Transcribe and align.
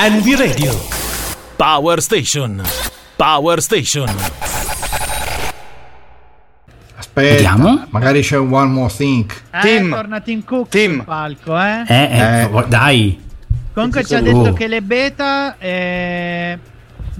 Envy 0.00 0.34
Radio. 0.36 0.72
Power 1.56 2.00
Station. 2.00 2.62
Power 3.16 3.60
Station. 3.60 4.08
Aspetta, 6.96 7.34
Vediamo. 7.34 7.86
magari 7.90 8.20
c'è 8.22 8.36
un 8.36 8.52
one 8.52 8.70
more 8.70 8.92
thing. 8.94 9.30
Eh, 9.50 9.60
Tim. 9.60 9.90
torna 9.90 10.20
Tim 10.20 10.44
Cook 10.44 10.68
Tim. 10.68 10.94
sul 10.96 11.04
palco, 11.04 11.58
eh. 11.58 11.82
Eh, 11.86 11.94
eh, 12.18 12.42
Eh. 12.44 12.64
dai. 12.68 13.20
Comunque 13.74 14.04
ci 14.04 14.14
ha 14.14 14.18
Oh. 14.18 14.22
detto 14.22 14.52
che 14.52 14.66
le 14.68 14.82
beta 14.82 15.56
eh, 15.58 16.58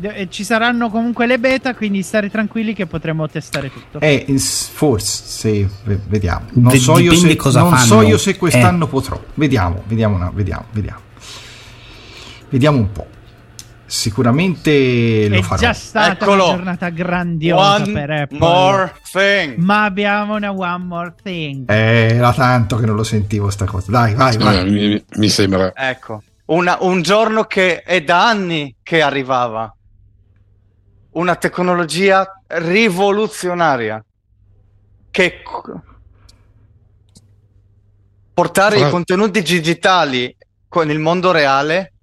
eh, 0.00 0.28
ci 0.30 0.44
saranno 0.44 0.88
comunque 0.90 1.26
le 1.26 1.38
beta, 1.38 1.74
quindi 1.74 2.02
stare 2.02 2.30
tranquilli 2.30 2.74
che 2.74 2.86
potremo 2.86 3.28
testare 3.28 3.72
tutto. 3.72 4.00
Eh, 4.00 4.24
forse, 4.38 5.22
se, 5.26 5.68
ve- 5.84 6.00
vediamo. 6.06 6.46
Non, 6.52 6.72
De- 6.72 6.78
so 6.78 6.98
io, 6.98 7.14
se, 7.14 7.34
cosa 7.36 7.60
non 7.62 7.70
fanno. 7.70 7.84
so 7.84 8.02
io 8.02 8.18
se 8.18 8.30
Eh. 8.30 8.36
quest'anno 8.36 8.86
potrò. 8.86 9.20
Vediamo, 9.34 9.82
vediamo, 9.86 10.14
una- 10.16 10.30
vediamo, 10.32 10.64
vediamo. 10.72 11.06
Vediamo 12.50 12.78
un 12.78 12.92
po'. 12.92 13.06
Sicuramente 13.86 15.28
lo 15.28 15.36
È 15.36 15.42
farò. 15.42 15.60
già 15.62 15.72
stata 15.72 16.12
Eccolo. 16.24 16.44
una 16.44 16.54
giornata 16.56 16.88
grandiosa 16.90 17.82
One 17.82 17.92
per 17.92 18.10
Apple. 18.10 18.38
more 18.38 18.94
thing. 19.10 19.56
Ma 19.56 19.84
abbiamo 19.84 20.34
una 20.34 20.52
one 20.52 20.84
more 20.84 21.14
thing. 21.22 21.70
Eh, 21.70 22.14
era 22.16 22.32
tanto 22.34 22.76
che 22.76 22.84
non 22.84 22.96
lo 22.96 23.02
sentivo 23.04 23.48
sta 23.48 23.64
cosa. 23.64 23.90
Dai, 23.90 24.14
vai, 24.14 24.34
Eh, 24.34 24.38
vai. 24.38 24.70
mi, 24.70 25.04
mi 25.16 25.28
sembra 25.30 25.72
Ecco, 25.74 26.22
Una- 26.46 26.76
un 26.80 27.00
giorno 27.02 27.44
che 27.44 27.80
è 27.82 28.02
da 28.02 28.28
anni 28.28 28.74
che 28.82 29.00
arrivava. 29.00 29.74
Una 31.12 31.36
tecnologia 31.36 32.26
rivoluzionaria. 32.46 34.02
Che 35.10 35.42
portare 38.34 38.76
i 38.76 38.80
Fra- 38.80 38.90
contenuti 38.90 39.42
digitali 39.42 40.34
con 40.68 40.90
il 40.90 40.98
mondo 40.98 41.30
reale 41.32 41.94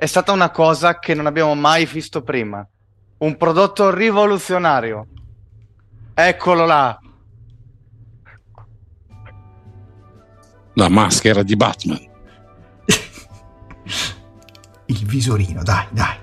è 0.00 0.06
stata 0.06 0.30
una 0.30 0.50
cosa 0.50 1.00
che 1.00 1.12
non 1.14 1.26
abbiamo 1.26 1.56
mai 1.56 1.84
visto 1.84 2.22
prima. 2.22 2.64
Un 3.18 3.36
prodotto 3.36 3.90
rivoluzionario. 3.90 5.06
Eccolo 6.14 6.64
là. 6.64 6.98
la 10.78 10.88
maschera 10.88 11.42
di 11.42 11.56
Batman. 11.56 11.98
Il 14.86 15.04
visorino, 15.04 15.62
dai, 15.64 15.86
dai. 15.90 16.16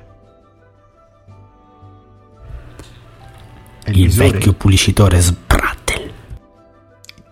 Il 3.88 3.94
visore? 3.94 4.32
vecchio 4.32 4.54
pulicitore 4.54 5.22
Sprattel. 5.22 6.14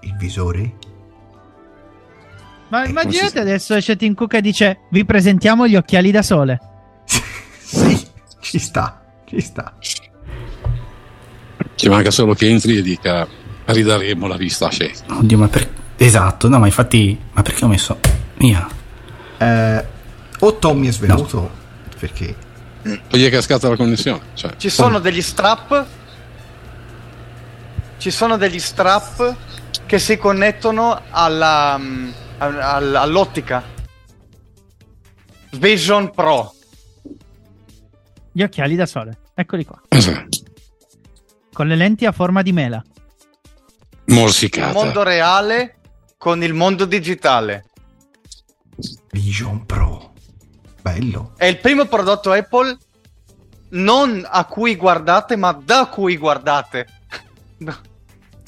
Il 0.02 0.16
visore? 0.18 0.76
Ma 2.74 2.86
Eh, 2.86 2.90
immaginate 2.90 3.26
così. 3.26 3.38
adesso 3.38 3.76
esce 3.76 3.96
Tim 3.96 4.16
Cook 4.16 4.34
e 4.34 4.42
dice: 4.42 4.80
Vi 4.90 5.06
presentiamo 5.06 5.68
gli 5.68 5.76
occhiali 5.76 6.10
da 6.10 6.24
sole. 6.24 6.60
sì, 7.06 8.08
ci 8.42 8.58
sta, 8.58 9.00
ci 9.26 9.40
sta. 9.42 9.74
Ci 11.76 11.88
manca 11.90 12.10
solo 12.10 12.34
che 12.34 12.48
entri 12.50 12.78
e 12.78 12.82
dica 12.82 13.28
ridaremo 13.66 14.26
la 14.26 14.38
vista 14.38 14.68
a 14.68 14.72
Shea. 14.72 14.90
Oddio, 15.10 15.38
ma 15.38 15.48
per... 15.50 15.70
Esatto, 15.98 16.50
no, 16.50 16.58
ma 16.60 16.66
infatti... 16.66 17.18
Ma 17.34 17.42
perché 17.44 17.64
ho 17.64 17.68
messo... 17.68 18.00
Via. 18.38 18.68
Eh, 19.38 19.86
o 20.40 20.58
Tommy 20.58 20.88
è 20.88 20.92
svenuto, 20.92 21.50
perché 22.00 22.36
Poi 22.82 23.20
gli 23.20 23.26
è 23.26 23.30
cascata 23.30 23.70
la 23.70 23.76
connessione. 23.76 24.20
Cioè, 24.34 24.56
Ci 24.58 24.70
sono 24.70 24.98
degli 25.00 25.22
strap. 25.22 25.86
Ci 27.98 28.10
sono 28.12 28.36
degli 28.38 28.60
strap 28.60 29.36
che 29.86 30.00
si 30.00 30.18
connettono 30.18 31.02
alla, 31.12 31.78
mm, 31.78 32.04
al- 32.06 32.12
al- 32.12 32.23
all'ottica. 32.44 33.64
Vision 35.52 36.12
Pro. 36.12 36.54
Gli 38.32 38.42
occhiali 38.42 38.76
da 38.76 38.86
sole. 38.86 39.20
Eccoli 39.34 39.66
qua. 39.66 39.82
esatto. 39.88 40.42
Con 41.52 41.68
le 41.68 41.76
lenti 41.76 42.06
a 42.06 42.12
forma 42.12 42.42
di 42.42 42.52
mela. 42.52 42.84
Il 44.06 44.16
morsicata. 44.16 44.74
mondo 44.74 45.04
reale 45.04 45.78
con 46.18 46.44
il 46.44 46.54
mondo 46.54 46.86
digitale. 46.86 47.66
Vision 49.12 49.66
Pro. 49.66 50.14
Bello. 50.82 51.34
È 51.38 51.46
il 51.46 51.60
primo 51.60 51.86
prodotto 51.86 52.32
Apple 52.32 52.78
non 53.70 54.26
a 54.28 54.46
cui 54.46 54.76
guardate, 54.76 55.36
ma 55.36 55.52
da 55.52 55.88
cui 55.88 56.18
guardate. 56.18 56.88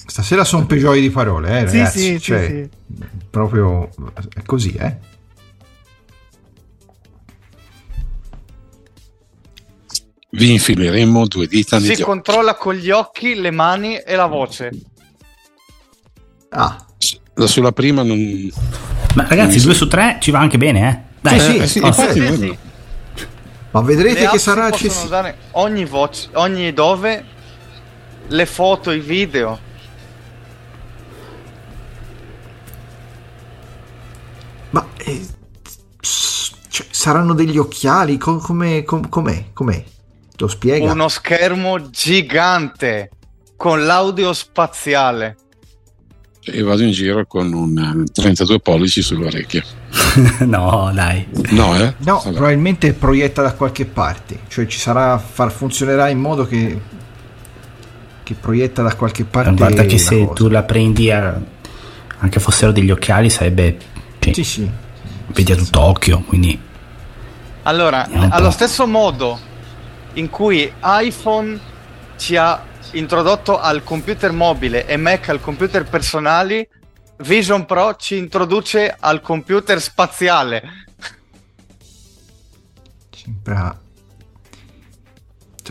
Stasera 0.06 0.44
sono 0.44 0.66
peggiori 0.66 1.02
di 1.02 1.10
parole, 1.10 1.62
eh, 1.62 1.68
Sì, 1.68 1.78
ragazzi. 1.78 2.00
sì, 2.00 2.06
sì, 2.14 2.20
cioè, 2.22 2.46
sì. 2.48 2.70
Proprio 3.30 3.90
è 4.36 4.42
così, 4.46 4.72
eh. 4.74 4.98
Vi 10.32 10.52
infileremo 10.52 11.28
due 11.28 11.48
dita 11.48 11.78
negli 11.78 11.86
Si 11.88 11.92
occhi. 11.94 12.04
controlla 12.04 12.56
con 12.56 12.74
gli 12.76 12.92
occhi, 12.92 13.36
le 13.36 13.52
mani 13.52 13.96
e 13.98 14.16
la 14.16 14.26
voce. 14.26 14.72
Ah, 16.50 16.78
Da 17.34 17.48
sulla 17.48 17.72
prima 17.74 18.02
non... 18.04 18.50
Ma 19.16 19.28
ragazzi, 19.28 19.60
Sì. 19.60 19.66
2 19.66 19.74
su 19.74 19.88
3 19.88 20.18
ci 20.22 20.32
va 20.32 20.40
anche 20.40 20.58
bene, 20.58 20.90
eh? 20.90 21.14
Dai, 21.22 21.40
Sì, 21.40 21.52
sì, 21.52 21.58
Eh, 21.58 21.68
sì, 21.68 21.80
Oh, 21.80 21.88
infatti, 21.88 22.20
Sì, 22.28 22.36
sì. 22.38 22.58
ma 23.72 23.82
vedrete 23.82 24.22
Le 24.22 24.28
che 24.30 24.38
sarà 24.38 24.70
possono 24.70 24.76
accessibile. 24.76 25.06
usare 25.06 25.38
ogni 25.52 25.86
voce, 25.86 26.30
ogni 26.34 26.72
dove, 26.74 27.24
le 28.28 28.46
foto, 28.46 28.92
i 28.92 29.00
video. 29.02 29.60
Eh, 35.06 35.26
cioè, 36.00 36.86
saranno 36.90 37.34
degli 37.34 37.58
occhiali? 37.58 38.18
Com- 38.18 38.42
com'è? 38.42 38.84
Com'è? 38.84 39.84
Lo 40.38 40.48
spiega? 40.48 40.92
Uno 40.92 41.08
schermo 41.08 41.90
gigante 41.90 43.10
con 43.56 43.86
l'audio 43.86 44.34
spaziale. 44.34 45.38
E 46.48 46.62
vado 46.62 46.84
in 46.84 46.92
giro 46.92 47.26
con 47.26 47.52
un 47.54 48.04
eh, 48.06 48.12
32 48.12 48.60
pollici 48.60 49.02
sulle 49.02 49.26
orecchie. 49.28 49.64
no, 50.46 50.92
dai. 50.94 51.26
No, 51.52 51.76
eh? 51.76 51.96
No, 52.00 52.22
Vabbè. 52.24 52.36
probabilmente 52.36 52.94
proietta 52.94 53.42
da 53.42 53.54
qualche 53.54 53.86
parte, 53.86 54.42
cioè 54.48 54.68
ci 54.68 54.78
sarà, 54.78 55.18
far, 55.18 55.52
funzionerà 55.52 56.10
in 56.10 56.20
modo 56.20 56.46
che, 56.46 56.80
che 58.22 58.34
proietta 58.36 58.84
da 58.84 58.96
qualche 58.96 59.24
parte. 59.24 59.56
Guarda 59.56 59.86
che 59.86 59.98
se 59.98 60.20
cosa. 60.20 60.34
tu 60.34 60.48
la 60.50 60.64
prendi 60.64 61.10
a... 61.10 61.42
anche 62.20 62.40
fossero 62.40 62.72
degli 62.72 62.92
occhiali 62.92 63.30
sarebbe... 63.30 63.78
cioè, 64.20 64.34
Sì, 64.34 64.44
sì. 64.44 64.70
Vedi 65.28 65.52
a 65.52 65.56
tutto 65.56 65.82
occhio, 65.82 66.22
quindi... 66.22 66.60
Allora, 67.64 68.08
allo 68.30 68.52
stesso 68.52 68.86
modo 68.86 69.40
in 70.14 70.30
cui 70.30 70.72
iPhone 70.84 71.60
ci 72.18 72.36
ha 72.36 72.64
introdotto 72.92 73.60
al 73.60 73.84
computer 73.84 74.32
mobile 74.32 74.86
e 74.86 74.98
Mac 74.98 75.30
al 75.30 75.42
computer 75.42 75.84
personali, 75.86 76.68
Vision 77.18 77.66
Pro 77.66 77.96
ci 77.96 78.18
introduce 78.18 78.96
al 79.00 79.22
computer 79.22 79.82
spaziale. 79.82 80.86
Sembra... 83.10 83.80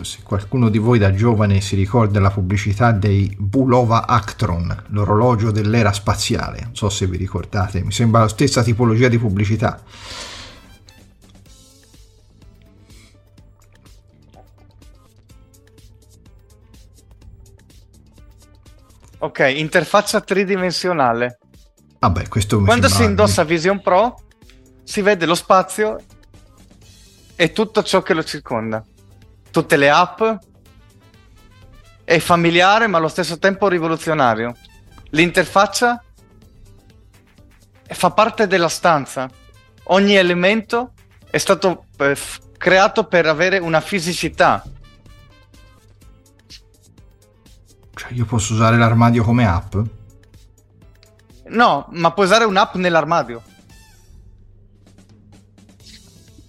Se 0.03 0.23
qualcuno 0.23 0.69
di 0.69 0.79
voi 0.79 0.99
da 0.99 1.15
giovane 1.15 1.61
si 1.61 1.77
ricorda 1.77 2.19
la 2.19 2.31
pubblicità 2.31 2.91
dei 2.91 3.35
Bulova 3.39 4.07
Actron, 4.07 4.85
l'orologio 4.89 5.51
dell'era 5.51 5.93
spaziale, 5.93 6.61
non 6.63 6.75
so 6.75 6.89
se 6.89 7.07
vi 7.07 7.17
ricordate, 7.17 7.85
mi 7.85 7.93
sembra 7.93 8.21
la 8.21 8.29
stessa 8.29 8.63
tipologia 8.63 9.09
di 9.09 9.19
pubblicità. 9.19 9.81
Ok, 19.19 19.53
interfaccia 19.57 20.21
tridimensionale. 20.21 21.39
Vabbè, 21.99 22.29
questo 22.29 22.59
mi 22.59 22.67
Quando 22.67 22.89
si 22.89 23.05
indossa 23.05 23.43
Vision 23.45 23.81
Pro, 23.81 24.17
si 24.83 25.01
vede 25.01 25.25
lo 25.25 25.35
spazio 25.35 25.99
e 27.35 27.53
tutto 27.53 27.83
ciò 27.83 28.03
che 28.03 28.13
lo 28.13 28.23
circonda. 28.23 28.85
Tutte 29.55 29.77
le 29.77 29.89
app. 29.89 30.21
È 32.03 32.19
familiare, 32.19 32.89
ma 32.89 32.99
allo 32.99 33.07
stesso 33.07 33.39
tempo 33.39 33.69
rivoluzionario. 33.69 34.53
L'interfaccia 35.11 36.03
fa 37.87 38.11
parte 38.11 38.49
della 38.49 38.69
stanza. 38.69 39.31
Ogni 39.85 40.17
elemento 40.17 40.95
è 41.31 41.39
stato 41.39 41.85
eh, 41.99 42.17
f- 42.17 42.41
creato 42.59 43.05
per 43.05 43.27
avere 43.27 43.59
una 43.59 43.81
fisicità. 43.81 44.61
Cioè, 47.95 48.13
io 48.13 48.25
posso 48.25 48.55
usare 48.55 48.77
l'armadio 48.77 49.23
come 49.23 49.47
app? 49.47 49.77
No, 51.51 51.87
ma 51.93 52.11
puoi 52.11 52.27
usare 52.27 52.43
un'app 52.45 52.75
nell'armadio. 52.75 53.41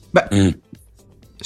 Beh, 0.10 0.28
Mm. 0.34 0.50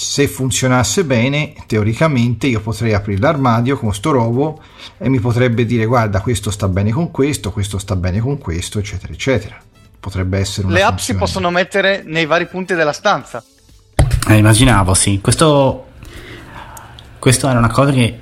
Se 0.01 0.29
funzionasse 0.29 1.03
bene, 1.03 1.53
teoricamente 1.67 2.47
io 2.47 2.61
potrei 2.61 2.93
aprire 2.93 3.19
l'armadio 3.19 3.77
con 3.77 3.93
sto 3.93 4.11
robo 4.11 4.61
e 4.97 5.09
mi 5.09 5.19
potrebbe 5.19 5.65
dire 5.65 5.83
guarda 5.83 6.21
questo 6.21 6.51
sta 6.51 6.69
bene 6.69 6.91
con 6.91 7.11
questo, 7.11 7.51
questo 7.51 7.77
sta 7.77 7.97
bene 7.97 8.21
con 8.21 8.37
questo, 8.37 8.79
eccetera, 8.79 9.11
eccetera. 9.11 9.57
Potrebbe 9.99 10.39
essere 10.39 10.67
una 10.67 10.75
Le 10.77 10.83
app 10.83 10.99
si 10.99 11.15
possono 11.15 11.49
mettere 11.51 12.03
nei 12.05 12.25
vari 12.25 12.45
punti 12.47 12.75
della 12.75 12.93
stanza. 12.93 13.43
Eh, 14.29 14.35
immaginavo, 14.37 14.93
sì. 14.93 15.19
Questo, 15.21 15.87
questo 17.19 17.49
era 17.49 17.59
una 17.59 17.69
cosa 17.69 17.91
che 17.91 18.21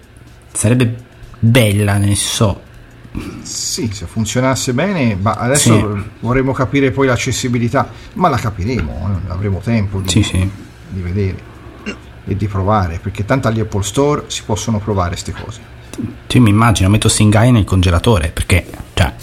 sarebbe 0.52 0.96
bella, 1.38 1.98
nel 1.98 2.16
senso. 2.16 2.62
Sì, 3.44 3.88
se 3.94 4.08
funzionasse 4.08 4.74
bene, 4.74 5.16
ma 5.16 5.34
adesso 5.34 5.76
Sì. 5.96 6.04
vorremmo 6.22 6.54
capire 6.54 6.90
poi 6.90 7.06
l'accessibilità, 7.06 7.88
ma 8.14 8.30
la 8.30 8.38
capiremo, 8.38 9.20
avremo 9.28 9.60
tempo 9.60 10.00
di, 10.02 10.10
Sì, 10.10 10.24
sì. 10.24 10.50
di 10.90 11.02
vedere 11.02 11.56
e 12.28 12.36
di 12.36 12.48
provare, 12.48 13.00
perché 13.02 13.26
tanto 13.26 13.48
agli 13.48 13.60
Apple 13.62 13.84
Store 13.84 14.24
si 14.28 14.44
possono 14.46 14.80
provare 14.80 15.10
queste 15.12 15.32
cose. 15.32 15.62
Cioè, 16.28 16.42
mi 16.42 16.50
immagino, 16.50 16.90
metto 16.90 17.10
Singai 17.10 17.52
nel 17.52 17.64
congelatore, 17.64 18.30
perché, 18.30 18.66
cioè, 18.94 19.14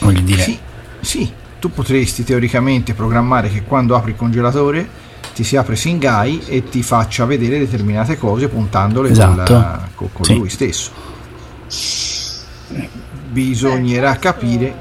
voglio 0.00 0.20
dire, 0.20 0.42
Sì, 0.42 0.58
sì, 1.00 1.32
tu 1.58 1.72
potresti 1.72 2.22
teoricamente 2.24 2.94
programmare 2.94 3.48
che 3.48 3.62
quando 3.62 3.96
apri 3.96 4.10
il 4.12 4.16
congelatore 4.16 5.06
ti 5.34 5.42
si 5.42 5.56
apre 5.56 5.74
Singai 5.76 6.42
e 6.46 6.68
ti 6.68 6.82
faccia 6.82 7.24
vedere 7.24 7.58
determinate 7.58 8.16
cose 8.18 8.48
puntandole 8.48 9.10
Esatto. 9.10 9.52
col- 9.54 9.88
co- 9.94 10.10
con 10.12 10.24
Sì. 10.24 10.36
lui 10.36 10.48
stesso. 10.50 10.90
Bisognerà 13.30 14.16
Questo, 14.16 14.28
capire. 14.32 14.74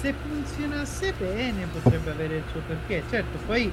Se 0.00 0.14
funzionasse 0.28 1.12
bene 1.18 1.66
potrebbe 1.72 2.10
avere 2.10 2.36
il 2.36 2.42
suo 2.50 2.60
perché. 2.66 3.02
Certo, 3.10 3.38
poi 3.46 3.70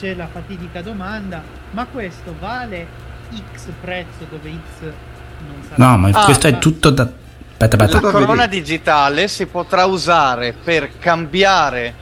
c'è 0.00 0.14
la 0.14 0.26
fatidica 0.32 0.80
domanda, 0.80 1.42
ma 1.72 1.84
questo 1.84 2.34
vale 2.40 2.86
X 3.54 3.66
prezzo 3.80 4.24
dove 4.30 4.50
X 4.50 4.82
non 5.46 5.62
sarà? 5.68 5.86
no, 5.86 5.96
ma 5.98 6.08
Ah, 6.12 6.24
questo 6.24 6.46
è 6.46 6.52
ma- 6.52 6.58
tutto 6.58 6.88
da. 6.90 7.02
Aspetta, 7.02 7.76
La 7.76 7.84
aspetta. 7.84 8.06
da 8.06 8.10
corona 8.10 8.46
digitale 8.46 9.28
si 9.28 9.44
potrà 9.44 9.84
usare 9.84 10.54
per 10.54 10.98
cambiare 10.98 11.94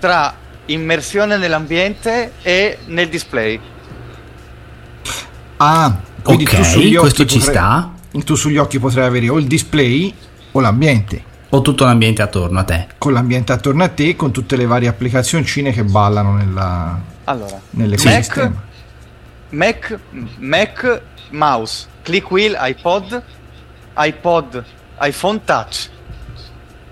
tra 0.00 0.34
immersione 0.66 1.36
nell'ambiente 1.36 2.32
e 2.42 2.78
nel 2.86 3.08
display. 3.08 3.60
Ah, 5.58 5.96
quindi 6.22 6.44
Ok, 6.44 6.56
tu 6.56 6.62
sugli 6.64 6.96
occhi 6.96 6.98
questo 6.98 7.24
ci 7.26 7.38
potrai- 7.38 7.54
sta. 7.54 7.90
Tu 8.24 8.34
sugli 8.34 8.56
occhi 8.56 8.78
potrai 8.80 9.06
avere 9.06 9.28
o 9.28 9.38
il 9.38 9.46
display 9.46 10.12
o 10.52 10.60
l'ambiente. 10.60 11.22
Ho 11.50 11.60
tutto 11.62 11.84
l'ambiente 11.84 12.22
attorno 12.22 12.58
a 12.58 12.64
te. 12.64 12.88
Con 12.98 13.12
l'ambiente 13.12 13.52
attorno 13.52 13.84
a 13.84 13.88
te, 13.88 14.16
con 14.16 14.32
tutte 14.32 14.56
le 14.56 14.66
varie 14.66 14.88
applicazioncine 14.88 15.70
che 15.70 15.84
ballano 15.84 16.34
nella, 16.34 16.98
Allora, 17.28 17.60
nell'ecosistema. 17.70 18.62
Mac, 19.50 19.98
Mac, 20.38 21.02
mouse, 21.30 21.86
click 22.02 22.30
wheel, 22.30 22.56
iPod, 22.58 23.22
iPod, 23.96 24.64
iPhone 25.00 25.40
Touch. 25.44 25.88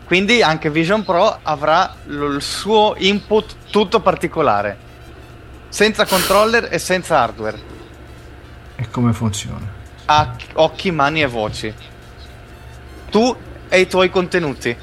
Quindi 0.05 0.43
anche 0.43 0.71
Vision 0.71 1.03
Pro 1.05 1.39
avrà 1.43 1.95
lo- 2.07 2.27
il 2.35 2.43
suo 2.43 2.95
input 2.99 3.57
tutto 3.71 4.01
particolare, 4.01 4.77
senza 5.69 6.05
controller 6.07 6.69
e 6.71 6.79
senza 6.79 7.19
hardware. 7.21 7.59
E 8.77 8.89
come 8.91 9.13
funziona? 9.13 9.67
Ha 10.07 10.37
occhi, 10.55 10.91
mani 10.91 11.23
e 11.23 11.27
voci. 11.27 11.73
Tu 13.11 13.37
e 13.69 13.81
i 13.81 13.87
tuoi 13.87 14.11
contenuti. 14.11 14.77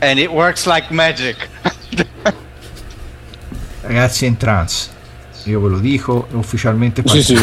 And 0.00 0.18
it 0.18 0.28
works 0.28 0.66
like 0.66 0.92
magic. 0.92 1.48
Ragazzi, 3.88 4.26
è 4.26 4.28
in 4.28 4.36
trance. 4.36 4.90
Io 5.44 5.60
ve 5.60 5.68
lo 5.70 5.78
dico, 5.78 6.28
ufficialmente 6.32 7.02
Sì, 7.06 7.22
sì, 7.22 7.36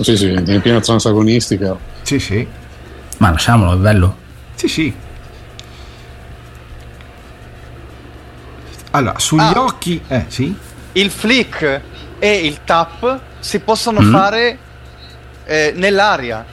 sì, 0.00 0.16
sì, 0.16 0.28
in 0.32 0.60
piena 0.62 0.80
transagonistica. 0.80 1.76
sì, 2.00 2.18
sì. 2.18 2.46
Ma 3.18 3.30
lasciamolo, 3.30 3.74
è 3.74 3.76
bello. 3.76 4.16
Sì, 4.54 4.66
sì. 4.68 4.94
Allora, 8.92 9.18
sugli 9.18 9.40
Ah. 9.40 9.62
occhi... 9.62 10.00
Eh, 10.08 10.24
sì? 10.28 10.56
il 10.92 11.10
flick 11.10 11.80
e 12.18 12.32
il 12.46 12.60
tap 12.64 13.20
si 13.38 13.60
possono 13.60 14.00
Mm. 14.00 14.10
fare 14.12 14.58
eh, 15.44 15.72
nell'aria. 15.76 16.44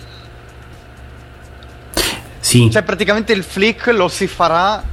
Sì, 2.39 2.69
Cioè, 2.69 2.83
praticamente 2.83 3.31
il 3.33 3.43
flick 3.43 3.87
lo 3.87 4.07
si 4.09 4.27
farà. 4.27 4.83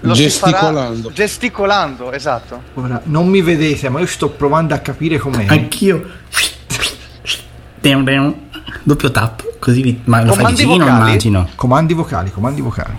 Lo 0.00 0.14
si 0.14 0.28
farà 0.30 0.50
Gesticolando. 0.52 1.10
gesticolando, 1.12 2.12
esatto. 2.12 2.62
Ora, 2.74 3.00
non 3.04 3.26
mi 3.28 3.42
vedete, 3.42 3.88
ma 3.88 3.98
io 4.00 4.06
sto 4.06 4.30
provando 4.30 4.74
a 4.74 4.78
capire 4.78 5.18
com'è. 5.18 5.46
anch'io. 5.48 6.06
Doppio 8.82 9.10
tap, 9.10 9.58
così 9.58 9.82
vi... 9.82 10.00
ma 10.04 10.18
lo 10.22 10.28
fai 10.32 10.36
Comandi 10.44 10.62
vicino, 10.64 10.84
vocali? 10.84 11.00
immagino. 11.00 11.48
Comandi 11.56 11.94
vocali, 11.94 12.30
comandi 12.30 12.60
vocali. 12.60 12.96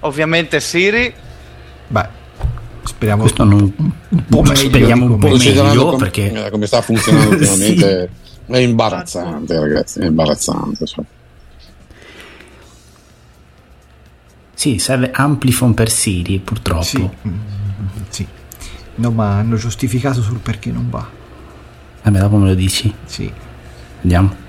Ovviamente 0.00 0.60
Siri. 0.60 1.12
Beh, 1.88 2.06
speriamo 2.84 3.22
Questo 3.22 3.44
non... 3.44 3.72
un 4.08 4.24
po' 4.28 4.42
meglio. 4.42 4.56
speriamo 4.56 5.06
di 5.06 5.12
un 5.12 5.18
po' 5.18 5.28
meglio, 5.28 5.96
perché- 5.96 6.48
come 6.50 6.66
sta 6.66 6.80
funzionando 6.82 7.36
Sì. 7.44 7.84
È 8.46 8.58
imbarazzante, 8.58 9.58
ragazzi. 9.58 10.00
È 10.00 10.06
imbarazzante. 10.06 10.86
cioè. 10.86 11.04
Sì, 14.54 14.78
serve 14.78 15.10
Amplifon 15.10 15.74
per 15.74 15.90
Siri, 15.90 16.38
purtroppo. 16.38 16.82
Sì, 16.82 17.10
mm, 17.28 17.38
sì. 18.08 18.26
No, 18.96 19.10
ma 19.10 19.38
hanno 19.38 19.56
giustificato 19.56 20.22
sul 20.22 20.38
perché 20.38 20.70
non 20.70 20.88
va. 20.88 21.06
Vabbè, 22.02 22.18
dopo 22.18 22.36
me 22.36 22.48
lo 22.48 22.54
dici. 22.54 22.92
Sì. 23.04 23.30
Vediamo. 24.00 24.44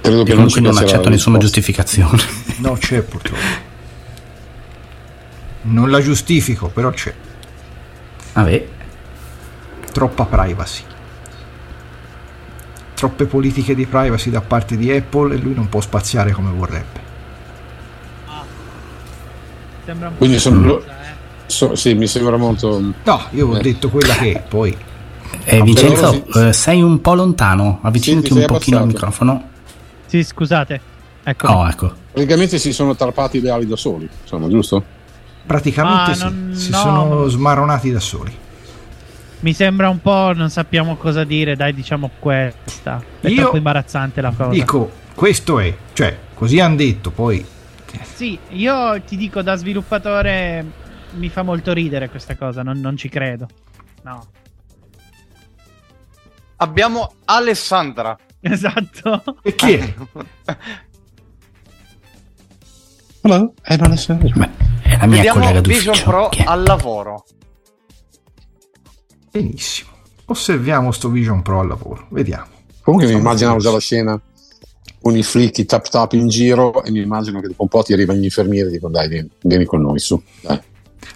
Credo 0.00 0.22
che 0.22 0.34
non 0.34 0.48
non 0.60 0.76
accetto 0.76 1.08
nessuna 1.08 1.38
giustificazione. 1.38 2.38
No, 2.60 2.74
c'è 2.74 3.00
purtroppo. 3.00 3.68
Non 5.62 5.90
la 5.90 6.02
giustifico, 6.02 6.68
però 6.68 6.90
c'è. 6.90 7.14
Vabbè, 8.34 8.66
Troppa 9.92 10.24
privacy. 10.24 10.84
Troppe 13.00 13.24
politiche 13.24 13.74
di 13.74 13.86
privacy 13.86 14.28
da 14.28 14.42
parte 14.42 14.76
di 14.76 14.92
Apple 14.92 15.34
e 15.34 15.38
lui 15.38 15.54
non 15.54 15.70
può 15.70 15.80
spaziare 15.80 16.32
come 16.32 16.50
vorrebbe. 16.50 17.00
Sembra 19.86 20.08
un 20.08 20.12
po' 20.12 20.18
Quindi 20.18 20.38
sono- 20.38 20.74
cosa, 20.74 20.86
eh. 20.86 21.14
So- 21.46 21.74
sì, 21.76 21.94
mi 21.94 22.06
sembra 22.06 22.36
molto. 22.36 22.78
No, 23.02 23.22
io 23.30 23.48
ho 23.48 23.56
Eh. 23.56 23.62
detto 23.62 23.88
quella 23.88 24.12
che 24.16 24.32
è, 24.34 24.42
poi 24.46 24.76
eh, 25.44 25.62
Vincenzo, 25.62 26.20
però 26.20 26.42
sì. 26.42 26.48
eh, 26.48 26.52
sei 26.52 26.82
un 26.82 27.00
po' 27.00 27.14
lontano. 27.14 27.78
Avvicinati 27.80 28.26
Sì, 28.26 28.32
un 28.38 28.44
pochino 28.44 28.76
al 28.80 28.86
microfono. 28.88 29.48
Sì, 30.04 30.22
scusate. 30.22 30.80
Ecco. 31.22 31.46
Oh, 31.46 31.66
ecco. 31.66 31.90
Praticamente 32.12 32.58
si 32.58 32.70
sono 32.74 32.94
tarpati 32.94 33.40
le 33.40 33.48
ali 33.50 33.66
da 33.66 33.76
soli, 33.76 34.06
insomma, 34.22 34.46
giusto? 34.48 34.84
praticamente 35.46 36.10
Ah, 36.10 36.14
sì, 36.14 36.22
non- 36.24 36.50
si 36.54 36.70
no, 36.70 36.76
sono 36.76 37.04
ma- 37.22 37.28
smaronati 37.28 37.90
da 37.92 38.00
soli. 38.00 38.36
Mi 39.40 39.54
sembra 39.54 39.88
un 39.88 40.00
po', 40.00 40.32
non 40.34 40.50
sappiamo 40.50 40.96
cosa 40.96 41.24
dire, 41.24 41.56
dai, 41.56 41.72
diciamo 41.72 42.10
questa. 42.18 43.02
È 43.20 43.28
Io 43.28 43.36
troppo 43.42 43.56
imbarazzante 43.56 44.20
la 44.20 44.30
cosa. 44.36 44.50
Dico, 44.50 44.90
questo 45.14 45.58
è, 45.58 45.74
cioè, 45.94 46.16
così 46.34 46.60
hanno 46.60 46.76
detto, 46.76 47.10
poi 47.10 47.44
Sì, 48.02 48.38
io 48.50 49.00
ti 49.02 49.16
dico 49.16 49.42
da 49.42 49.56
sviluppatore 49.56 50.64
mi 51.12 51.28
fa 51.28 51.42
molto 51.42 51.72
ridere 51.72 52.08
questa 52.08 52.36
cosa, 52.36 52.62
non, 52.62 52.78
non 52.80 52.96
ci 52.96 53.08
credo. 53.08 53.48
No. 54.02 54.26
Abbiamo 56.56 57.14
Alessandra. 57.24 58.16
Esatto. 58.40 59.22
e 59.42 59.54
chi 59.54 59.72
è? 59.72 59.94
Hello, 63.22 63.54
è 63.62 63.76
Alessandro. 63.80 64.28
Beh, 64.34 64.50
è 64.82 64.96
la 64.98 65.06
mia 65.06 65.16
Vediamo 65.16 65.40
collega 65.40 65.60
Vision. 65.60 65.98
Pro 66.02 66.30
al 66.44 66.62
lavoro. 66.62 67.24
Benissimo. 69.30 69.90
Osserviamo 70.26 70.92
sto 70.92 71.08
Vision 71.08 71.42
Pro 71.42 71.60
al 71.60 71.68
lavoro, 71.68 72.06
vediamo. 72.10 72.46
Comunque 72.82 73.08
mi 73.10 73.18
immaginavo 73.18 73.58
già 73.58 73.70
la 73.70 73.78
scena 73.78 74.20
con 75.00 75.16
i 75.16 75.22
flicky 75.22 75.64
tap 75.64 75.88
tap 75.88 76.12
in 76.12 76.28
giro 76.28 76.82
e 76.84 76.90
mi 76.90 77.00
immagino 77.00 77.40
che 77.40 77.48
dopo 77.48 77.62
un 77.62 77.68
po' 77.68 77.82
ti 77.82 77.92
arrivano 77.92 78.18
gli 78.18 78.24
infermieri 78.24 78.68
e 78.68 78.72
dicono 78.72 78.92
dai 78.92 79.08
vieni, 79.08 79.30
vieni 79.42 79.64
con 79.64 79.80
noi 79.82 79.98
su. 79.98 80.20
Dai. 80.40 80.60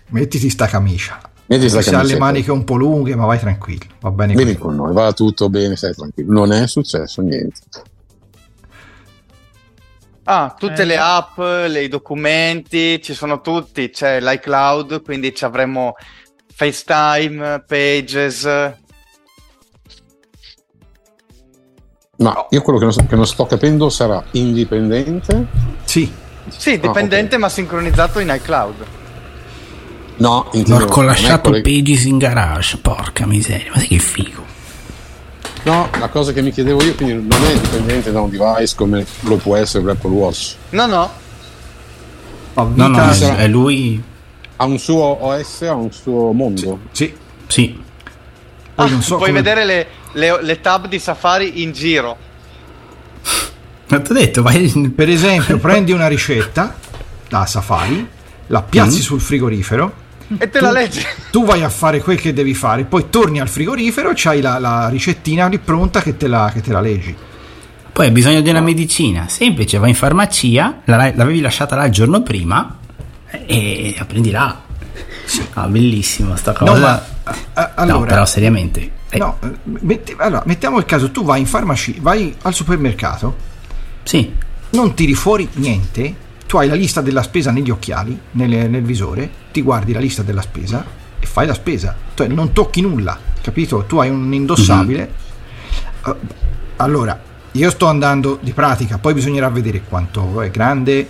Mettiti 0.09 0.49
sta 0.50 0.66
camicia. 0.66 1.21
Metti 1.47 1.68
sta 1.68 1.83
Se 1.83 1.94
ha 1.94 2.02
le 2.02 2.16
maniche 2.18 2.50
un 2.50 2.64
po' 2.64 2.76
lunghe, 2.76 3.14
ma 3.14 3.26
vai 3.26 3.38
tranquillo, 3.38 3.85
va 4.00 4.11
bene 4.11 4.35
Vieni 4.35 4.56
con 4.56 4.75
noi, 4.75 4.92
va 4.94 5.12
tutto 5.12 5.49
bene, 5.50 5.76
stai 5.76 5.94
tranquillo. 5.94 6.33
Non 6.33 6.52
è 6.52 6.66
successo 6.66 7.21
niente. 7.21 7.61
Ah, 10.26 10.54
tutte 10.59 10.83
Eh, 10.83 10.87
le 10.87 10.97
app, 10.97 11.37
le- 11.38 11.83
i 11.83 11.88
documenti, 11.88 13.00
ci 13.02 13.12
sono 13.12 13.42
tutti. 13.42 13.90
C'è 13.90 14.21
l'iCloud, 14.21 15.02
quindi 15.02 15.35
ci 15.35 15.44
avremo 15.44 15.94
FaceTime, 16.54 17.64
Pages. 17.66 18.44
Ma 22.16 22.46
io 22.50 22.62
quello 22.62 22.78
che 22.78 22.84
non, 22.84 23.06
che 23.08 23.16
non 23.16 23.26
sto 23.26 23.44
capendo 23.46 23.88
sarà 23.90 24.23
indipendente? 24.32 25.46
Sì, 25.84 26.11
Sì, 26.49 26.78
dipendente 26.78 27.37
ma 27.38 27.49
sincronizzato 27.49 28.20
in 28.20 28.32
iCloud. 28.34 28.75
No, 30.16 30.49
non 30.52 30.82
è 30.82 31.02
lasciato 31.04 31.49
colleg- 31.50 31.64
Pages 31.64 32.04
in 32.04 32.18
garage. 32.18 32.78
Porca 32.78 33.26
miseria, 33.26 33.73
ma 33.73 33.78
sai 33.78 33.88
che 33.88 33.99
figo. 33.99 34.42
No, 35.64 35.88
la 35.99 36.08
cosa 36.08 36.32
che 36.32 36.40
mi 36.42 36.52
chiedevo 36.52 36.82
io 36.84 36.94
quindi 36.94 37.14
non 37.14 37.42
è 37.44 37.58
dipendente 37.58 38.12
da 38.12 38.20
un 38.20 38.30
device 38.30 38.76
come 38.76 39.04
lo 39.20 39.37
può 39.37 39.56
essere 39.56 39.82
l'Apple 39.84 40.11
Watch. 40.11 40.54
No, 40.70 40.87
no, 40.87 41.11
Oh, 42.56 42.70
No, 42.75 42.87
no, 42.87 43.11
vita- 43.11 43.37
è 43.38 43.49
lui. 43.49 44.00
Ha 44.64 44.66
un 44.66 44.78
suo 44.78 45.23
OS, 45.26 45.61
ha 45.62 45.75
un 45.75 45.92
suo 45.92 46.33
mondo. 46.33 46.78
Sì, 46.92 47.12
Sì. 47.49 47.78
poi 48.75 48.87
Ah, 48.87 48.88
non 48.90 49.02
so 49.02 49.16
puoi 49.16 49.28
come- 49.28 49.42
vedere 49.42 49.64
le, 49.66 49.87
le- 50.12 50.42
le 50.42 50.61
tab 50.62 50.88
di 50.88 50.99
Safari 50.99 51.62
in 51.62 51.73
giro. 51.73 52.16
Ma 53.88 54.00
ti 54.00 54.11
ho 54.11 54.14
detto, 54.14 54.42
vai. 54.42 54.71
Per 54.97 55.09
esempio, 55.11 55.59
prendi 55.59 55.92
una 55.92 56.09
ricetta 56.09 56.75
da 57.28 57.44
Safari, 57.44 58.09
la 58.47 58.62
piazzi 58.62 58.99
Mm. 58.99 59.02
sul 59.02 59.21
frigorifero, 59.21 59.92
E 60.38 60.49
te 60.49 60.61
la 60.62 60.71
leggi. 60.73 61.02
tu 61.30 61.44
vai 61.44 61.62
a 61.62 61.68
fare 61.68 62.00
quel 62.00 62.18
che 62.18 62.33
devi 62.33 62.54
fare, 62.54 62.85
poi 62.85 63.11
torni 63.11 63.40
al 63.40 63.49
frigorifero 63.49 64.11
e 64.11 64.14
c'hai 64.16 64.40
la, 64.40 64.59
la 64.59 64.88
ricettina 64.88 65.47
lì 65.47 65.59
pronta 65.59 66.00
che 66.00 66.16
te 66.16 66.26
la, 66.26 66.50
che 66.54 66.62
te 66.62 66.73
la 66.73 66.80
leggi. 66.80 67.14
Poi 67.92 68.06
hai 68.06 68.12
bisogno 68.12 68.40
di 68.40 68.49
una 68.49 68.62
medicina. 68.62 69.28
Semplice, 69.28 69.76
vai 69.76 69.90
in 69.90 69.94
farmacia, 69.94 70.80
la- 70.87 71.12
l'avevi 71.14 71.40
lasciata 71.42 71.76
là 71.76 71.85
il 71.85 71.92
giorno 71.92 72.23
prima 72.23 72.78
e 73.47 73.95
la 73.99 74.05
prendi 74.05 74.31
là. 74.31 74.62
Ah, 75.55 75.67
bellissimo 75.67 76.37
sta 76.37 76.53
cosa. 76.53 76.73
No, 76.73 76.79
ma 76.79 77.05
a- 77.25 77.37
No, 77.55 77.71
allora, 77.75 78.07
però 78.11 78.26
seriamente. 78.26 78.91
eh, 79.09 79.19
no, 79.19 79.38
metti- 79.81 80.14
allora, 80.19 80.43
mettiamo 80.47 80.79
il 80.79 80.85
caso, 80.85 81.11
tu 81.11 81.25
vai 81.25 81.41
in 81.41 81.47
farmacia, 81.47 81.93
vai 82.00 82.35
al 82.43 82.55
supermercato, 82.55 83.37
Sì. 84.03 84.33
non 84.71 84.95
tiri 84.95 85.14
fuori 85.14 85.49
niente, 85.55 86.14
tu 86.47 86.57
hai 86.59 86.69
la 86.69 86.75
lista 86.75 87.00
della 87.00 87.23
spesa 87.23 87.50
negli 87.50 87.71
occhiali, 87.71 88.19
nel, 88.33 88.69
nel 88.71 88.83
visore, 88.83 89.31
ti 89.53 89.62
guardi 89.62 89.93
la 89.93 90.00
lista 90.00 90.23
della 90.23 90.43
spesa 90.43 90.85
e 91.19 91.26
fai 91.26 91.47
la 91.47 91.55
spesa, 91.55 91.97
cioè 92.14 92.26
non 92.29 92.53
tocchi 92.53 92.81
nulla, 92.83 93.19
capito? 93.41 93.85
Tu 93.85 93.97
hai 93.99 94.11
un 94.11 94.33
indossabile. 94.33 95.12
Eh, 96.07 96.14
Allora, 96.76 97.19
io 97.53 97.71
sto 97.71 97.87
andando 97.87 98.38
di 98.43 98.53
pratica, 98.53 98.99
poi 98.99 99.14
bisognerà 99.14 99.49
vedere 99.49 99.83
quanto 99.88 100.43
è 100.43 100.50
grande, 100.50 101.09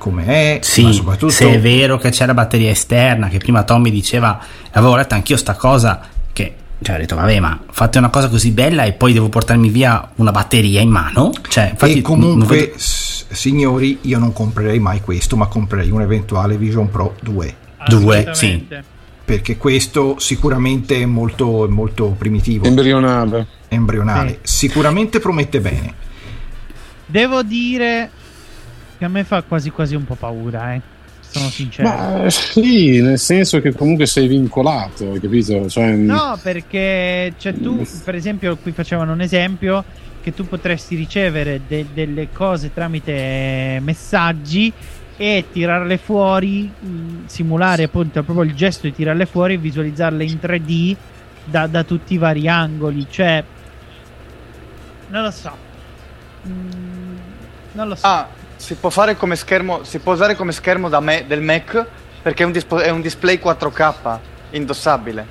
come 0.00 0.24
è, 0.24 0.54
ma 0.56 0.64
Sì, 0.64 0.92
soprattutto 0.92 1.32
se 1.32 1.52
è 1.52 1.60
vero 1.60 1.98
che 1.98 2.08
c'è 2.10 2.24
la 2.26 2.34
batteria 2.34 2.70
esterna, 2.70 3.28
che 3.28 3.38
prima 3.38 3.62
Tommy 3.62 3.90
diceva, 3.90 4.40
avevo 4.72 4.96
letto 4.96 5.14
anch'io 5.14 5.36
sta 5.36 5.54
cosa, 5.54 6.00
che 6.32 6.54
cioè, 6.82 6.94
ho 6.96 6.98
detto, 6.98 7.14
vabbè, 7.14 7.38
ma 7.40 7.60
fate 7.70 7.98
una 7.98 8.08
cosa 8.08 8.28
così 8.30 8.50
bella 8.52 8.84
e 8.84 8.94
poi 8.94 9.12
devo 9.12 9.28
portarmi 9.28 9.68
via 9.68 10.10
una 10.16 10.30
batteria 10.30 10.80
in 10.80 10.88
mano? 10.88 11.30
Cioè, 11.46 11.68
infatti, 11.72 11.98
e 11.98 12.00
comunque, 12.00 12.38
non 12.38 12.46
vedo- 12.66 12.78
s- 12.78 13.26
signori, 13.30 13.98
io 14.02 14.18
non 14.18 14.32
comprerei 14.32 14.78
mai 14.78 15.00
questo, 15.02 15.36
ma 15.36 15.46
comprerei 15.46 15.90
un 15.90 16.00
eventuale 16.00 16.56
Vision 16.56 16.88
Pro 16.90 17.14
2. 17.20 17.54
Due, 17.86 18.26
Assolutamente. 18.26 18.84
Perché 19.24 19.56
questo 19.58 20.16
sicuramente 20.18 21.00
è 21.00 21.04
molto, 21.04 21.64
è 21.66 21.68
molto 21.68 22.08
primitivo, 22.18 22.64
Embrionale. 22.64 23.46
embrionale. 23.68 24.38
Sicuramente 24.42 25.20
promette 25.20 25.60
bene. 25.60 25.94
Devo 27.06 27.42
dire 27.42 28.10
che 29.00 29.06
a 29.06 29.08
me 29.08 29.24
fa 29.24 29.42
quasi 29.42 29.70
quasi 29.70 29.94
un 29.94 30.04
po' 30.04 30.14
paura, 30.14 30.74
eh. 30.74 30.82
Sono 31.20 31.48
sincero. 31.48 31.88
Ma 31.88 32.24
eh, 32.24 32.30
sì, 32.30 33.00
nel 33.00 33.18
senso 33.18 33.58
che 33.62 33.72
comunque 33.72 34.04
sei 34.04 34.26
vincolato, 34.26 35.10
hai 35.10 35.18
capito? 35.20 35.66
Cioè, 35.70 35.92
No, 35.92 36.38
perché 36.42 37.32
cioè, 37.38 37.54
tu, 37.54 37.82
per 38.04 38.14
esempio, 38.14 38.58
qui 38.58 38.72
facevano 38.72 39.14
un 39.14 39.22
esempio 39.22 39.82
che 40.22 40.34
tu 40.34 40.46
potresti 40.46 40.96
ricevere 40.96 41.62
de- 41.66 41.86
delle 41.94 42.28
cose 42.30 42.74
tramite 42.74 43.78
messaggi 43.80 44.70
e 45.16 45.46
tirarle 45.50 45.96
fuori, 45.96 46.64
mh, 46.78 47.24
simulare 47.24 47.84
appunto 47.84 48.22
proprio 48.22 48.44
il 48.44 48.54
gesto 48.54 48.86
di 48.86 48.92
tirarle 48.92 49.24
fuori 49.24 49.54
e 49.54 49.58
visualizzarle 49.58 50.24
in 50.24 50.38
3D 50.38 50.94
da, 51.46 51.66
da 51.66 51.84
tutti 51.84 52.12
i 52.12 52.18
vari 52.18 52.46
angoli. 52.48 53.06
Cioè, 53.08 53.42
non 55.08 55.22
lo 55.22 55.30
so. 55.30 55.56
Mm, 56.46 57.16
non 57.72 57.88
lo 57.88 57.94
so. 57.94 58.06
Ah, 58.06 58.28
si 58.60 58.74
può 58.74 58.90
fare 58.90 59.16
come 59.16 59.36
schermo, 59.36 59.80
si 59.84 59.98
può 60.00 60.12
usare 60.12 60.36
come 60.36 60.52
schermo 60.52 60.88
da 60.90 61.00
me, 61.00 61.24
del 61.26 61.40
Mac 61.40 61.86
perché 62.22 62.42
è 62.42 62.46
un, 62.46 62.52
dispo- 62.52 62.78
è 62.78 62.90
un 62.90 63.00
display 63.00 63.38
4K 63.38 64.18
indossabile. 64.50 65.26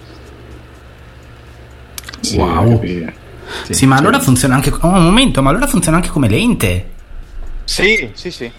sì, 2.21 2.38
Wow. 2.38 2.74
capi. 2.74 3.13
Sì, 3.69 3.86
ma 3.86 3.95
allora 3.98 4.19
funziona 4.19 4.55
anche. 4.55 4.69
Oh, 4.81 4.88
un 4.88 5.03
momento, 5.03 5.41
ma 5.41 5.50
allora 5.50 5.67
funziona 5.67 5.98
anche 5.98 6.09
come 6.09 6.27
lente. 6.27 6.89
Sì, 7.63 8.09
sì, 8.13 8.29
sì. 8.31 8.51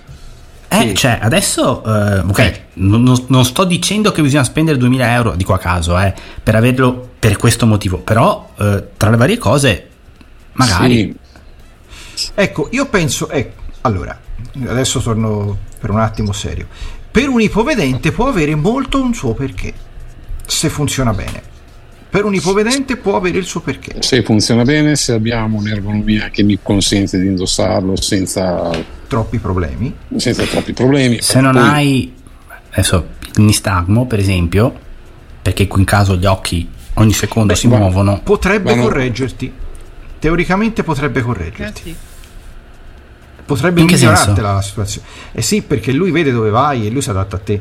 Eh, 0.72 0.80
Sì. 0.88 0.94
cioè, 0.94 1.18
adesso, 1.20 1.82
eh, 1.84 2.18
ok, 2.20 2.60
non, 2.74 3.02
non- 3.02 3.24
non 3.28 3.44
sto 3.44 3.64
dicendo 3.64 4.12
che 4.12 4.22
bisogna 4.22 4.44
spendere 4.44 4.78
2000 4.78 5.12
euro, 5.14 5.34
dico 5.34 5.52
a 5.52 5.58
caso, 5.58 5.98
eh, 5.98 6.14
per 6.42 6.54
averlo 6.54 7.08
per 7.18 7.36
questo 7.36 7.66
motivo, 7.66 7.98
però 7.98 8.50
eh, 8.58 8.84
tra 8.96 9.10
le 9.10 9.16
varie 9.16 9.36
cose, 9.38 9.88
magari. 10.52 11.14
Sì. 12.14 12.30
Ecco, 12.34 12.68
io 12.72 12.86
penso, 12.86 13.28
ecco, 13.28 13.62
allora, 13.82 14.16
adesso 14.66 15.00
torno 15.00 15.56
per 15.78 15.90
un 15.90 16.00
attimo 16.00 16.32
serio. 16.32 16.66
Per 17.10 17.28
un 17.28 17.40
ipovedente 17.40 18.12
può 18.12 18.28
avere 18.28 18.54
molto 18.54 19.00
un 19.02 19.14
suo 19.14 19.34
perché, 19.34 19.72
se 20.46 20.68
funziona 20.68 21.12
bene. 21.12 21.42
Per 22.10 22.24
un 22.24 22.34
ipovedente 22.34 22.96
può 22.96 23.16
avere 23.16 23.38
il 23.38 23.44
suo 23.44 23.60
perché. 23.60 24.02
Se 24.02 24.22
funziona 24.24 24.64
bene, 24.64 24.96
se 24.96 25.12
abbiamo 25.12 25.58
un'ergonomia 25.58 26.28
che 26.30 26.42
mi 26.42 26.58
consente 26.60 27.18
di 27.20 27.26
indossarlo 27.26 27.94
senza, 28.00 28.70
Troppi 29.06 29.38
problemi. 29.38 29.94
senza 30.16 30.44
troppi 30.44 30.72
problemi. 30.72 31.20
Se 31.22 31.40
non 31.40 31.52
Poi- 31.52 31.62
hai, 31.68 32.14
adesso, 32.70 33.06
il 33.36 33.42
nistagmo, 33.44 34.06
per 34.06 34.18
esempio, 34.18 34.76
perché 35.40 35.68
qui 35.68 35.80
in 35.80 35.86
caso 35.86 36.16
gli 36.16 36.26
occhi 36.26 36.68
ogni 36.94 37.12
secondo 37.12 37.52
Beh, 37.52 37.58
si 37.58 37.68
ma- 37.68 37.78
muovono, 37.78 38.20
Potrebbe 38.24 38.70
Ma 38.74 38.76
no. 38.76 38.82
correggerti. 38.88 39.52
Teoricamente 40.18 40.82
potrebbe 40.82 41.22
correggerti. 41.22 41.82
sì. 41.82 41.96
Potrebbe 43.54 43.80
senso? 43.80 44.54
la 44.54 44.62
situazione. 44.62 45.06
Eh 45.32 45.42
sì, 45.42 45.62
perché 45.62 45.92
lui 45.92 46.10
vede 46.10 46.30
dove 46.32 46.50
vai 46.50 46.86
e 46.86 46.90
lui 46.90 47.02
si 47.02 47.10
adatta 47.10 47.36
a 47.36 47.38
te. 47.40 47.60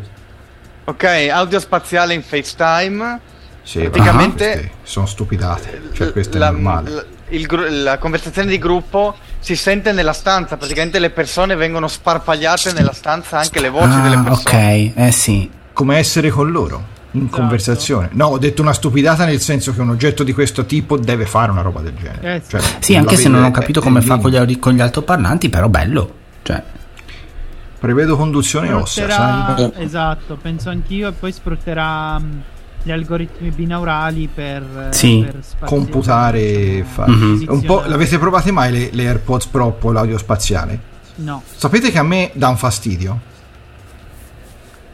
Ok, 0.86 1.04
audio 1.32 1.60
spaziale 1.60 2.14
in 2.14 2.24
FaceTime. 2.24 3.20
Sì, 3.64 3.80
Praticamente- 3.82 4.52
queste 4.52 4.72
sono 4.84 5.06
stupidate. 5.06 5.82
Cioè, 5.94 6.12
questo 6.12 6.38
La- 6.38 6.48
è 6.48 6.52
normale. 6.52 6.90
la- 6.92 7.06
il 7.30 7.84
la 7.84 7.98
conversazione 8.00 8.50
di 8.50 8.58
gruppo 8.58 9.16
si 9.40 9.56
sente 9.56 9.92
nella 9.92 10.14
stanza, 10.14 10.58
praticamente 10.58 10.98
le 11.00 11.12
persone 11.12 11.56
vengono 11.56 11.88
sparpagliate 11.88 12.74
nella 12.74 12.94
stanza, 12.94 13.38
anche 13.40 13.60
le 13.62 13.70
voci 13.70 14.02
delle 14.02 14.16
ah, 14.16 14.24
persone. 14.24 14.86
ok, 14.86 14.98
eh 14.98 15.12
sì, 15.12 15.50
come 15.74 15.98
essere 15.98 16.30
con 16.30 16.50
loro 16.52 16.98
in 17.12 17.22
Esatto. 17.24 17.38
conversazione. 17.40 18.10
No, 18.14 18.28
ho 18.28 18.38
detto 18.38 18.62
una 18.62 18.74
stupidata 18.74 19.26
nel 19.26 19.40
senso 19.40 19.74
che 19.74 19.82
un 19.82 19.90
oggetto 19.90 20.24
di 20.24 20.34
questo 20.34 20.66
tipo 20.66 20.98
deve 20.98 21.26
fare 21.26 21.52
una 21.52 21.62
roba 21.62 21.82
del 21.82 21.94
genere. 21.96 22.36
Eh 22.36 22.42
sì. 22.44 22.50
Cioè, 22.52 22.62
sì, 22.80 22.96
anche 22.96 23.16
se 23.16 23.30
non 23.30 23.44
ho 23.44 23.52
capito 23.52 23.82
come 23.82 24.02
fa 24.02 24.18
con 24.18 24.30
gli, 24.32 24.60
con 24.60 24.74
gli 24.74 24.82
altoparlanti, 24.82 25.50
però 25.50 25.68
bello, 25.70 26.14
cioè, 26.44 26.62
Prevedo 27.80 28.18
conduzione 28.18 28.74
ossea, 28.74 29.10
Sfrutterà- 29.10 29.56
sai? 29.56 29.72
esatto, 29.86 30.38
penso 30.42 30.70
anch'io 30.70 31.08
e 31.08 31.12
poi 31.14 31.32
sfrutterà 31.32 32.20
mh, 32.20 32.42
gli 32.84 32.92
algoritmi 32.92 33.52
binaurali 33.52 34.28
per, 34.34 34.90
eh, 34.90 34.94
Sì. 34.94 35.26
per 35.26 35.40
Computare. 35.66 36.86
Mhm. 37.06 37.46
Un 37.48 37.62
po', 37.64 37.84
l'avete 37.86 38.18
provate 38.20 38.52
mai 38.52 38.72
le, 38.74 38.90
le 38.92 39.08
AirPods 39.08 39.46
Pro 39.48 39.78
con 39.80 39.94
l'audio 39.94 40.18
spaziale? 40.18 40.78
No. 41.16 41.42
Sapete 41.56 41.90
che 41.90 41.98
a 42.00 42.04
me 42.04 42.32
dà 42.34 42.50
un 42.50 42.58
fastidio? 42.58 43.20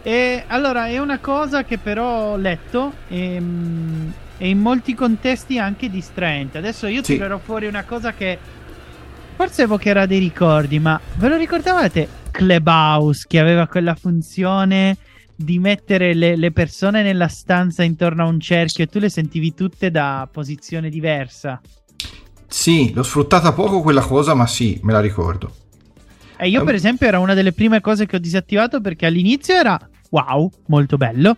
E 0.08 0.44
allora 0.46 0.86
è 0.86 1.00
una 1.00 1.18
cosa 1.18 1.64
che 1.64 1.80
però 1.80 2.34
ho 2.34 2.38
letto 2.38 2.94
e, 3.08 3.40
mh, 3.40 4.14
e 4.38 4.50
in 4.50 4.60
molti 4.60 4.94
contesti 4.94 5.58
anche 5.58 5.90
distraente. 5.90 6.60
Adesso 6.60 6.86
io 6.86 7.02
Sì. 7.04 7.14
tirerò 7.14 7.40
fuori 7.40 7.66
una 7.66 7.84
cosa 7.86 8.14
che 8.14 8.38
forse 9.36 9.64
evocherà 9.64 10.06
dei 10.06 10.20
ricordi, 10.20 10.78
ma 10.78 11.00
ve 11.16 11.28
lo 11.28 11.38
ricordavate 11.38 12.08
Clubhouse 12.30 13.26
che 13.28 13.40
aveva 13.40 13.66
quella 13.66 13.96
funzione 13.96 14.96
di 15.36 15.58
mettere 15.58 16.14
le, 16.14 16.36
le 16.36 16.52
persone 16.52 17.02
nella 17.02 17.28
stanza 17.28 17.82
intorno 17.82 18.26
a 18.26 18.28
un 18.28 18.40
cerchio 18.40 18.84
e 18.84 18.88
tu 18.88 19.00
le 19.00 19.10
sentivi 19.10 19.56
tutte 19.56 19.90
da 19.90 20.30
posizione 20.32 20.92
diversa? 20.92 21.60
Sì, 22.48 22.94
l'ho 22.94 23.02
sfruttata 23.02 23.54
poco 23.54 23.82
quella 23.82 24.02
cosa, 24.02 24.36
ma 24.36 24.46
sì, 24.46 24.80
me 24.84 24.92
la 24.94 25.02
ricordo. 25.02 25.52
E 26.38 26.48
io, 26.48 26.60
Ehm. 26.60 26.66
per 26.66 26.76
esempio, 26.76 27.08
era 27.08 27.18
una 27.18 27.34
delle 27.34 27.54
prime 27.54 27.82
cose 27.82 28.06
che 28.06 28.18
ho 28.18 28.20
disattivato 28.20 28.82
perché 28.82 29.08
all'inizio 29.08 29.56
era 29.56 29.80
wow, 30.10 30.50
molto 30.68 30.98
bello, 30.98 31.38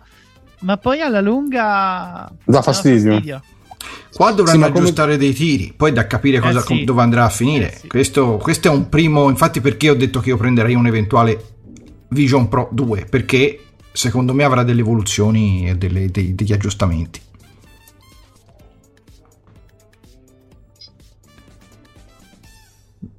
ma 0.60 0.76
poi 0.76 1.00
alla 1.00 1.20
lunga 1.20 2.30
Dà 2.44 2.62
fastidio. 2.62 3.42
Qua 4.12 4.30
dovranno 4.32 4.50
Sì, 4.50 4.58
ma 4.58 4.66
come- 4.68 4.78
aggiustare 4.80 5.16
dei 5.16 5.32
tiri, 5.32 5.72
poi 5.76 5.92
da 5.92 6.06
capire 6.06 6.40
cosa, 6.40 6.58
Eh 6.60 6.62
sì. 6.62 6.84
dove 6.84 7.02
andrà 7.02 7.24
a 7.24 7.28
finire. 7.28 7.72
Eh 7.72 7.76
sì. 7.76 7.86
questo, 7.88 8.36
questo 8.38 8.68
è 8.68 8.70
un 8.70 8.88
primo, 8.88 9.28
infatti 9.28 9.60
perché 9.60 9.90
ho 9.90 9.94
detto 9.94 10.20
che 10.20 10.30
io 10.30 10.36
prenderei 10.36 10.74
un 10.74 10.86
eventuale 10.86 11.44
Vision 12.08 12.48
Pro 12.48 12.68
2, 12.72 13.04
perché 13.08 13.60
secondo 13.92 14.32
me 14.34 14.44
avrà 14.44 14.62
delle 14.64 14.80
evoluzioni 14.80 15.68
e 15.68 15.76
delle- 15.76 16.10
dei- 16.10 16.34
degli 16.34 16.52
aggiustamenti. 16.52 17.20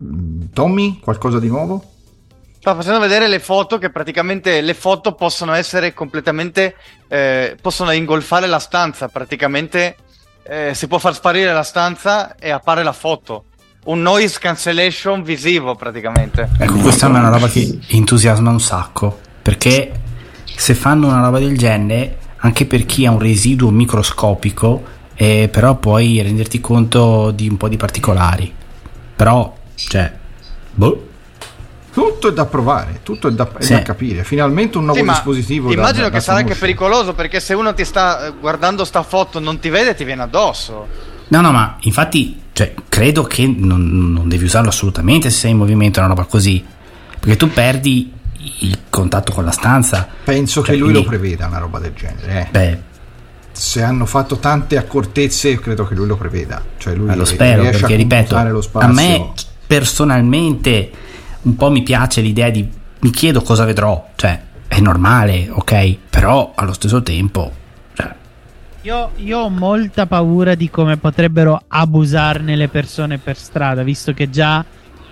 Mm, 0.03 0.41
Tommy, 0.53 0.99
qualcosa 0.99 1.39
di 1.39 1.47
nuovo? 1.47 1.83
Sto 2.59 2.75
facendo 2.75 2.99
vedere 2.99 3.27
le 3.27 3.39
foto 3.39 3.77
che 3.77 3.89
praticamente 3.89 4.59
le 4.59 4.73
foto 4.73 5.13
possono 5.13 5.53
essere 5.53 5.93
completamente 5.93 6.75
eh, 7.07 7.55
possono 7.61 7.91
ingolfare 7.91 8.47
la 8.47 8.59
stanza, 8.59 9.07
praticamente 9.07 9.95
eh, 10.43 10.73
si 10.73 10.87
può 10.87 10.97
far 10.97 11.13
sparire 11.15 11.53
la 11.53 11.63
stanza 11.63 12.35
e 12.35 12.49
appare 12.49 12.83
la 12.83 12.91
foto. 12.91 13.45
Un 13.85 14.01
noise 14.01 14.39
cancellation 14.39 15.23
visivo 15.23 15.75
praticamente. 15.75 16.49
ecco, 16.57 16.79
questa 16.79 17.05
è 17.05 17.09
una 17.09 17.29
roba 17.29 17.47
che 17.47 17.79
entusiasma 17.87 18.49
un 18.49 18.59
sacco. 18.59 19.19
perché 19.41 19.91
se 20.55 20.75
fanno 20.75 21.07
una 21.07 21.21
roba 21.21 21.39
del 21.39 21.57
genere, 21.57 22.17
anche 22.39 22.65
per 22.65 22.85
chi 22.85 23.05
ha 23.05 23.11
un 23.11 23.19
residuo 23.19 23.69
microscopico, 23.69 24.83
eh, 25.15 25.47
però 25.49 25.75
puoi 25.75 26.21
renderti 26.21 26.59
conto 26.59 27.31
di 27.31 27.47
un 27.47 27.55
po' 27.55 27.69
di 27.69 27.77
particolari. 27.77 28.53
Però, 29.15 29.55
cioè, 29.75 30.11
boh. 30.73 31.07
Tutto 31.99 32.29
è 32.29 32.33
da 32.33 32.45
provare, 32.45 32.99
tutto 33.03 33.27
è 33.27 33.31
da, 33.31 33.47
è 33.57 33.61
Sì. 33.63 33.73
da 33.73 33.81
capire. 33.81 34.23
Finalmente 34.23 34.77
un 34.77 34.85
nuovo 34.85 34.99
Sì, 34.99 35.05
dispositivo. 35.05 35.67
da- 35.67 35.73
immagino 35.73 36.03
da- 36.03 36.09
che 36.09 36.15
da 36.17 36.21
sarà 36.21 36.37
anche 36.37 36.53
conoscere. 36.53 36.73
pericoloso 36.75 37.13
perché 37.13 37.39
se 37.39 37.53
uno 37.53 37.73
ti 37.73 37.83
sta 37.85 38.27
eh, 38.27 38.33
guardando 38.39 38.85
sta 38.85 39.03
foto 39.03 39.39
non 39.39 39.59
ti 39.59 39.69
vede 39.69 39.95
ti 39.95 40.03
viene 40.03 40.21
addosso. 40.23 40.87
No, 41.27 41.41
no, 41.41 41.51
ma 41.51 41.77
infatti, 41.81 42.39
cioè, 42.53 42.73
credo 42.89 43.23
che 43.23 43.45
non, 43.47 44.11
non 44.13 44.27
devi 44.29 44.45
usarlo 44.45 44.69
assolutamente 44.69 45.29
se 45.29 45.37
sei 45.39 45.51
in 45.51 45.57
movimento, 45.57 45.99
una 45.99 46.07
roba 46.09 46.23
così. 46.25 46.63
Perché 47.19 47.35
tu 47.35 47.49
perdi 47.51 48.11
il 48.59 48.77
contatto 48.89 49.31
con 49.33 49.43
la 49.43 49.51
stanza. 49.51 50.07
Penso 50.23 50.61
Cioè, 50.61 50.71
che 50.73 50.79
lui 50.79 50.89
quindi- 50.91 51.03
lo 51.03 51.09
preveda 51.09 51.47
una 51.47 51.57
roba 51.59 51.79
del 51.79 51.93
genere. 51.93 52.41
eh. 52.41 52.47
Beh, 52.51 52.87
Se 53.51 53.81
hanno 53.83 54.05
fatto 54.05 54.37
tante 54.37 54.77
accortezze, 54.77 55.59
credo 55.59 55.85
che 55.85 55.93
lui 55.93 56.07
lo 56.07 56.15
preveda. 56.15 56.61
Cioè 56.77 56.95
lui 56.95 57.13
lo 57.13 57.25
spero 57.25 57.63
riesce 57.63 57.79
perché 57.79 57.93
a 57.95 57.97
ripeto 57.97 58.35
a 58.79 58.87
me 58.87 59.31
personalmente 59.67 60.89
un 61.41 61.55
po' 61.55 61.69
mi 61.71 61.83
piace 61.83 62.21
l'idea 62.21 62.49
di 62.49 62.67
mi 63.01 63.11
chiedo 63.11 63.41
cosa 63.41 63.63
vedrò 63.65 64.09
cioè 64.15 64.39
è 64.67 64.79
normale 64.79 65.47
ok 65.49 65.97
però 66.09 66.51
allo 66.55 66.73
stesso 66.73 67.01
tempo 67.01 67.51
cioè, 67.93 68.13
Io, 68.81 69.11
io 69.17 69.39
ho 69.39 69.49
molta 69.49 70.05
paura 70.05 70.55
di 70.55 70.69
come 70.69 70.97
potrebbero 70.97 71.61
abusarne 71.67 72.55
le 72.55 72.67
persone 72.67 73.17
per 73.17 73.37
strada, 73.37 73.83
visto 73.83 74.13
che 74.13 74.29
già, 74.29 74.63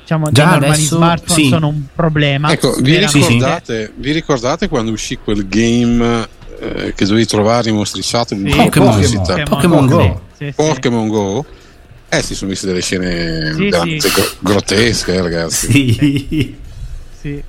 diciamo, 0.02 0.32
Già 0.32 0.44
i 0.44 0.46
normali 0.52 0.74
adesso, 0.74 0.96
smartphone 0.96 1.44
sì. 1.44 1.48
sono 1.50 1.68
un 1.68 1.82
problema. 1.94 2.52
Ecco, 2.52 2.76
vi 2.80 2.98
ricordate, 2.98 3.92
vi 3.96 4.12
ricordate 4.12 4.68
quando 4.70 4.92
uscì 4.92 5.18
quel 5.22 5.48
game 5.48 6.28
eh, 6.60 6.94
che 6.96 7.06
dovevi 7.06 7.26
trovare 7.26 7.70
i 7.70 7.74
mostriciatori 7.74 8.42
di 8.44 8.52
Sì, 8.52 8.58
Pokémon. 8.58 9.86
Go. 9.86 10.22
Sì, 10.38 10.46
sì, 10.46 10.46
sì. 10.46 10.54
Pokémon 10.56 11.08
Go? 11.08 11.46
Eh, 12.10 12.22
si 12.24 12.36
sono 12.36 12.50
viste 12.52 12.68
delle 12.68 12.82
scene 12.82 13.54
Sì, 13.54 13.70
veramente 13.70 14.08
sì. 14.10 14.14
gro- 14.14 14.32
grottesche, 14.40 15.14
eh, 15.16 15.22
ragazzi. 15.22 15.94
sì. 15.94 16.56
Sì. 17.20 17.44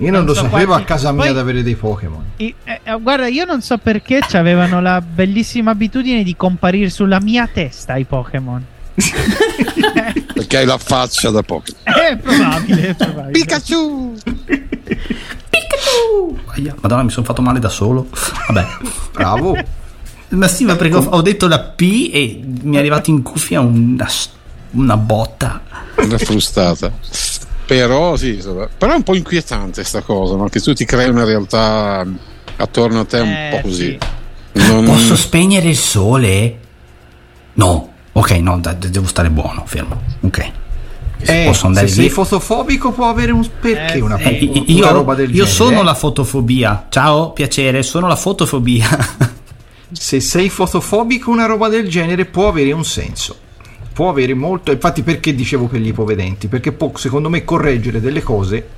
Io 0.00 0.10
non, 0.12 0.20
Non 0.20 0.26
lo 0.26 0.34
so 0.34 0.42
sapevo 0.42 0.66
quanti- 0.72 0.82
a 0.92 0.94
casa 0.94 1.10
mia 1.12 1.22
poi- 1.22 1.30
ad 1.30 1.38
avere 1.38 1.62
dei 1.62 1.74
Pokémon. 1.74 2.24
Eh, 2.36 2.54
eh, 2.64 2.80
guarda, 3.00 3.26
io 3.26 3.44
non 3.44 3.62
so 3.62 3.78
perché 3.78 4.20
avevano 4.32 4.80
la 4.80 5.00
bellissima 5.00 5.70
abitudine 5.72 6.22
di 6.22 6.36
comparire 6.36 6.88
sulla 6.90 7.20
mia 7.20 7.48
testa 7.52 7.96
i 7.96 8.04
Pokémon. 8.04 8.64
Perché 10.34 10.56
hai 10.58 10.66
la 10.66 10.78
faccia 10.78 11.30
da 11.30 11.42
Pokémon. 11.42 11.80
È 11.84 12.16
probabile, 12.16 12.88
è 12.88 12.94
probabile. 12.94 13.30
Pikachu! 13.32 14.14
Aia, 16.54 16.74
madonna 16.80 17.02
mi 17.02 17.10
sono 17.10 17.24
fatto 17.26 17.42
male 17.42 17.58
da 17.58 17.68
solo 17.68 18.08
vabbè 18.48 18.66
Bravo. 19.12 19.56
Ma 20.30 20.48
sì 20.48 20.64
ma 20.64 20.76
perché 20.76 20.96
ho, 20.96 21.22
detto 21.22 21.48
la 21.48 21.58
P 21.60 22.10
e 22.12 22.40
mi 22.62 22.76
è 22.76 22.78
arrivato 22.78 23.10
in 23.10 23.22
cuffia 23.22 23.60
una, 23.60 24.06
una 24.72 24.96
botta 24.96 25.62
Una 25.96 26.18
frustata. 26.18 26.92
Però 27.66 28.16
sì, 28.16 28.40
però 28.78 28.92
è 28.92 28.96
un 28.96 29.02
po' 29.02 29.14
inquietante 29.14 29.84
sta 29.84 30.00
cosa, 30.02 30.36
no? 30.36 30.48
che 30.48 30.60
tu 30.60 30.72
ti 30.72 30.84
crei 30.86 31.08
una 31.10 31.24
realtà 31.24 32.06
attorno 32.56 33.00
a 33.00 33.04
te 33.04 33.20
un 33.20 33.28
Eh, 33.28 33.48
po' 33.50 33.68
così. 33.68 33.98
sì. 34.52 34.66
Non- 34.66 34.84
posso 34.84 35.14
spegnere 35.16 35.68
il 35.68 35.76
sole? 35.76 36.58
no 37.54 37.92
ok 38.12 38.30
no 38.32 38.58
dai, 38.60 38.76
devo 38.78 39.06
stare 39.06 39.30
buono 39.30 39.64
fermo 39.66 40.00
ok 40.20 40.50
Eh, 41.20 41.44
posso 41.46 41.66
andare 41.66 41.88
se 41.88 41.94
lì 41.96 42.00
sei 42.02 42.10
fotofobico 42.10 42.92
può 42.92 43.08
avere 43.08 43.32
un 43.32 43.46
perché 43.60 43.98
Eh, 43.98 44.00
una, 44.00 44.16
Eh, 44.16 44.38
una 44.50 44.62
io, 44.66 44.92
roba 44.92 45.14
del 45.14 45.28
io 45.28 45.44
genere. 45.44 45.50
sono 45.50 45.80
eh? 45.80 45.84
la 45.84 45.94
fotofobia. 45.94 46.86
Ciao, 46.88 47.32
piacere, 47.32 47.82
sono 47.82 48.06
la 48.06 48.16
fotofobia. 48.16 48.88
Se 49.92 50.20
sei 50.20 50.48
fotofobico 50.48 51.30
una 51.30 51.46
roba 51.46 51.68
del 51.68 51.88
genere 51.88 52.24
può 52.24 52.48
avere 52.48 52.72
un 52.72 52.84
senso. 52.84 53.36
Può 53.92 54.10
avere 54.10 54.34
molto, 54.34 54.70
infatti 54.70 55.02
perché 55.02 55.34
dicevo 55.34 55.66
per 55.66 55.80
gli 55.80 55.88
ipovedenti? 55.88 56.46
Perché 56.46 56.72
può 56.72 56.92
secondo 56.96 57.28
me 57.28 57.44
correggere 57.44 58.00
delle 58.00 58.22
cose 58.22 58.68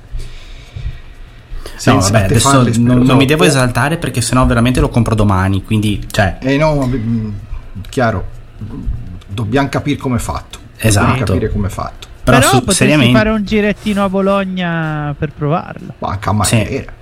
no, 1.85 1.99
vabbè, 1.99 2.23
adesso 2.25 2.63
non, 2.77 3.01
non 3.01 3.17
mi 3.17 3.25
devo 3.25 3.43
esaltare 3.43 3.97
perché 3.97 4.21
sennò 4.21 4.45
veramente 4.45 4.79
lo 4.79 4.89
compro 4.89 5.15
domani. 5.15 5.63
Quindi, 5.63 6.05
cioè, 6.11 6.37
Eh 6.41 6.57
no, 6.57 6.85
mm, 6.85 7.29
chiaro, 7.89 8.25
dobbiamo 9.27 9.69
capire 9.69 9.97
come 9.97 10.17
è 10.17 10.19
fatto. 10.19 10.59
Esatto. 10.77 11.05
Dobbiamo 11.07 11.25
capire 11.25 11.51
come 11.51 11.67
è 11.67 11.71
fatto. 11.71 12.07
però, 12.23 12.37
Però 12.37 12.49
su- 12.49 12.59
potresti 12.59 12.83
seriamente. 12.83 13.17
fare 13.17 13.29
un 13.29 13.43
girettino 13.43 14.03
a 14.03 14.09
Bologna 14.09 15.15
per 15.17 15.31
provarlo. 15.35 15.93
Ma 15.99 16.17
a 16.21 16.31
Marghera. 16.31 16.99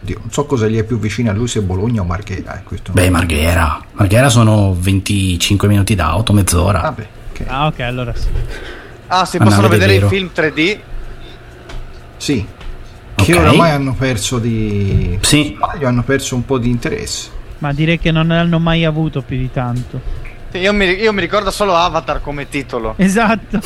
Dio, 0.00 0.18
non 0.20 0.30
so 0.30 0.46
cosa 0.46 0.68
gli 0.68 0.78
è 0.78 0.84
più 0.84 0.98
vicino 0.98 1.30
a 1.30 1.34
lui 1.34 1.48
se 1.48 1.60
Bologna 1.60 2.02
o 2.02 2.04
Marghera. 2.04 2.58
Eh, 2.58 2.62
questo 2.62 2.92
Beh, 2.92 3.10
Marghera. 3.10 3.82
Marghera 3.92 4.28
sono 4.28 4.74
25 4.78 5.66
minuti 5.68 5.94
d'auto, 5.94 6.32
mezz'ora. 6.32 6.80
Vabbè, 6.80 7.06
ok. 7.32 7.44
Ah, 7.46 7.66
ok, 7.66 7.80
allora 7.80 8.14
sì. 8.14 8.28
Ah, 9.08 9.24
si 9.24 9.38
Ma 9.38 9.44
possono 9.44 9.68
vedere 9.68 9.94
i 9.96 10.02
film 10.02 10.30
3D. 10.34 10.78
Sì. 12.16 12.46
Che 13.14 13.32
Ok. 13.32 13.38
oramai 13.40 13.70
hanno 13.72 13.94
perso 13.94 14.38
di... 14.38 15.18
Sì. 15.22 15.54
Sbaglio, 15.56 15.88
hanno 15.88 16.02
perso 16.04 16.36
un 16.36 16.44
po' 16.44 16.58
di 16.58 16.68
interesse. 16.70 17.30
Ma 17.58 17.72
direi 17.72 17.98
che 17.98 18.12
non 18.12 18.28
ne 18.28 18.38
hanno 18.38 18.60
mai 18.60 18.84
avuto 18.84 19.22
più 19.22 19.36
di 19.36 19.50
tanto. 19.50 20.00
Sì, 20.50 20.58
Io 20.58 20.72
mi, 20.72 20.86
io 20.86 21.12
mi 21.12 21.20
ricordo 21.20 21.50
solo 21.50 21.74
Avatar 21.74 22.20
come 22.22 22.48
titolo. 22.48 22.94
Esatto. 22.96 23.60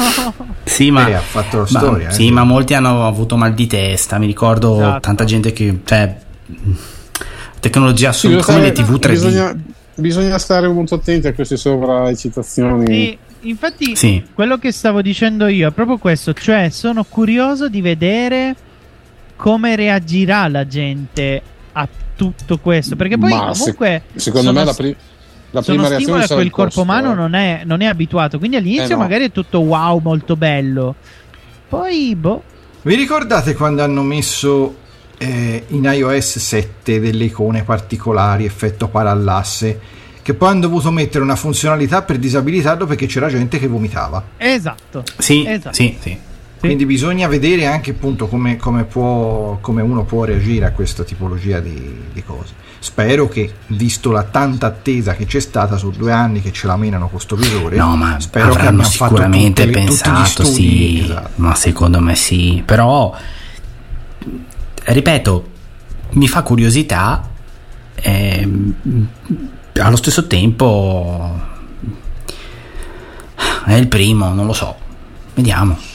Sì, 0.65 0.91
ma, 0.91 1.09
Eh, 1.09 1.15
ha 1.15 1.21
fatto 1.21 1.59
ma- 1.59 1.67
storia, 1.67 2.09
eh. 2.09 2.13
sì, 2.13 2.31
ma 2.31 2.45
molti 2.45 2.75
hanno 2.75 3.07
avuto 3.07 3.37
mal 3.37 3.55
di 3.55 3.67
testa. 3.67 4.19
Mi 4.19 4.27
ricordo 4.27 4.77
Esatto. 4.77 5.01
tanta 5.01 5.25
gente 5.25 5.53
che, 5.53 5.81
cioè, 5.85 6.17
tecnologia 7.61 8.13
Sì, 8.13 8.19
su 8.21 8.29
bisogna 8.29 8.45
come 8.45 8.61
le 8.67 8.73
TV 8.73 8.91
3D. 8.99 9.09
Bisogna, 9.11 9.57
bisogna 9.95 10.39
stare 10.39 10.69
molto 10.69 10.97
attenti 10.97 11.27
a 11.27 11.35
queste 11.35 11.57
sovraeccitazioni. 11.57 12.85
E 12.87 13.19
infatti, 13.43 13.95
Sì. 13.97 14.25
quello 14.35 14.59
che 14.59 14.73
stavo 14.73 15.03
dicendo 15.03 15.47
io 15.47 15.69
è 15.69 15.73
proprio 15.73 15.99
questo: 15.99 16.33
cioè, 16.33 16.69
sono 16.71 17.05
curioso 17.05 17.69
di 17.69 17.81
vedere 17.81 18.57
come 19.37 19.77
reagirà 19.77 20.49
la 20.49 20.67
gente 20.67 21.43
a 21.73 21.89
tutto 22.17 22.59
questo. 22.59 22.97
Perché 22.97 23.19
poi, 23.19 23.31
Ma 23.31 23.53
se- 23.55 23.61
comunque, 23.61 24.03
Secondo 24.15 24.47
sono 24.49 24.59
me 24.59 24.65
la, 24.65 24.73
s- 24.73 24.77
pri- 24.77 24.97
la 25.53 25.63
sono 25.63 25.77
prima 25.83 25.89
reazione 25.89 26.25
a 26.25 26.27
cui 26.27 26.37
il 26.39 26.43
il 26.47 26.51
corpo 26.51 26.65
costo, 26.75 26.83
umano 26.83 27.13
eh. 27.13 27.15
non, 27.15 27.35
è, 27.35 27.63
non 27.65 27.81
è 27.81 27.87
abituato. 27.87 28.39
Quindi 28.39 28.57
all'inizio 28.57 28.85
Eh, 28.85 28.91
no. 28.91 28.99
magari 28.99 29.25
è 29.27 29.33
tutto 29.33 29.61
wow, 29.61 30.01
molto 30.01 30.37
bello. 30.37 30.95
Poi, 31.69 32.15
boh. 32.17 32.43
Vi 32.83 32.95
ricordate 32.95 33.55
quando 33.55 33.83
hanno 33.83 34.03
messo 34.03 34.77
eh, 35.19 35.65
in 35.69 35.85
iOS 35.85 36.39
7 36.39 36.99
delle 37.01 37.25
icone 37.25 37.63
particolari, 37.63 38.45
effetto 38.45 38.89
parallasse, 38.89 39.81
che 40.23 40.35
poi 40.35 40.51
hanno 40.51 40.61
dovuto 40.61 40.91
mettere 40.91 41.23
una 41.23 41.37
funzionalità 41.37 42.03
per 42.03 42.19
disabilitarlo 42.19 42.87
perché 42.87 43.07
c'era 43.07 43.29
gente 43.29 43.59
che 43.59 43.69
vomitava. 43.69 44.23
Esatto. 44.37 45.05
Sì, 45.19 45.45
Esatto. 45.47 45.75
sì, 45.75 45.97
sì. 46.01 46.19
Quindi 46.63 46.87
bisogna 46.87 47.27
vedere 47.27 47.67
anche 47.67 47.91
appunto 47.91 48.29
come, 48.29 48.57
come 48.57 48.85
può, 48.85 49.59
come 49.61 49.83
uno 49.83 50.05
può 50.05 50.23
reagire 50.23 50.65
a 50.65 50.71
questa 50.71 51.03
tipologia 51.03 51.59
di, 51.59 52.03
di 52.13 52.23
cose. 52.23 52.55
Spero 52.79 53.27
che, 53.27 53.53
visto 53.67 54.13
la 54.13 54.23
tanta 54.23 54.69
attesa 54.69 55.17
che 55.17 55.27
c'è 55.27 55.41
stata 55.41 55.77
su 55.77 55.91
due 55.91 56.13
anni 56.13 56.41
che 56.41 56.53
ce 56.53 56.69
la 56.69 56.77
menano 56.77 57.09
con 57.09 57.19
sto 57.19 57.35
visore, 57.35 57.75
No, 57.75 57.97
ma 57.97 58.21
spero 58.21 58.53
che 58.53 58.59
abbiano 58.59 58.85
fatto 58.85 58.91
sicuramente 58.93 59.65
tutte 59.65 59.79
tutti 59.81 59.87
pensato, 59.87 60.45
studi, 60.45 60.53
sì, 60.53 61.01
esatto. 61.03 61.31
ma 61.35 61.55
secondo 61.57 61.99
me 62.01 62.15
sì. 62.15 62.63
Però, 62.65 63.13
ripeto, 64.85 65.51
mi 66.11 66.29
fa 66.29 66.43
curiosità. 66.43 67.29
ehm, 67.97 68.75
allo 69.81 69.97
stesso 69.97 70.29
tempo, 70.29 71.41
è 73.65 73.75
il 73.75 73.89
primo, 73.89 74.33
non 74.33 74.47
lo 74.47 74.53
so. 74.53 74.77
Vediamo. 75.35 75.91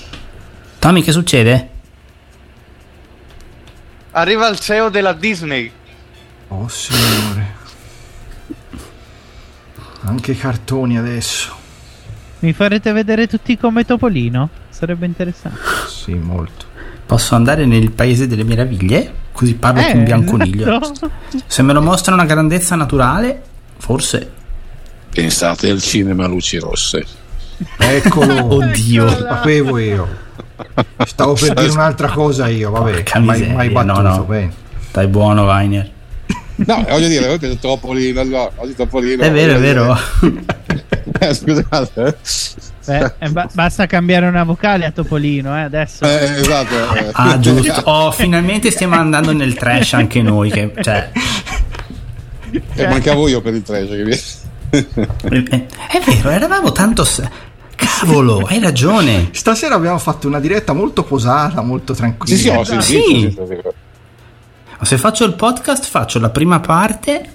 Tommy, 0.79 1.01
che 1.01 1.11
succede? 1.11 1.69
Arriva 4.11 4.47
il 4.47 4.59
CEO 4.59 4.89
della 4.89 5.13
Disney. 5.13 5.71
Oh 6.49 6.67
signore. 6.67 7.55
Anche 10.03 10.31
i 10.31 10.37
cartoni 10.37 10.97
adesso. 10.97 11.55
Mi 12.39 12.53
farete 12.53 12.91
vedere 12.93 13.27
tutti 13.27 13.57
come 13.57 13.83
Topolino? 13.83 14.49
Sarebbe 14.69 15.05
interessante. 15.05 15.59
Sì, 15.89 16.13
molto. 16.13 16.65
Posso 17.05 17.35
andare 17.35 17.65
nel 17.65 17.91
paese 17.91 18.27
delle 18.27 18.43
meraviglie? 18.43 19.13
Così 19.31 19.55
parlo 19.55 19.81
Eh, 19.81 19.91
con 19.91 20.03
Bianconiglio. 20.03 20.81
esatto. 20.81 21.11
Se 21.45 21.61
me 21.63 21.73
lo 21.73 21.81
mostrano 21.81 22.21
a 22.21 22.25
grandezza 22.25 22.75
naturale, 22.75 23.41
forse. 23.77 24.31
Pensate 25.09 25.69
al 25.69 25.81
cinema 25.81 26.25
a 26.25 26.27
luci 26.27 26.57
rosse. 26.59 27.05
Eccolo. 27.77 28.45
Oddio. 28.55 29.03
Lo 29.05 29.09
sapevo 29.09 29.77
io. 29.79 30.25
Stavo 31.05 31.33
per 31.33 31.53
dire 31.53 31.69
un'altra 31.71 32.09
cosa 32.09 32.47
io, 32.47 32.71
vabbè. 32.71 33.03
Mai, 33.15 33.21
miseria, 33.21 33.53
mai 33.53 33.67
no, 33.71 33.73
battuto, 33.83 34.01
no. 34.01 34.23
bene. 34.23 34.51
Stai 34.89 35.07
buono, 35.07 35.45
Weiner. 35.45 35.91
No, 36.55 36.85
voglio 36.89 37.07
dire, 37.07 37.27
ho 37.27 37.37
detto 37.37 37.57
Topolino, 37.57 38.19
allora, 38.21 38.51
detto 38.63 38.83
Topolino. 38.83 39.21
È 39.23 39.31
vero, 39.31 39.53
è 39.55 39.59
vero. 39.59 39.97
Eh, 41.19 41.33
scusate. 41.33 42.17
Beh, 42.85 43.13
eh, 43.17 43.29
ba- 43.29 43.49
basta 43.51 43.87
cambiare 43.87 44.27
una 44.27 44.43
vocale 44.43 44.85
a 44.85 44.91
Topolino, 44.91 45.57
eh, 45.57 45.61
adesso. 45.61 46.05
Eh, 46.05 46.39
esatto. 46.39 46.75
eh. 46.95 47.09
Ah, 47.13 47.39
giusto. 47.39 47.81
Oh, 47.85 48.11
finalmente 48.11 48.69
stiamo 48.69 48.95
andando 48.95 49.33
nel 49.33 49.55
trash 49.55 49.93
anche 49.93 50.21
noi. 50.21 50.51
Che, 50.51 50.73
cioè, 50.81 51.09
E 52.75 52.87
mancavo 52.87 53.27
io 53.27 53.41
per 53.41 53.55
il 53.55 53.63
trash. 53.63 53.87
che 54.69 54.85
eh, 55.29 55.65
è 55.89 55.99
vero, 56.05 56.29
eravamo 56.29 56.71
tanto. 56.71 57.03
Cavolo, 57.99 58.39
hai 58.47 58.59
ragione. 58.59 59.29
Stasera 59.31 59.75
abbiamo 59.75 59.97
fatto 59.97 60.27
una 60.27 60.39
diretta 60.39 60.73
molto 60.73 61.03
posata, 61.03 61.61
molto 61.61 61.93
tranquilla. 61.93 62.35
Sì, 62.35 62.43
sì, 62.43 62.81
sentito. 62.81 62.81
Sì. 62.81 62.91
sì, 63.01 63.43
sì, 63.47 63.59
sì. 63.63 64.85
Se 64.85 64.97
faccio 64.97 65.23
il 65.25 65.33
podcast, 65.33 65.85
faccio 65.85 66.19
la 66.19 66.29
prima 66.29 66.59
parte, 66.59 67.33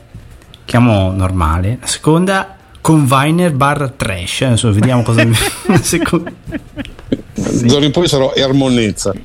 chiamo 0.65 1.11
normale, 1.13 1.79
la 1.81 1.87
seconda 1.87 2.57
con 2.81 3.07
Viner 3.07 3.53
barra 3.53 3.89
trash. 3.89 4.43
Adesso 4.43 4.73
vediamo 4.73 5.03
cosa 5.03 5.25
mi. 5.25 5.35
la 5.67 5.83
seconda- 5.83 6.31
D'ora 7.35 7.85
in 7.85 7.91
poi 7.91 8.07
sarò 8.09 8.33
Ermonnezza. 8.35 9.13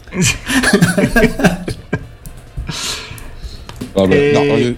Vabbè, 3.94 4.16
E- 4.16 4.32
no, 4.32 4.40
voglio- 4.46 4.76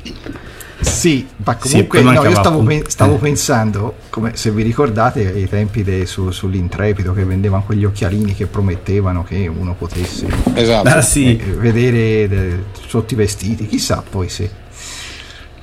Sì, 0.81 1.27
ma 1.43 1.57
Sì, 1.59 1.69
comunque 1.71 2.01
poi 2.01 2.13
no, 2.13 2.23
io 2.23 2.31
stavo, 2.31 2.49
appunto- 2.61 2.83
pe- 2.83 2.89
stavo 2.89 3.15
pensando, 3.17 3.95
come 4.09 4.35
se 4.37 4.51
vi 4.51 4.63
ricordate 4.63 5.27
ai 5.27 5.47
tempi 5.49 5.83
de- 5.83 6.05
su- 6.05 6.31
sull'intrepido 6.31 7.13
che 7.13 7.25
vendevano 7.25 7.63
quegli 7.65 7.83
occhialini 7.83 8.33
che 8.33 8.45
promettevano 8.47 9.23
che 9.23 9.47
uno 9.47 9.73
potesse 9.75 10.27
esatto. 10.53 10.87
Ah, 10.87 11.01
sì. 11.01 11.35
eh, 11.37 11.43
vedere 11.53 12.27
de- 12.29 12.63
sotto 12.87 13.13
i 13.13 13.17
vestiti, 13.17 13.67
chissà 13.67 14.01
poi 14.09 14.29
se 14.29 14.49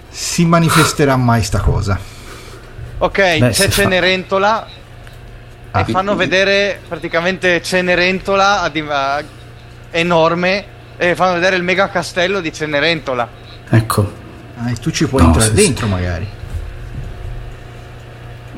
si 0.08 0.44
manifesterà 0.44 1.16
mai 1.16 1.42
sta 1.42 1.60
cosa. 1.60 1.98
Ok, 2.98 3.16
Beh, 3.38 3.38
c'è 3.48 3.52
si 3.52 3.62
fa. 3.62 3.82
Cenerentola 3.82 4.66
Ah. 5.70 5.80
e 5.80 5.84
fanno 5.92 6.14
vedere 6.16 6.80
praticamente 6.88 7.62
Cenerentola 7.62 8.60
a 8.62 8.68
div- 8.68 8.90
a- 8.90 9.22
enorme 9.90 10.64
e 10.96 11.14
fanno 11.14 11.34
vedere 11.34 11.56
il 11.56 11.62
mega 11.62 11.88
castello 11.90 12.40
di 12.40 12.52
Cenerentola. 12.52 13.28
Ecco. 13.70 14.24
Ah, 14.58 14.70
e 14.70 14.74
tu 14.74 14.90
ci 14.90 15.06
puoi 15.06 15.22
No, 15.22 15.28
entrare 15.28 15.50
sì, 15.50 15.56
sì. 15.56 15.62
dentro 15.64 15.86
magari. 15.86 16.26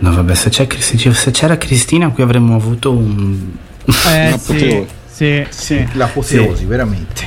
No, 0.01 0.13
vabbè, 0.15 0.35
se, 0.35 0.49
c'è, 0.51 0.67
se 0.79 0.97
c'è- 0.97 1.13
se 1.13 1.31
c'era 1.33 1.59
Cristina, 1.59 2.09
qui 2.11 2.23
avremmo 2.23 2.55
avuto 2.55 2.93
un. 2.93 3.57
Eh, 4.07 4.29
Una 4.29 4.39
sì, 4.39 4.87
sì, 5.07 5.47
sì. 5.49 5.89
L'apoteosi, 5.95 6.65
veramente. 6.67 7.27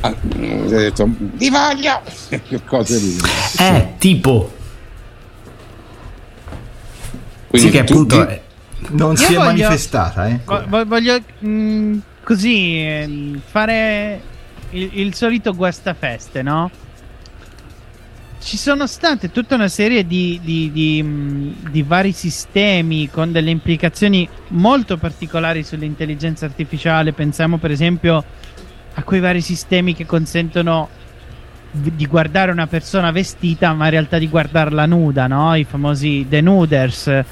Ah, 0.00 0.08
ho 0.10 0.68
detto, 0.68 1.08
vi 1.18 1.48
voglio! 1.50 2.00
che 2.28 2.60
cose 2.66 2.98
lì. 2.98 3.16
Eh, 3.58 3.92
tipo. 3.98 4.52
Quindi 7.48 7.68
sì, 7.68 7.72
che 7.72 7.80
appunto. 7.80 8.24
di- 8.24 8.30
è- 8.32 8.40
Non 8.90 9.16
si 9.16 9.24
è 9.24 9.36
voglio- 9.36 9.44
manifestata, 9.44 10.26
eh. 10.26 10.40
Vo- 10.44 10.64
vo- 10.66 10.84
voglio 10.86 11.18
mm, 11.44 11.98
così 12.24 12.78
ehm, 12.80 13.40
fare 13.48 14.20
il, 14.70 14.90
il 14.94 15.14
solito 15.14 15.54
guastafeste, 15.54 16.42
no? 16.42 16.68
Ci 18.42 18.56
sono 18.56 18.88
state 18.88 19.30
tutta 19.30 19.54
una 19.54 19.68
serie 19.68 20.04
di, 20.04 20.40
di- 20.42 20.72
di, 20.72 21.00
mm, 21.00 21.52
di 21.70 21.82
vari 21.84 22.10
sistemi 22.10 23.08
con 23.08 23.30
delle 23.30 23.50
implicazioni 23.50 24.28
molto 24.48 24.96
particolari 24.96 25.62
sull'intelligenza 25.62 26.44
artificiale. 26.44 27.12
Pensiamo 27.12 27.58
per 27.58 27.70
esempio 27.70 28.24
a 28.94 29.02
quei 29.04 29.20
vari 29.20 29.40
sistemi 29.40 29.94
che 29.94 30.06
consentono 30.06 30.88
di 31.70 32.06
guardare 32.06 32.50
una 32.50 32.66
persona 32.66 33.12
vestita, 33.12 33.72
ma 33.74 33.84
in 33.84 33.90
realtà 33.92 34.18
di 34.18 34.28
guardarla 34.28 34.86
nuda, 34.86 35.28
no? 35.28 35.54
I 35.54 35.64
famosi 35.64 36.26
denuders. 36.28 37.22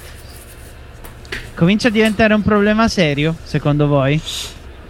Comincia 1.55 1.88
a 1.88 1.90
diventare 1.90 2.35
un 2.35 2.42
problema 2.42 2.87
serio, 2.87 3.37
secondo 3.42 3.88
voi? 3.88 4.18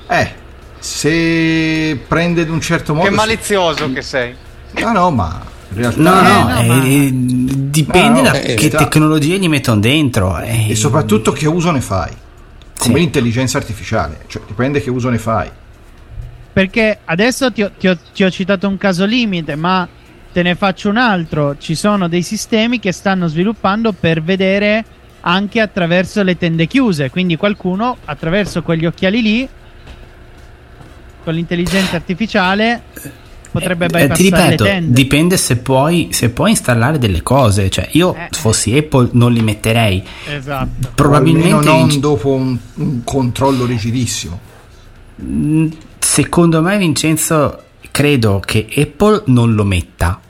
Eh, 0.06 0.32
se 0.78 1.98
prende 2.06 2.44
d'un 2.44 2.60
certo 2.60 2.94
modo... 2.94 3.08
Che 3.08 3.14
malizioso 3.14 3.90
che 3.90 4.02
sei. 4.02 4.34
No, 4.78 4.92
no, 4.92 5.10
ma 5.10 5.58
realtà... 5.74 6.00
No, 6.00 6.18
Eh, 6.20 6.22
no, 6.22 6.48
no, 6.48 6.58
eh, 6.60 6.66
ma- 6.66 6.84
eh, 6.84 7.10
dipende 7.12 8.08
No, 8.22 8.26
no, 8.26 8.32
da 8.32 8.38
che 8.38 8.58
sta- 8.58 8.78
tecnologie 8.78 9.38
gli 9.38 9.48
mettono 9.48 9.80
dentro. 9.80 10.38
eh. 10.38 10.70
E 10.70 10.74
soprattutto 10.74 11.32
che 11.32 11.46
uso 11.46 11.70
ne 11.70 11.80
fai. 11.80 12.10
Come 12.78 12.94
Sì. 12.94 13.00
l'intelligenza 13.00 13.58
artificiale. 13.58 14.20
Cioè, 14.26 14.42
dipende 14.46 14.80
che 14.82 14.90
uso 14.90 15.08
ne 15.10 15.18
fai. 15.18 15.50
Perché 16.52 16.98
adesso 17.04 17.52
ti 17.52 17.62
ho, 17.62 17.70
ti 17.78 17.88
ho- 17.88 17.98
ti 18.12 18.24
ho 18.24 18.30
citato 18.30 18.66
un 18.66 18.76
caso 18.76 19.04
limite, 19.04 19.54
ma 19.54 19.86
te 20.32 20.42
ne 20.42 20.54
faccio 20.54 20.88
un 20.88 20.96
altro. 20.96 21.56
Ci 21.58 21.74
sono 21.74 22.08
dei 22.08 22.22
sistemi 22.22 22.80
che 22.80 22.92
stanno 22.92 23.26
sviluppando 23.28 23.92
per 23.92 24.22
vedere 24.22 24.84
anche 25.22 25.60
attraverso 25.60 26.22
le 26.22 26.36
tende 26.38 26.66
chiuse. 26.66 27.10
Quindi 27.10 27.36
qualcuno 27.36 27.98
attraverso 28.06 28.62
quegli 28.62 28.86
occhiali 28.86 29.20
lì, 29.22 29.48
con 31.22 31.34
l'intelligenza 31.34 31.96
artificiale, 31.96 32.82
potrebbe 33.50 33.84
Eh, 33.86 33.88
bypassare 33.88 34.14
ti 34.14 34.22
ripeto, 34.24 34.64
le 34.64 34.70
tende. 34.70 34.92
dipende 34.92 35.36
se 35.36 35.56
puoi, 35.58 36.08
se 36.12 36.30
puoi 36.30 36.50
installare 36.50 36.98
delle 36.98 37.22
cose. 37.22 37.68
Cioè, 37.70 37.88
io 37.92 38.14
Eh. 38.14 38.28
fossi 38.32 38.76
Apple 38.76 39.08
non 39.12 39.32
li 39.32 39.40
metterei. 39.42 40.02
esatto. 40.28 40.88
Probabilmente 40.94 41.64
non 41.66 42.00
dopo 42.00 42.30
un, 42.30 42.56
un 42.74 43.04
controllo 43.04 43.64
rigidissimo. 43.66 44.38
Mm, 45.22 45.66
secondo 45.98 46.62
me, 46.62 46.78
Vincenzo, 46.78 47.62
credo 47.90 48.40
che 48.44 48.66
Apple 48.76 49.22
non 49.26 49.54
lo 49.54 49.64
metta. 49.64 50.20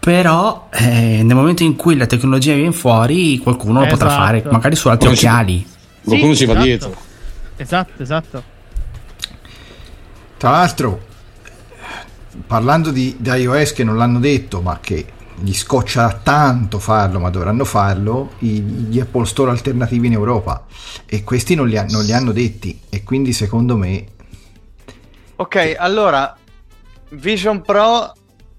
Però 0.00 0.68
eh, 0.72 1.20
nel 1.22 1.34
momento 1.34 1.64
in 1.64 1.74
cui 1.76 1.96
la 1.96 2.06
tecnologia 2.06 2.54
viene 2.54 2.72
fuori, 2.72 3.38
qualcuno 3.38 3.80
lo 3.80 3.86
potrà 3.88 4.06
Esatto. 4.08 4.22
fare, 4.24 4.44
magari 4.50 4.76
su 4.76 4.88
altri 4.88 5.08
si- 5.08 5.14
occhiali. 5.26 5.66
Qualcuno 6.04 6.32
Sì, 6.32 6.38
ci 6.38 6.44
va 6.46 6.52
esatto. 6.52 6.66
dietro. 6.66 6.96
Esatto, 7.56 8.02
esatto. 8.02 8.42
Tra 10.38 10.50
l'altro, 10.50 11.00
parlando 12.46 12.90
di, 12.90 13.16
di 13.18 13.30
iOS 13.30 13.72
che 13.72 13.84
non 13.84 13.96
l'hanno 13.96 14.18
detto, 14.18 14.60
ma 14.60 14.78
che 14.80 15.06
gli 15.40 15.52
scoccia 15.54 16.12
tanto 16.22 16.78
farlo, 16.78 17.20
ma 17.20 17.30
dovranno 17.30 17.64
farlo, 17.64 18.32
i- 18.40 18.60
gli 18.60 18.98
Apple 19.00 19.24
Store 19.26 19.50
alternativi 19.50 20.06
in 20.08 20.12
Europa. 20.14 20.66
E 21.06 21.22
questi 21.24 21.54
non 21.54 21.68
li, 21.68 21.76
ha- 21.76 21.86
non 21.88 22.04
li 22.04 22.12
hanno 22.12 22.32
detti. 22.32 22.80
E 22.88 23.02
quindi 23.04 23.32
secondo 23.32 23.76
me... 23.76 24.04
Ok, 25.36 25.76
allora 25.78 26.36
Vision 27.10 27.62
Pro 27.62 28.12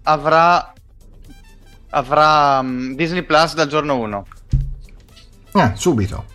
avrà 0.04 0.74
avrà 1.92 2.62
mm, 2.62 2.94
Disney 2.94 3.24
Plus 3.24 3.56
dal 3.56 3.68
giorno 3.68 3.98
1. 3.98 4.26
Ah, 5.54 5.74
subito. 5.76 6.26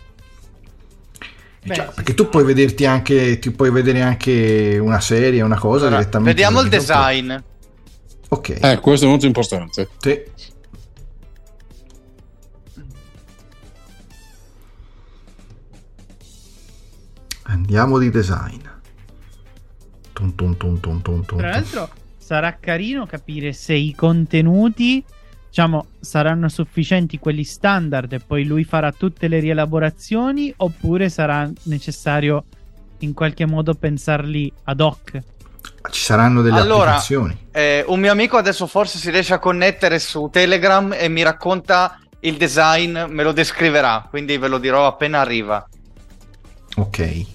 Beh, 1.65 1.73
Cioè, 1.73 1.85
sì, 1.87 1.91
perché 1.95 2.13
tu 2.13 2.29
puoi 2.29 2.43
vederti 2.43 2.85
anche, 2.85 3.39
ti 3.39 3.49
puoi 3.49 3.71
vedere 3.71 4.01
anche 4.01 4.77
una 4.79 4.99
serie, 4.99 5.41
una 5.41 5.57
cosa 5.57 5.87
Allora, 5.87 6.01
direttamente. 6.01 6.33
vediamo 6.33 6.61
il 6.61 6.69
design. 6.69 7.35
Ok. 8.29 8.57
Eh, 8.61 8.79
questo 8.79 9.05
è 9.05 9.09
molto 9.09 9.25
importante. 9.25 9.89
Sì. 9.97 10.21
Andiamo 17.43 17.97
di 17.97 18.09
design. 18.09 18.61
Tum, 20.13 20.33
tum, 20.33 20.55
tum, 20.55 21.25
Tra 21.25 21.49
l'altro 21.49 21.89
sarà 22.17 22.57
carino 22.59 23.05
capire 23.05 23.53
se 23.53 23.73
i 23.73 23.93
contenuti, 23.93 25.03
diciamo, 25.55 25.85
saranno 26.01 26.49
sufficienti 26.49 27.17
quelli 27.17 27.45
standard 27.45 28.11
e 28.11 28.19
poi 28.19 28.43
lui 28.43 28.65
farà 28.65 28.91
tutte 28.91 29.29
le 29.29 29.39
rielaborazioni 29.39 30.53
oppure 30.57 31.07
sarà 31.07 31.49
necessario 31.63 32.43
in 32.99 33.13
qualche 33.13 33.45
modo 33.45 33.73
pensarli 33.73 34.51
ad 34.65 34.81
hoc. 34.81 35.17
Ci 35.91 36.01
saranno 36.01 36.41
delle 36.41 36.59
Allora, 36.59 36.95
applicazioni. 36.95 37.37
Eh, 37.51 37.85
un 37.87 38.01
mio 38.01 38.11
amico 38.11 38.35
adesso 38.35 38.67
forse 38.67 38.97
si 38.97 39.09
riesce 39.09 39.33
a 39.33 39.39
connettere 39.39 39.97
su 39.99 40.27
Telegram 40.29 40.93
e 40.93 41.07
mi 41.07 41.23
racconta 41.23 41.99
il 42.19 42.35
design, 42.35 43.03
me 43.07 43.23
lo 43.23 43.31
descriverà, 43.31 44.05
quindi 44.09 44.37
ve 44.37 44.49
lo 44.49 44.57
dirò 44.57 44.87
appena 44.87 45.21
arriva. 45.21 45.65
Ok. 46.75 47.34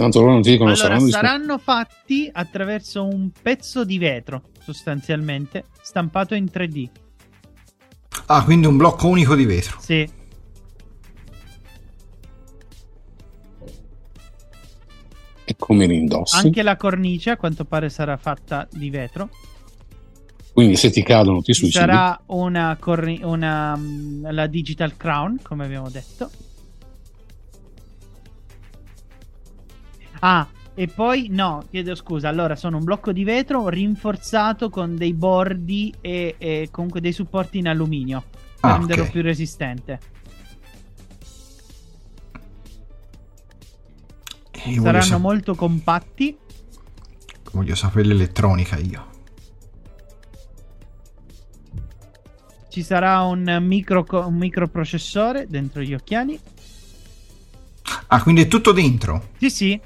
Tanto 0.00 0.20
loro 0.20 0.32
non 0.32 0.40
ti 0.40 0.52
dicono 0.52 0.70
Allora, 0.70 0.82
saranno 0.88 1.08
saranno 1.10 1.58
fatti 1.58 2.30
attraverso 2.32 3.04
un 3.04 3.28
pezzo 3.42 3.84
di 3.84 3.98
vetro, 3.98 4.44
sostanzialmente, 4.58 5.66
stampato 5.82 6.34
in 6.34 6.46
3D. 6.50 6.88
Ah, 8.24 8.42
quindi 8.42 8.66
un 8.66 8.78
blocco 8.78 9.08
unico 9.08 9.34
di 9.34 9.44
vetro. 9.44 9.76
Sì, 9.78 10.08
E 15.44 15.56
come 15.58 15.86
li 15.86 15.96
indossi? 15.96 16.46
anche 16.46 16.62
la 16.62 16.76
cornice 16.76 17.30
a 17.30 17.36
quanto 17.36 17.66
pare 17.66 17.90
sarà 17.90 18.16
fatta 18.16 18.66
di 18.72 18.88
vetro. 18.88 19.28
Quindi 20.54 20.76
se 20.76 20.90
ti 20.90 21.02
cadono 21.02 21.42
ti 21.42 21.52
Ci 21.52 21.60
suicidi. 21.60 21.84
sarà 21.84 22.18
una, 22.28 22.74
corni- 22.80 23.20
una 23.22 23.76
mm, 23.76 24.26
la 24.30 24.46
Digital 24.46 24.96
Crown, 24.96 25.40
come 25.42 25.66
abbiamo 25.66 25.90
detto. 25.90 26.30
Ah, 30.20 30.46
E 30.74 30.86
poi, 30.86 31.26
no, 31.28 31.64
chiedo 31.68 31.94
scusa. 31.94 32.28
Allora, 32.28 32.56
sono 32.56 32.78
un 32.78 32.84
blocco 32.84 33.12
di 33.12 33.24
vetro 33.24 33.68
rinforzato 33.68 34.70
con 34.70 34.96
dei 34.96 35.12
bordi 35.12 35.92
e, 36.00 36.36
e 36.38 36.68
comunque 36.70 37.00
dei 37.00 37.12
supporti 37.12 37.58
in 37.58 37.68
alluminio 37.68 38.24
Ah, 38.60 38.76
renderlo 38.76 39.04
ok. 39.04 39.10
più 39.10 39.20
resistente. 39.20 39.98
E 44.52 44.70
io 44.70 44.82
Saranno 44.82 45.02
sa- 45.04 45.18
molto 45.18 45.54
compatti. 45.54 46.36
voglio 47.52 47.74
sapere 47.74 48.06
l'elettronica 48.08 48.76
io. 48.78 49.08
Ci 52.68 52.82
sarà 52.82 53.20
un, 53.22 53.58
micro, 53.62 54.06
un 54.26 54.36
microprocessore 54.36 55.46
dentro 55.48 55.82
gli 55.82 55.92
occhiali. 55.92 56.38
Ah, 58.06 58.22
quindi 58.22 58.42
è 58.42 58.48
tutto 58.48 58.72
dentro. 58.72 59.30
Sì, 59.38 59.50
sì. 59.50 59.80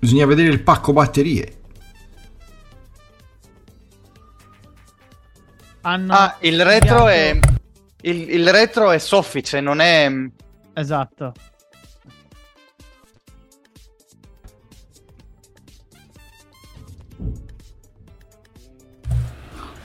Bisogna 0.00 0.24
vedere 0.26 0.48
il 0.48 0.62
pacco 0.62 0.92
batterie. 0.92 1.58
Hanno 5.82 6.12
Ah, 6.12 6.36
il 6.40 6.64
retro 6.64 7.06
è. 7.08 7.38
Il, 8.02 8.30
il 8.30 8.50
retro 8.50 8.90
è 8.90 8.98
soffice, 8.98 9.60
non 9.60 9.80
è. 9.80 10.10
Esatto. 10.74 11.32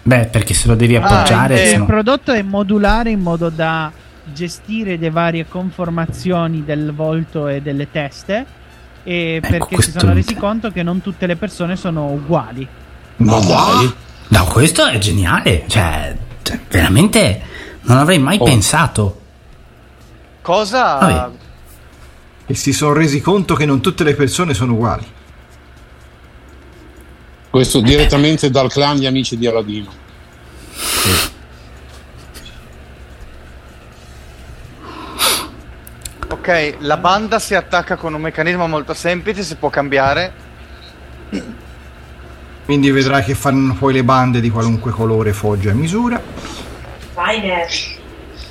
Beh, 0.03 0.27
perché 0.27 0.53
se 0.53 0.67
lo 0.67 0.75
devi 0.75 0.95
Ah, 0.95 1.03
appoggiare, 1.03 1.57
se 1.57 1.73
il 1.73 1.79
no- 1.79 1.85
prodotto 1.85 2.31
è 2.31 2.41
modulare 2.43 3.09
in 3.09 3.19
modo 3.21 3.49
da 3.49 3.91
gestire 4.31 4.97
le 4.97 5.09
varie 5.09 5.47
conformazioni 5.47 6.63
del 6.63 6.93
volto 6.93 7.47
e 7.47 7.61
delle 7.61 7.89
teste. 7.89 8.45
E 9.07 9.39
Ecco, 9.41 9.47
perché 9.49 9.81
si 9.81 9.91
sono 9.97 10.13
resi 10.13 10.33
conto 10.35 10.71
che 10.71 10.81
non 10.83 11.01
tutte 11.01 11.25
le 11.27 11.35
persone 11.37 11.75
sono 11.75 12.07
uguali. 12.07 12.67
Ma 13.17 13.39
dai, 13.39 13.93
No, 14.29 14.43
questo 14.45 14.85
è 14.87 14.97
geniale. 14.97 15.63
Cioè, 15.67 16.17
cioè, 16.41 16.59
veramente 16.67 17.41
non 17.81 17.97
avrei 17.99 18.17
mai 18.19 18.37
Oh. 18.39 18.43
pensato. 18.43 19.21
Cosa. 20.41 20.97
Vabbè. 20.97 21.35
E 22.47 22.53
si 22.55 22.73
sono 22.73 22.93
resi 22.93 23.21
conto 23.21 23.53
che 23.55 23.65
non 23.65 23.79
tutte 23.81 24.03
le 24.03 24.15
persone 24.15 24.53
sono 24.53 24.73
uguali. 24.73 25.05
questo 27.49 27.79
direttamente 27.79 28.49
dal 28.49 28.69
clan 28.69 28.97
di 28.99 29.05
amici 29.05 29.37
di 29.37 29.47
Aladino. 29.47 29.89
Ok, 36.47 36.75
la 36.81 36.97
banda 36.97 37.39
si 37.39 37.55
attacca 37.55 37.95
con 37.95 38.13
un 38.13 38.21
meccanismo 38.21 38.67
molto 38.67 38.93
semplice, 38.93 39.41
si 39.41 39.55
può 39.55 39.71
cambiare. 39.71 40.31
Quindi 42.65 42.91
vedrai 42.91 43.23
che 43.23 43.33
fanno 43.33 43.73
poi 43.73 43.93
le 43.93 44.03
bande 44.03 44.39
di 44.41 44.51
qualunque 44.51 44.91
colore, 44.91 45.33
foggia 45.33 45.71
e 45.71 45.73
misura, 45.73 46.21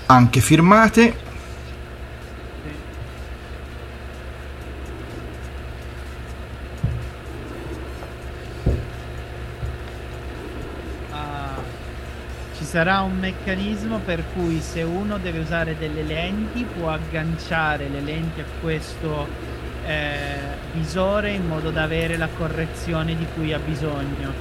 anche 0.07 0.40
firmate. 0.40 1.14
Sarà 12.75 13.03
un 13.03 13.17
meccanismo 13.21 14.01
per 14.05 14.25
cui 14.35 14.61
se 14.61 14.83
uno 14.83 15.19
deve 15.19 15.39
usare 15.39 15.77
delle 15.79 16.03
lenti 16.03 16.67
può 16.77 16.91
agganciare 16.91 17.87
le 17.89 18.01
lenti 18.01 18.41
a 18.41 18.45
questo 18.61 19.29
eh, 19.87 20.17
visore 20.73 21.31
in 21.31 21.47
modo 21.47 21.71
da 21.71 21.85
avere 21.85 22.17
la 22.17 22.27
correzione 22.37 23.15
di 23.15 23.25
cui 23.33 23.53
ha 23.53 23.61
bisogno. 23.65 24.33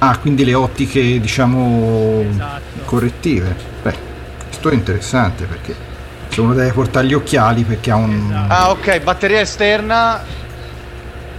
Ah, 0.00 0.18
quindi 0.18 0.44
le 0.44 0.52
ottiche, 0.52 1.18
diciamo, 1.18 2.20
Esatto. 2.28 2.84
correttive. 2.84 3.56
Beh, 3.80 3.96
questo 4.48 4.68
è 4.68 4.74
interessante 4.74 5.46
perché 5.46 5.74
se 6.28 6.42
uno 6.42 6.52
deve 6.52 6.72
portare 6.72 7.06
gli 7.06 7.14
occhiali 7.14 7.62
perché 7.62 7.90
ha 7.90 7.96
un... 7.96 8.26
Esatto. 8.28 8.52
Ah, 8.52 8.70
ok, 8.72 9.00
batteria 9.00 9.40
esterna. 9.40 10.22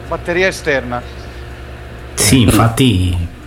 Batteria 0.08 0.48
esterna. 0.48 1.04
Sì, 2.16 2.42
infatti, 2.42 3.38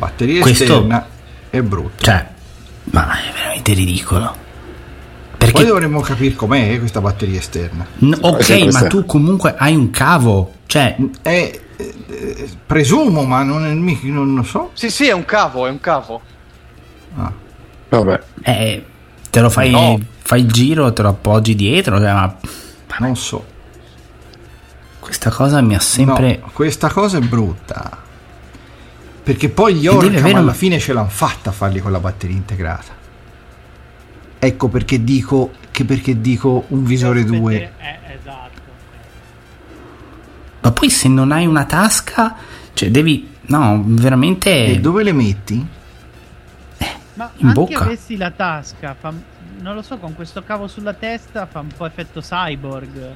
batteria 0.00 0.40
Questo- 0.42 0.64
esterna 0.64 1.06
è 1.50 1.60
brutta. 1.62 2.02
cioè, 2.02 2.28
ma 2.84 3.12
è 3.18 3.32
veramente 3.32 3.72
ridicolo. 3.74 4.26
Poi 4.26 5.50
Perché, 5.52 5.64
dovremmo 5.64 6.00
capire 6.00 6.34
com'è 6.34 6.72
eh, 6.72 6.78
questa 6.78 7.00
batteria 7.00 7.38
esterna. 7.38 7.86
n- 8.00 8.16
ok, 8.20 8.68
ma 8.72 8.86
tu 8.88 9.06
comunque 9.06 9.54
hai 9.56 9.74
un 9.74 9.90
cavo, 9.90 10.54
cioè, 10.66 10.96
È, 11.22 11.60
eh, 11.76 12.48
presumo, 12.66 13.22
ma 13.24 13.42
non, 13.42 13.64
è 13.64 13.72
mica- 13.72 14.06
non 14.08 14.34
lo 14.34 14.42
so. 14.42 14.70
Sì, 14.74 14.90
sì, 14.90 15.06
è 15.08 15.12
un 15.12 15.24
cavo, 15.24 15.66
è 15.66 15.70
un 15.70 15.80
cavo. 15.80 16.20
Ah, 17.16 17.32
Vabbè, 17.88 18.20
eh, 18.42 18.84
te 19.30 19.40
lo 19.40 19.48
fai, 19.50 19.70
No. 19.70 19.98
fai 20.22 20.40
il 20.42 20.50
giro, 20.52 20.92
te 20.92 21.02
lo 21.02 21.08
appoggi 21.08 21.54
dietro, 21.54 21.98
cioè, 21.98 22.12
ma 22.12 22.36
non 22.98 23.16
so. 23.16 23.44
questa 25.00 25.30
cosa 25.30 25.60
mi 25.62 25.74
ha 25.74 25.80
sempre... 25.80 26.38
No, 26.42 26.50
questa 26.52 26.88
cosa 26.90 27.16
è 27.16 27.20
brutta. 27.20 27.98
Perché 29.30 29.48
poi 29.48 29.76
gli 29.76 29.86
Orcam 29.86 30.34
alla 30.34 30.52
fine 30.52 30.80
ce 30.80 30.92
l'hanno 30.92 31.08
fatta 31.08 31.50
a 31.50 31.52
farli 31.52 31.78
con 31.78 31.92
la 31.92 32.00
batteria 32.00 32.34
integrata. 32.34 32.92
Ecco 34.40 34.66
perché 34.66 35.04
dico 35.04 35.52
che 35.70 35.84
perché 35.84 36.20
dico 36.20 36.64
un 36.70 36.82
visore 36.82 37.22
2. 37.24 37.54
Eh, 37.54 37.70
esatto. 38.18 38.60
Ma 40.62 40.72
poi 40.72 40.90
se 40.90 41.06
non 41.06 41.30
hai 41.30 41.46
una 41.46 41.64
tasca, 41.64 42.34
cioè 42.72 42.90
devi... 42.90 43.28
No, 43.42 43.80
veramente... 43.86 44.64
E 44.66 44.80
dove 44.80 45.04
le 45.04 45.12
metti? 45.12 45.64
Ma 47.14 47.30
In 47.36 47.46
anche 47.46 47.52
bocca. 47.60 47.84
avessi 47.84 48.16
la 48.16 48.32
tasca, 48.32 48.96
fa- 48.98 49.12
non 49.60 49.76
lo 49.76 49.82
so, 49.82 49.98
con 49.98 50.16
questo 50.16 50.42
cavo 50.42 50.66
sulla 50.66 50.94
testa 50.94 51.46
fa 51.46 51.60
un 51.60 51.68
po' 51.76 51.86
effetto 51.86 52.20
cyborg. 52.20 53.14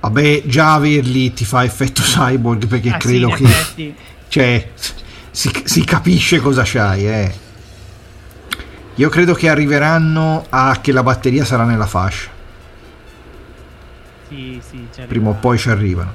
Vabbè, 0.00 0.44
già 0.46 0.72
averli 0.72 1.34
ti 1.34 1.44
fa 1.44 1.64
effetto 1.64 2.00
cyborg 2.00 2.66
perché 2.66 2.88
Ah, 2.88 2.92
sì, 2.98 2.98
credo 3.08 3.28
in 3.28 3.34
che 3.34 3.42
effetti. 3.44 3.94
cioè 4.30 4.70
si, 5.30 5.50
si 5.64 5.84
capisce 5.84 6.38
cosa 6.38 6.62
c'hai, 6.64 7.06
eh. 7.06 7.34
Io 8.94 9.08
credo 9.08 9.34
che 9.34 9.48
arriveranno 9.48 10.46
a 10.48 10.78
che 10.80 10.92
la 10.92 11.02
batteria 11.02 11.44
sarà 11.44 11.64
nella 11.64 11.86
fascia. 11.86 12.30
Sì, 14.28 14.60
sì, 14.64 14.86
Prima 15.08 15.30
o 15.30 15.34
poi 15.34 15.58
ci 15.58 15.68
arrivano. 15.68 16.12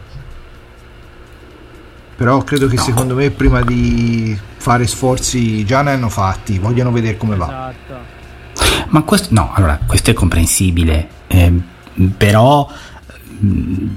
Però 2.16 2.42
credo 2.44 2.68
che 2.68 2.78
secondo 2.78 3.16
me 3.16 3.32
prima 3.32 3.62
di 3.62 4.40
fare 4.56 4.88
sforzi 4.88 5.66
già 5.66 5.82
ne 5.82 5.92
hanno 5.92 6.08
fatti, 6.08 6.58
vogliono 6.58 6.92
vedere 6.92 7.18
come 7.18 7.36
va. 7.36 7.74
Esatto. 7.74 8.14
Ma 8.88 9.02
questo, 9.02 9.28
no, 9.32 9.52
allora, 9.54 9.78
questo 9.86 10.12
è 10.12 10.14
comprensibile, 10.14 11.10
ehm, 11.28 11.64
però, 12.16 12.66
mm, 13.44 13.88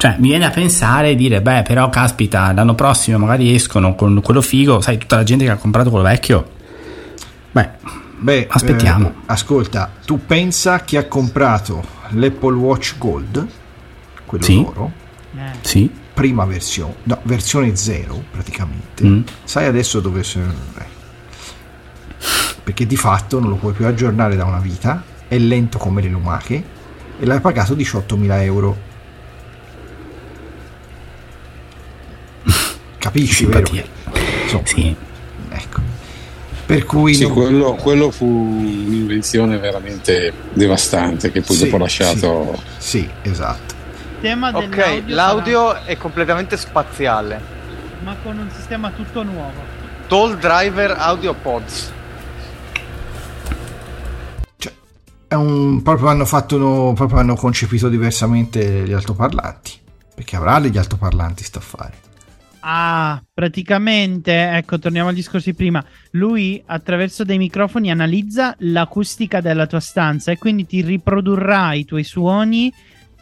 cioè, 0.00 0.16
mi 0.18 0.28
viene 0.28 0.46
a 0.46 0.50
pensare 0.50 1.10
e 1.10 1.14
dire, 1.14 1.42
beh, 1.42 1.60
però, 1.62 1.90
caspita, 1.90 2.52
l'anno 2.54 2.74
prossimo 2.74 3.18
magari 3.18 3.54
escono 3.54 3.94
con 3.94 4.22
quello 4.22 4.40
figo, 4.40 4.80
sai, 4.80 4.96
tutta 4.96 5.16
la 5.16 5.24
gente 5.24 5.44
che 5.44 5.50
ha 5.50 5.56
comprato 5.56 5.90
quello 5.90 6.04
vecchio, 6.06 6.48
beh, 7.50 7.68
Beh, 8.22 8.46
Aspettiamo. 8.50 9.08
eh, 9.08 9.12
ascolta, 9.26 9.90
tu 10.06 10.24
pensa 10.24 10.80
chi 10.80 10.96
ha 10.96 11.06
comprato 11.06 11.82
l'Apple 12.10 12.54
Watch 12.56 12.96
Gold, 12.98 13.46
quello 14.24 14.44
Sì. 14.44 14.62
d'oro, 14.62 14.92
Eh, 15.36 15.52
sì, 15.60 15.90
prima 16.14 16.44
versione, 16.46 16.94
no, 17.04 17.18
versione 17.24 17.76
0 17.76 18.22
praticamente. 18.30 19.04
Mm. 19.04 19.20
Sai 19.44 19.66
adesso 19.66 20.00
dove 20.00 20.22
se- 20.24 20.40
eh. 20.40 20.98
Perché 22.62 22.86
di 22.86 22.96
fatto 22.96 23.38
non 23.40 23.48
lo 23.50 23.56
puoi 23.56 23.72
più 23.72 23.86
aggiornare 23.86 24.36
da 24.36 24.44
una 24.44 24.58
vita, 24.60 25.02
è 25.28 25.38
lento 25.38 25.78
come 25.78 26.02
le 26.02 26.08
lumache 26.08 26.62
e 27.18 27.24
l'hai 27.26 27.40
pagato 27.40 27.74
18.000 27.74 28.42
euro. 28.42 28.88
Capisci, 33.00 33.34
simpatia. 33.44 33.82
Insomma, 34.42 34.66
Sì, 34.66 34.94
ecco. 35.48 35.80
Per 36.66 36.84
cui 36.84 37.14
sì, 37.14 37.22
non- 37.22 37.32
quello, 37.32 37.74
quello 37.74 38.10
fu 38.10 38.26
un'invenzione 38.26 39.56
veramente 39.58 40.32
devastante 40.52 41.32
che 41.32 41.40
poi 41.40 41.56
Sì, 41.56 41.64
dopo 41.64 41.76
ha 41.76 41.78
lasciato... 41.80 42.62
Sì, 42.78 43.08
esatto. 43.22 43.74
tema 44.20 44.50
Ok, 44.54 45.02
l'audio 45.06 45.74
è 45.84 45.96
completamente 45.96 46.56
spaziale. 46.58 47.40
sarà- 47.40 48.02
ma 48.04 48.16
con 48.22 48.38
un 48.38 48.50
sistema 48.54 48.90
tutto 48.90 49.22
nuovo. 49.22 49.78
Toll 50.06 50.38
Driver 50.38 50.92
Audio 50.98 51.34
Pods. 51.34 51.92
Cioè, 54.58 54.72
è 55.26 55.34
un, 55.34 55.82
proprio 55.82 56.08
hanno 56.08 56.24
fatto 56.26 56.56
uno- 56.56 56.92
proprio 56.92 57.18
hanno 57.18 57.34
concepito 57.34 57.88
diversamente 57.88 58.84
gli 58.86 58.92
altoparlanti. 58.92 59.72
Perché 60.14 60.36
avrà 60.36 60.60
degli 60.60 60.76
altoparlanti 60.78 61.42
sta 61.44 61.58
a 61.60 61.62
fare. 61.62 61.92
Ah, 62.60 63.22
praticamente, 63.32 64.50
ecco, 64.50 64.78
torniamo 64.78 65.08
al 65.08 65.14
discorso 65.14 65.50
di 65.50 65.56
prima. 65.56 65.84
Lui 66.12 66.62
attraverso 66.66 67.24
dei 67.24 67.38
microfoni 67.38 67.90
analizza 67.90 68.54
l'acustica 68.58 69.40
della 69.40 69.66
tua 69.66 69.80
stanza 69.80 70.30
e 70.30 70.38
quindi 70.38 70.66
ti 70.66 70.82
riprodurrà 70.82 71.72
i 71.72 71.84
tuoi 71.84 72.04
suoni 72.04 72.72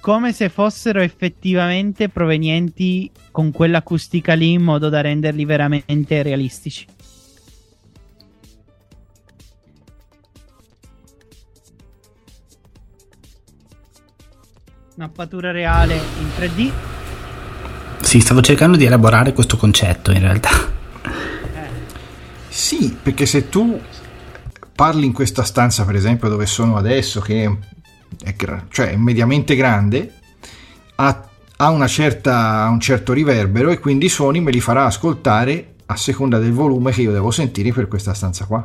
come 0.00 0.32
se 0.32 0.48
fossero 0.48 1.00
effettivamente 1.00 2.08
provenienti 2.08 3.10
con 3.30 3.50
quell'acustica 3.52 4.34
lì 4.34 4.52
in 4.52 4.62
modo 4.62 4.88
da 4.88 5.00
renderli 5.00 5.44
veramente 5.44 6.22
realistici. 6.22 6.86
Mappatura 14.96 15.52
reale 15.52 15.94
in 15.94 16.28
3D. 16.36 16.97
Sì, 18.00 18.20
stavo 18.20 18.40
cercando 18.40 18.76
di 18.76 18.84
elaborare 18.84 19.32
questo 19.32 19.56
concetto 19.56 20.10
in 20.12 20.20
realtà. 20.20 20.50
Sì, 22.48 22.96
perché 23.00 23.26
se 23.26 23.48
tu 23.48 23.80
parli 24.74 25.04
in 25.04 25.12
questa 25.12 25.42
stanza, 25.42 25.84
per 25.84 25.94
esempio, 25.94 26.28
dove 26.28 26.46
sono 26.46 26.76
adesso, 26.76 27.20
che 27.20 27.58
è, 28.22 28.34
cioè 28.70 28.92
è 28.92 28.96
mediamente 28.96 29.54
grande, 29.56 30.14
ha, 30.96 31.28
ha 31.56 31.70
una 31.70 31.86
certa, 31.86 32.66
un 32.70 32.80
certo 32.80 33.12
riverbero 33.12 33.70
e 33.70 33.78
quindi 33.78 34.06
i 34.06 34.08
suoni 34.08 34.40
me 34.40 34.50
li 34.50 34.60
farà 34.60 34.86
ascoltare 34.86 35.74
a 35.86 35.96
seconda 35.96 36.38
del 36.38 36.52
volume 36.52 36.92
che 36.92 37.02
io 37.02 37.12
devo 37.12 37.30
sentire 37.30 37.72
per 37.72 37.88
questa 37.88 38.14
stanza 38.14 38.46
qua. 38.46 38.64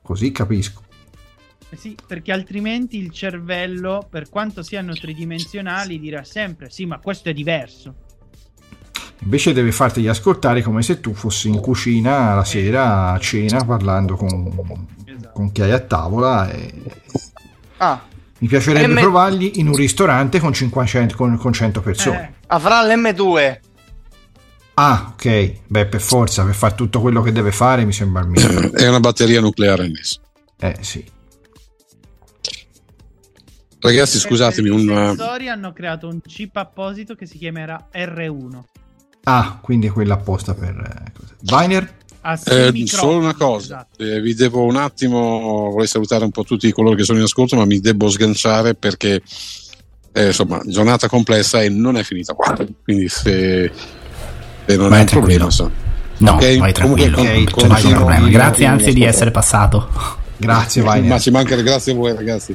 Così 0.00 0.30
capisco. 0.32 0.82
Eh 1.68 1.76
sì, 1.76 1.96
perché 2.06 2.32
altrimenti 2.32 2.98
il 2.98 3.10
cervello, 3.10 4.06
per 4.08 4.28
quanto 4.28 4.62
siano 4.62 4.92
tridimensionali, 4.92 5.98
dirà 5.98 6.22
sempre: 6.22 6.70
sì, 6.70 6.86
ma 6.86 6.98
questo 6.98 7.30
è 7.30 7.32
diverso. 7.32 7.94
Invece 9.22 9.52
deve 9.52 9.72
farteli 9.72 10.08
ascoltare 10.08 10.62
come 10.62 10.82
se 10.82 11.00
tu 11.00 11.14
fossi 11.14 11.48
in 11.48 11.60
cucina 11.60 12.34
la 12.34 12.44
sera 12.44 13.12
a 13.12 13.18
cena 13.18 13.64
parlando 13.64 14.16
con, 14.16 14.52
con 15.32 15.52
chi 15.52 15.62
hai 15.62 15.70
a 15.70 15.78
tavola. 15.78 16.50
E... 16.50 16.72
Ah, 17.78 18.02
Mi 18.38 18.48
piacerebbe 18.48 18.92
M- 18.92 19.00
provarli 19.00 19.60
in 19.60 19.68
un 19.68 19.74
ristorante 19.76 20.40
con, 20.40 20.52
500, 20.52 21.16
con, 21.16 21.36
con 21.36 21.52
100 21.52 21.80
persone. 21.80 22.20
Eh, 22.20 22.44
avrà 22.48 22.82
l'M2. 22.82 23.58
Ah, 24.74 25.12
ok. 25.12 25.52
Beh, 25.68 25.86
per 25.86 26.00
forza, 26.00 26.44
per 26.44 26.54
fare 26.54 26.74
tutto 26.74 27.00
quello 27.00 27.22
che 27.22 27.30
deve 27.30 27.52
fare 27.52 27.84
mi 27.84 27.92
sembra 27.92 28.22
il 28.22 28.28
minimo. 28.28 28.70
È 28.74 28.88
una 28.88 29.00
batteria 29.00 29.40
nucleare 29.40 29.84
annessa. 29.84 30.20
Eh 30.58 30.76
sì. 30.80 31.04
Ragazzi, 33.78 34.16
eh, 34.16 34.20
scusatemi, 34.20 34.68
I 34.68 34.70
un, 34.70 34.90
eh, 34.90 35.06
sensori 35.16 35.48
hanno 35.48 35.72
creato 35.72 36.08
un 36.08 36.20
chip 36.20 36.56
apposito 36.56 37.14
che 37.14 37.26
si 37.26 37.38
chiamerà 37.38 37.88
R1. 37.92 38.60
Ah, 39.24 39.58
quindi 39.60 39.86
è 39.86 39.90
quella 39.90 40.14
apposta 40.14 40.54
per... 40.54 40.74
eh. 40.76 41.12
Viner? 41.40 42.00
Ha 42.24 42.36
sei 42.36 42.82
eh, 42.82 42.86
solo 42.86 43.18
una 43.18 43.34
cosa, 43.34 43.84
esatto. 43.96 44.02
eh, 44.04 44.20
vi 44.20 44.34
devo 44.34 44.62
un 44.64 44.76
attimo, 44.76 45.70
vorrei 45.70 45.88
salutare 45.88 46.22
un 46.22 46.30
po' 46.30 46.44
tutti 46.44 46.70
coloro 46.70 46.94
che 46.94 47.02
sono 47.02 47.18
in 47.18 47.24
ascolto, 47.24 47.56
ma 47.56 47.64
mi 47.64 47.80
devo 47.80 48.08
sganciare 48.08 48.74
perché 48.76 49.20
eh, 50.12 50.26
insomma, 50.26 50.60
giornata 50.64 51.08
complessa 51.08 51.62
e 51.62 51.68
non 51.68 51.96
è 51.96 52.04
finita 52.04 52.34
qua. 52.34 52.56
Quindi 52.84 53.08
se, 53.08 53.72
se 54.66 54.76
non 54.76 54.88
Vai 54.90 54.98
è 54.98 55.02
un 55.02 55.08
problema, 55.08 55.48
tranquillo. 55.48 55.50
so. 55.50 55.70
No, 56.18 56.32
Ok, 56.34 56.58
vai 56.58 56.72
tranquillo. 56.72 57.16
comunque, 57.16 57.20
ok, 57.20 57.36
non 57.36 57.44
con- 57.50 57.62
c'è 57.76 57.82
vai 57.82 57.92
problema. 57.94 58.28
Grazie 58.28 58.66
anzi 58.66 58.92
di 58.92 59.02
essere 59.02 59.30
passato. 59.32 59.88
Grazie, 60.36 60.82
Ma 60.84 60.94
Viner. 60.94 61.20
ci 61.20 61.30
manca 61.32 61.56
grazie 61.56 61.90
a 61.92 61.94
voi 61.96 62.14
ragazzi. 62.14 62.54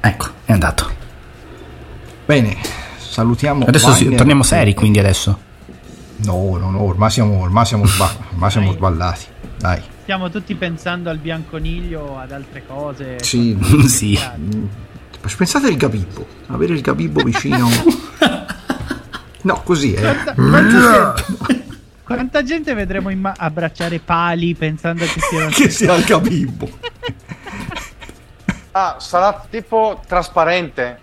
Ecco, 0.00 0.26
è 0.46 0.52
andato. 0.52 0.90
Bene, 2.24 2.56
salutiamo 3.22 3.64
Adesso 3.66 3.90
sì, 3.94 4.02
Viner. 4.04 4.16
torniamo 4.18 4.42
seri, 4.44 4.74
quindi 4.74 5.00
adesso. 5.00 5.36
No, 6.18 6.56
no, 6.56 6.70
no, 6.70 6.82
ormai 6.82 7.10
siamo, 7.10 7.40
ormai 7.40 7.66
siamo, 7.66 7.84
sba- 7.84 8.14
ormai 8.32 8.50
siamo 8.50 8.70
sballati. 8.72 9.24
Dai. 9.58 9.82
Stiamo 10.02 10.30
tutti 10.30 10.54
pensando 10.54 11.10
al 11.10 11.18
bianconiglio 11.18 12.00
o 12.00 12.18
ad 12.18 12.30
altre 12.30 12.62
cose. 12.64 13.16
Sì. 13.20 13.58
sì. 13.86 14.16
Mm, 14.38 14.64
Pensate 15.36 15.66
al 15.66 15.74
gabibbo, 15.76 16.24
avere 16.46 16.74
il 16.74 16.80
gabibbo 16.80 17.22
vicino. 17.22 17.68
No, 19.40 19.62
così 19.62 19.94
eh. 19.94 20.16
Quanta, 20.34 21.14
quanta 22.02 22.42
gente, 22.42 22.74
vedremo 22.74 23.08
in 23.08 23.20
ma- 23.20 23.34
abbracciare 23.36 24.00
pali 24.00 24.52
pensando 24.56 25.04
che 25.04 25.20
siano 25.20 25.48
che 25.54 25.70
sia 25.70 25.94
il 25.94 26.04
gabibbo. 26.04 26.68
Ah, 28.72 28.96
sarà 28.98 29.46
tipo 29.48 30.02
trasparente 30.06 30.98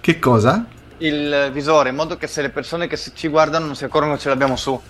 Che 0.00 0.18
cosa? 0.18 0.64
Il 1.00 1.50
visore, 1.52 1.90
in 1.90 1.94
modo 1.96 2.16
che 2.16 2.26
se 2.26 2.40
le 2.42 2.48
persone 2.50 2.86
che 2.86 2.98
ci 3.14 3.28
guardano 3.28 3.66
non 3.66 3.74
si 3.76 3.84
accorgono 3.84 4.14
che 4.14 4.20
ce 4.20 4.28
l'abbiamo 4.30 4.56
su. 4.56 4.80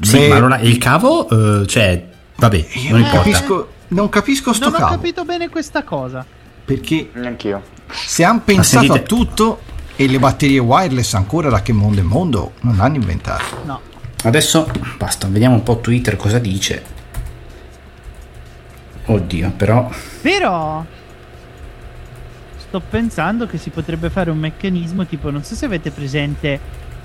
Sì, 0.00 0.18
Beh, 0.18 0.28
ma 0.28 0.36
allora 0.36 0.58
il 0.60 0.78
cavo, 0.78 1.28
eh, 1.62 1.66
cioè, 1.66 2.06
vabbè, 2.36 2.56
Io 2.56 2.90
non 2.90 2.90
non 2.90 3.00
importa. 3.00 3.18
capisco, 3.30 3.72
non 3.88 4.08
capisco 4.08 4.52
sto 4.52 4.66
Non 4.66 4.74
ho 4.74 4.78
cavo. 4.78 4.94
capito 4.94 5.24
bene 5.24 5.48
questa 5.48 5.82
cosa. 5.82 6.24
Perché 6.64 7.10
Neanch'io. 7.14 7.62
se 7.90 8.22
hanno 8.24 8.42
pensato 8.44 8.84
sentite- 8.86 9.04
a 9.04 9.06
tutto 9.06 9.60
e 9.96 10.06
le 10.06 10.18
batterie 10.20 10.58
wireless 10.60 11.14
ancora 11.14 11.48
da 11.48 11.62
che 11.62 11.72
mondo 11.72 12.00
è 12.00 12.04
mondo 12.04 12.52
non 12.60 12.76
l'hanno 12.76 12.96
inventato. 12.96 13.44
No. 13.64 13.80
Adesso 14.24 14.70
basta, 14.98 15.26
vediamo 15.28 15.54
un 15.56 15.62
po' 15.64 15.78
Twitter 15.78 16.16
cosa 16.16 16.38
dice. 16.38 16.96
Oddio, 19.06 19.52
però 19.56 19.90
Però 20.20 20.84
sto 22.68 22.80
pensando 22.80 23.46
che 23.46 23.56
si 23.58 23.70
potrebbe 23.70 24.10
fare 24.10 24.30
un 24.30 24.38
meccanismo 24.38 25.06
tipo, 25.06 25.30
non 25.30 25.42
so 25.42 25.54
se 25.54 25.64
avete 25.64 25.90
presente 25.90 26.60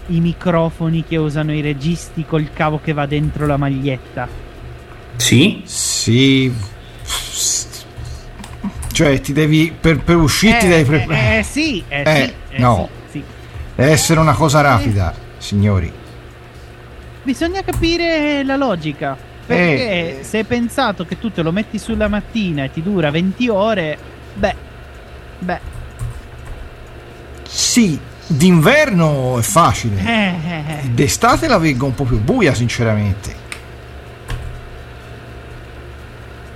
i 0.07 0.19
microfoni 0.19 1.05
che 1.07 1.15
usano 1.17 1.53
i 1.53 1.61
registi 1.61 2.25
col 2.25 2.49
cavo 2.53 2.79
che 2.83 2.91
va 2.93 3.05
dentro 3.05 3.45
la 3.47 3.55
maglietta. 3.57 4.27
sì, 5.15 5.61
Sì. 5.65 6.53
Cioè, 8.91 9.19
ti 9.21 9.33
devi 9.33 9.73
per, 9.77 9.99
per 10.03 10.17
uscire 10.17 10.59
ti 10.59 10.65
eh, 10.65 10.69
devi 10.69 10.83
preparare. 10.83 11.35
eh, 11.35 11.37
eh, 11.39 11.43
sì, 11.43 11.83
eh, 11.87 12.01
Eh, 12.05 12.25
sì, 12.27 12.33
eh, 12.55 12.59
no. 12.59 12.89
sì, 13.05 13.11
sì. 13.17 13.23
Deve 13.75 13.91
essere 13.91 14.19
una 14.19 14.33
cosa 14.33 14.61
rapida, 14.61 15.11
signori. 15.39 15.91
Bisogna 17.23 17.61
capire 17.63 18.43
la 18.43 18.55
logica. 18.55 19.17
Perché 19.45 20.19
Eh. 20.19 20.23
se 20.23 20.39
è 20.41 20.43
pensato 20.43 21.05
che 21.05 21.17
tu 21.17 21.31
te 21.31 21.41
lo 21.41 21.51
metti 21.51 21.79
sulla 21.79 22.07
mattina 22.07 22.65
e 22.65 22.71
ti 22.71 22.83
dura 22.83 23.09
20 23.09 23.47
ore, 23.49 23.97
beh, 24.35 24.55
beh, 25.39 25.59
Sì, 27.47 27.99
d'inverno 28.27 29.37
è 29.39 29.41
facile. 29.41 29.99
eh, 30.01 30.33
eh, 30.47 30.63
eh. 30.83 30.89
D'estate 30.89 31.47
la 31.47 31.57
vengo 31.57 31.85
un 31.85 31.93
po' 31.95 32.03
più 32.05 32.19
buia, 32.19 32.53
sinceramente. 32.53 33.41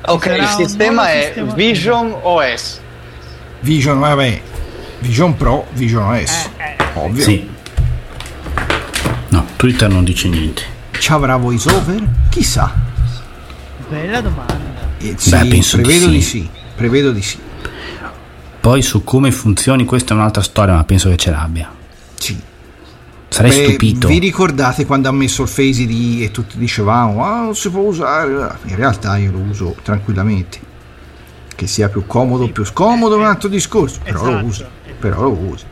Ok, 0.10 0.24
sarà 0.26 0.44
il 0.44 0.48
sistema 0.50 1.12
è 1.12 1.24
sistema- 1.26 1.54
Vision 1.54 2.16
OS. 2.22 2.80
Vision, 3.60 4.00
vabbè. 4.00 4.42
Vision 5.00 5.36
Pro, 5.36 5.68
Vision 5.74 6.04
OS. 6.14 6.50
Ovvio. 6.94 7.24
sì. 7.24 7.50
No, 9.30 9.46
Twitter 9.58 9.90
non 9.90 10.04
dice 10.06 10.30
niente. 10.30 10.64
Ci 10.98 11.12
avrà 11.12 11.36
voice 11.36 11.70
over? 11.70 12.02
Chissà. 12.30 12.74
bella 13.90 14.22
domanda. 14.22 14.56
Eh, 15.00 15.16
sì, 15.18 15.30
Beh, 15.30 15.46
penso 15.46 15.78
di 15.78 15.84
prevedo 15.84 16.06
sì. 16.06 16.12
di 16.12 16.22
sì. 16.22 16.50
Prevedo 16.76 17.12
di 17.12 17.22
sì. 17.22 17.40
Poi 18.68 18.82
su 18.82 19.06
come 19.06 19.32
funzioni, 19.32 19.86
questa 19.86 20.14
è 20.14 20.18
un'altra 20.18 20.42
storia, 20.42 20.74
ma 20.74 20.84
penso 20.84 21.08
che 21.08 21.16
ce 21.16 21.32
l'abbia. 21.32 21.72
Sì. 22.16 22.38
Sarei 23.30 23.50
Beh, 23.52 23.64
stupito. 23.70 24.10
Vi 24.10 24.20
ricordate 24.20 24.86
quando 24.86 25.08
ha 25.08 25.14
messo 25.14 25.44
il 25.44 25.50
ID 25.56 26.22
e 26.24 26.32
tutti 26.32 26.58
dicevamo 26.58 27.24
ah, 27.24 27.44
non 27.44 27.56
si 27.56 27.70
può 27.70 27.80
usare? 27.84 28.30
In 28.66 28.76
realtà 28.76 29.16
io 29.16 29.32
lo 29.32 29.38
uso 29.38 29.74
tranquillamente. 29.84 30.60
Che 31.56 31.66
sia 31.66 31.88
più 31.88 32.06
comodo, 32.06 32.50
più 32.50 32.66
scomodo 32.66 33.16
è 33.16 33.20
un 33.20 33.24
altro 33.28 33.48
discorso. 33.48 34.02
Però 34.04 34.22
lo 34.26 34.30
Esatto. 34.32 34.46
uso. 34.46 34.68
Però 35.00 35.22
lo 35.22 35.30
uso. 35.32 35.66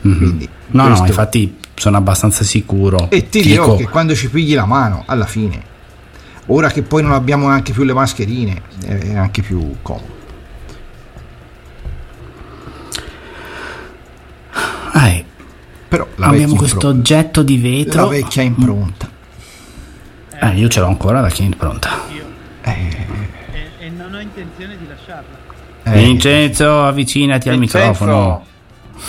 Mhm. 0.00 0.16
Quindi, 0.16 0.48
No, 0.68 0.82
no, 0.84 0.88
questo- 0.88 1.06
infatti 1.08 1.58
sono 1.74 1.98
abbastanza 1.98 2.42
sicuro. 2.42 3.10
E 3.10 3.28
ti 3.28 3.42
Dico, 3.42 3.48
dirò 3.64 3.76
che 3.76 3.86
quando 3.88 4.14
ci 4.14 4.30
pigli 4.30 4.54
la 4.54 4.64
mano, 4.64 5.02
alla 5.04 5.26
fine, 5.26 5.62
ora 6.46 6.70
che 6.70 6.80
poi 6.80 7.02
non 7.02 7.12
abbiamo 7.12 7.48
neanche 7.48 7.74
più 7.74 7.82
le 7.84 7.92
mascherine, 7.92 8.62
è 8.86 9.14
anche 9.14 9.42
più 9.42 9.76
comodo. 9.82 10.13
Però 15.96 16.08
la 16.16 16.26
abbiamo 16.26 16.46
vecchia 16.54 16.58
questo 16.58 16.76
impronta- 16.86 16.98
oggetto 16.98 17.42
di 17.42 17.62
la 17.62 17.68
vetro. 17.68 18.08
vecchia 18.08 18.42
impronta. 18.42 19.10
Eh, 20.40 20.48
io 20.56 20.68
ce 20.68 20.80
l'ho 20.80 20.86
ancora 20.86 21.20
da 21.20 21.28
chi 21.28 21.48
è 21.48 21.54
pronta. 21.56 21.90
Eh, 22.62 22.70
E, 23.52 23.70
e 23.86 23.88
non 23.90 24.12
ho 24.14 24.18
intenzione 24.20 24.76
di 24.76 24.86
lasciarla. 24.88 25.42
eh, 25.84 25.92
Vincenzo, 25.92 26.84
avvicinati 26.84 27.48
al 27.48 27.58
Vincenzo, 27.58 28.04
microfono. 28.04 28.46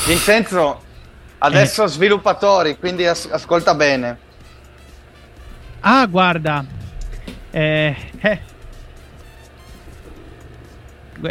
Vincenzo, 0.05 0.81
adesso 1.39 1.87
sviluppatori, 1.87 2.77
quindi 2.77 3.05
as- 3.05 3.29
ascolta 3.31 3.73
bene. 3.73 4.17
Ah, 5.81 6.05
guarda. 6.07 6.63
Eh, 7.51 7.95
eh. 8.19 8.39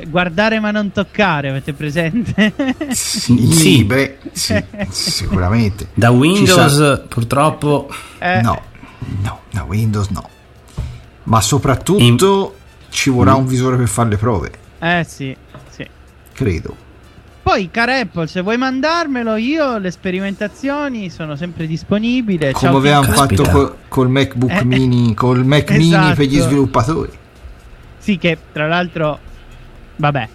Gu- 0.00 0.08
guardare 0.10 0.60
ma 0.60 0.70
non 0.70 0.90
toccare, 0.92 1.48
avete 1.50 1.72
presente? 1.72 2.52
Sì, 2.90 3.46
Sì. 3.52 3.84
beh, 3.84 4.18
sì, 4.32 4.62
sicuramente. 4.90 5.88
Da 5.94 6.10
Windows 6.10 7.02
purtroppo 7.08 7.88
Eh, 8.18 8.40
No, 8.42 8.60
no, 9.22 9.40
da 9.50 9.62
Windows 9.64 10.08
no. 10.08 10.28
Ma 11.24 11.40
soprattutto 11.40 12.56
ci 12.90 13.10
vorrà 13.10 13.34
un 13.34 13.46
visore 13.46 13.76
per 13.76 13.88
fare 13.88 14.10
le 14.10 14.16
prove, 14.16 14.50
Eh 14.78 15.04
sì, 15.08 15.34
sì. 15.70 15.86
credo. 16.32 16.76
Poi, 17.42 17.68
cara 17.70 17.98
Apple, 17.98 18.26
se 18.26 18.40
vuoi 18.40 18.56
mandarmelo 18.56 19.36
io, 19.36 19.76
le 19.76 19.90
sperimentazioni 19.90 21.10
sono 21.10 21.36
sempre 21.36 21.66
disponibili. 21.66 22.38
Come 22.38 22.52
Ciao, 22.58 22.76
avevamo 22.78 23.06
Caspita. 23.06 23.44
fatto 23.44 23.56
col, 23.58 23.74
col 23.88 24.08
MacBook 24.08 24.50
Eh, 24.50 24.64
mini, 24.64 25.12
col 25.14 25.44
Mac 25.44 25.70
mini 25.72 25.88
esatto. 25.88 26.14
per 26.14 26.24
gli 26.26 26.38
sviluppatori. 26.40 27.10
Sì, 27.98 28.16
che 28.16 28.38
tra 28.52 28.66
l'altro, 28.66 29.18
vabbè, 29.96 30.28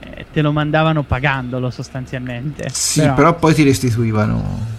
eh, 0.00 0.26
te 0.32 0.42
lo 0.42 0.52
mandavano 0.52 1.02
pagandolo 1.02 1.70
sostanzialmente. 1.70 2.68
Sì, 2.72 3.00
però, 3.14 3.34
poi 3.34 3.54
ti 3.54 3.62
restituivano. 3.62 4.76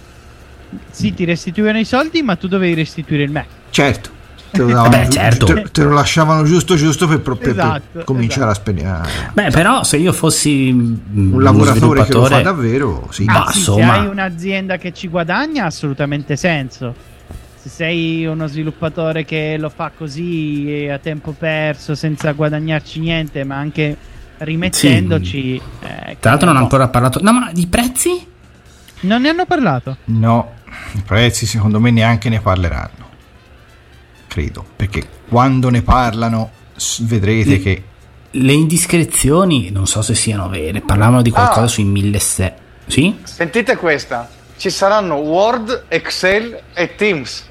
Sì, 0.90 1.12
ti 1.14 1.24
restituivano 1.24 1.78
i 1.78 1.84
soldi, 1.84 2.22
ma 2.22 2.36
tu 2.36 2.46
dovevi 2.48 2.74
restituire 2.74 3.24
il 3.24 3.30
Mac. 3.30 3.46
Certo. 3.70 4.18
Te 4.50 4.62
lo, 4.62 4.66
davano 4.72 4.88
Beh, 4.88 5.10
certo. 5.10 5.46
te, 5.46 5.64
te 5.70 5.82
lo 5.84 5.90
lasciavano 5.92 6.42
giusto 6.44 6.74
giusto 6.74 7.06
per, 7.06 7.20
per- 7.20 7.36
per 7.38 7.50
Esatto, 7.50 8.02
cominciare 8.04 8.50
a 8.50 8.54
spendere 8.54 9.08
Beh, 9.32 9.50
però 9.50 9.84
se 9.84 9.96
io 9.96 10.12
fossi 10.12 10.72
mm, 10.72 11.34
un 11.34 11.42
lavoratore 11.42 12.04
che 12.04 12.12
lo 12.12 12.24
fa 12.24 12.40
davvero 12.40 13.06
sì. 13.10 13.24
Ma 13.24 13.44
Anzi, 13.44 13.58
insomma- 13.58 13.94
se 13.94 13.98
hai 14.00 14.06
un'azienda 14.06 14.76
che 14.76 14.92
ci 14.92 15.06
guadagna, 15.08 15.64
ha 15.64 15.66
assolutamente 15.66 16.34
senso. 16.36 16.94
Se 17.62 17.68
sei 17.68 18.24
uno 18.24 18.46
sviluppatore 18.46 19.24
che 19.24 19.56
lo 19.58 19.68
fa 19.68 19.90
così 19.96 20.88
a 20.90 20.98
tempo 20.98 21.32
perso, 21.32 21.94
senza 21.94 22.32
guadagnarci 22.32 23.00
niente, 23.00 23.44
ma 23.44 23.56
anche 23.56 23.96
rimettendoci. 24.38 25.56
eh, 25.82 26.16
Tra 26.18 26.30
l'altro 26.30 26.46
non 26.48 26.56
ho 26.56 26.60
ancora 26.64 26.88
parlato. 26.88 27.20
No, 27.22 27.32
ma 27.32 27.50
di 27.52 27.66
prezzi? 27.66 28.26
Non 29.00 29.20
ne 29.22 29.28
hanno 29.28 29.44
parlato. 29.44 29.98
No, 30.04 30.54
i 30.94 31.02
prezzi 31.04 31.44
secondo 31.44 31.80
me 31.80 31.90
neanche 31.90 32.28
ne 32.30 32.40
parleranno. 32.40 33.08
Credo, 34.26 34.64
perché 34.76 35.06
quando 35.28 35.68
ne 35.70 35.82
parlano 35.82 36.50
vedrete 37.00 37.58
Mm. 37.58 37.62
che 37.62 37.82
Le 38.34 38.52
indiscrezioni 38.52 39.70
non 39.70 39.88
so 39.88 40.02
se 40.02 40.14
siano 40.14 40.48
vere. 40.48 40.80
Parlavano 40.82 41.20
di 41.20 41.30
qualcosa 41.30 41.62
Ah. 41.62 41.66
sui 41.66 41.82
1600. 41.82 42.54
Sì? 42.86 43.16
Sentite 43.24 43.76
questa. 43.76 44.30
Ci 44.56 44.70
saranno 44.70 45.16
Word, 45.16 45.86
Excel 45.88 46.56
e 46.72 46.94
Teams. 46.94 47.48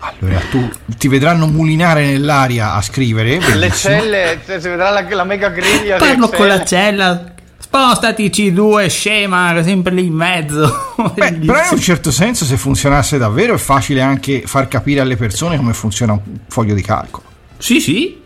Allora 0.00 0.40
tu 0.50 0.68
ti 0.96 1.08
vedranno 1.08 1.46
mulinare 1.46 2.04
nell'aria 2.06 2.74
a 2.74 2.82
scrivere. 2.82 3.38
Le 3.38 3.46
bellissimo. 3.46 3.94
celle, 4.00 4.40
cioè, 4.46 4.60
si 4.60 4.68
vedrà 4.68 4.90
la, 4.90 5.06
la 5.08 5.24
mega 5.24 5.48
griglia 5.48 5.96
Parlo 5.96 6.28
con 6.28 6.46
la 6.46 6.64
cella. 6.64 7.32
Spostati 7.58 8.30
C2, 8.30 8.88
scema, 8.88 9.62
sempre 9.62 9.92
lì 9.92 10.06
in 10.06 10.14
mezzo. 10.14 10.94
Beh, 11.14 11.32
però 11.32 11.58
in 11.64 11.68
un 11.72 11.80
certo 11.80 12.10
senso 12.10 12.44
se 12.46 12.56
funzionasse 12.56 13.18
davvero 13.18 13.54
è 13.54 13.58
facile 13.58 14.00
anche 14.00 14.42
far 14.46 14.68
capire 14.68 15.00
alle 15.00 15.16
persone 15.16 15.56
come 15.58 15.74
funziona 15.74 16.12
un 16.12 16.20
foglio 16.48 16.74
di 16.74 16.80
calcolo. 16.82 17.26
Sì, 17.58 17.80
sì. 17.80 18.22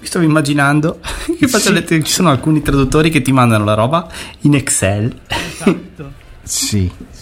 Mi 0.00 0.06
stavo 0.06 0.24
immaginando. 0.24 0.98
Che 1.38 1.46
Sì. 1.48 1.72
le- 1.72 1.84
ci 1.86 2.12
sono 2.12 2.30
alcuni 2.30 2.62
traduttori 2.62 3.10
che 3.10 3.22
ti 3.22 3.30
mandano 3.32 3.64
la 3.64 3.74
roba 3.74 4.08
in 4.40 4.54
Excel. 4.54 5.14
Esatto. 5.28 6.12
Sì. 6.42 6.90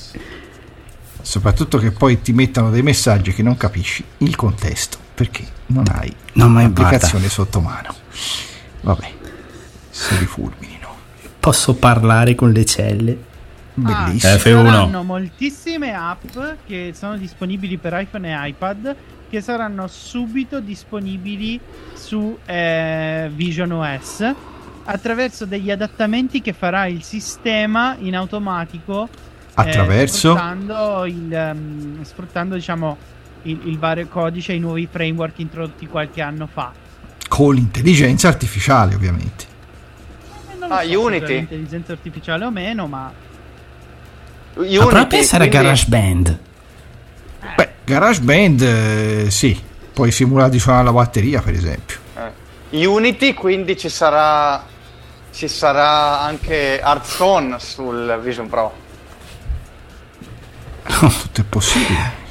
Soprattutto 1.25 1.79
che 1.79 1.91
poi 1.91 2.21
ti 2.21 2.35
mettano 2.35 2.69
dei 2.69 2.83
messaggi 2.83 3.33
che 3.33 3.43
non 3.43 3.57
capisci 3.57 4.05
il 4.19 4.37
contesto, 4.37 4.99
perché 5.15 5.43
non 5.67 5.85
hai 5.91 6.15
Non 6.35 6.53
l'applicazione 6.53 7.31
sotto 7.31 7.61
mano. 7.61 7.95
Vabbè, 8.83 9.11
se 9.89 10.19
li 10.19 10.27
fulminino. 10.27 10.95
Posso 11.41 11.75
parlare 11.77 12.35
con 12.35 12.53
le 12.53 12.67
celle. 12.67 13.17
Bellissimo. 13.73 14.35
Eh, 14.35 14.39
Ci 14.39 14.49
F1. 14.51 14.67
saranno 14.67 15.03
moltissime 15.03 15.95
app 15.95 16.37
che 16.67 16.93
sono 16.95 17.17
disponibili 17.17 17.79
per 17.79 17.99
iPhone 17.99 18.29
e 18.29 18.49
iPad 18.49 18.97
che 19.31 19.41
saranno 19.41 19.87
subito 19.89 20.61
disponibili 20.61 21.59
su 21.95 22.37
eh, 22.45 23.31
Vision 23.35 23.73
OS 23.73 24.35
attraverso 24.85 25.47
degli 25.47 25.71
adattamenti 25.71 26.43
che 26.43 26.53
farà 26.53 26.85
il 26.85 27.03
sistema 27.03 27.97
in 27.99 28.15
automatico 28.15 29.09
eh, 29.57 29.61
Attraverso? 29.63 30.31
sfruttando, 30.31 31.05
il, 31.07 31.33
ehm, 31.35 32.03
sfruttando 32.05 32.55
diciamo 32.57 32.97
il, 33.43 33.61
il 33.65 33.79
vario 33.79 34.07
codice 34.09 34.53
e 34.53 34.57
i 34.57 34.59
nuovi 34.59 34.89
framework 34.91 35.39
introdotti 35.39 35.87
qualche 35.87 36.21
anno 36.23 36.49
fa 36.53 36.73
Con 37.29 37.55
l'intelligenza 37.55 38.29
artificiale, 38.29 38.95
ovviamente. 38.95 39.45
Eh, 40.53 40.57
non 40.59 40.71
Ah, 40.73 40.83
so 40.83 41.01
Unity. 41.01 41.35
l'intelligenza 41.35 41.93
artificiale 41.93 42.45
o 42.45 42.51
meno 42.51 42.87
ma 42.87 43.13
Unity, 44.57 44.93
Ma 44.93 45.07
pensare 45.07 45.49
quindi- 45.49 45.57
a 45.57 45.61
GarageBand. 45.63 46.39
Beh, 47.57 47.71
GarageBand, 47.85 48.61
eh, 48.63 49.27
sì. 49.31 49.61
Puoi 49.93 50.11
simulare 50.11 50.51
di 50.51 50.59
suonare 50.59 50.85
la 50.85 50.93
batteria, 50.93 51.41
per 51.43 51.55
esempio. 51.55 51.99
eh, 52.71 52.87
Unity, 52.87 53.35
quindi 53.35 53.77
ci 53.77 53.89
sarà 53.89 54.65
ci 55.33 55.49
sarà 55.49 56.21
anche 56.21 56.81
Hearthstone 56.81 57.59
sul 57.59 58.21
Vision 58.23 58.49
Pro. 58.49 58.73
Tutto 60.87 61.41
è 61.41 61.45
possibile. 61.45 62.23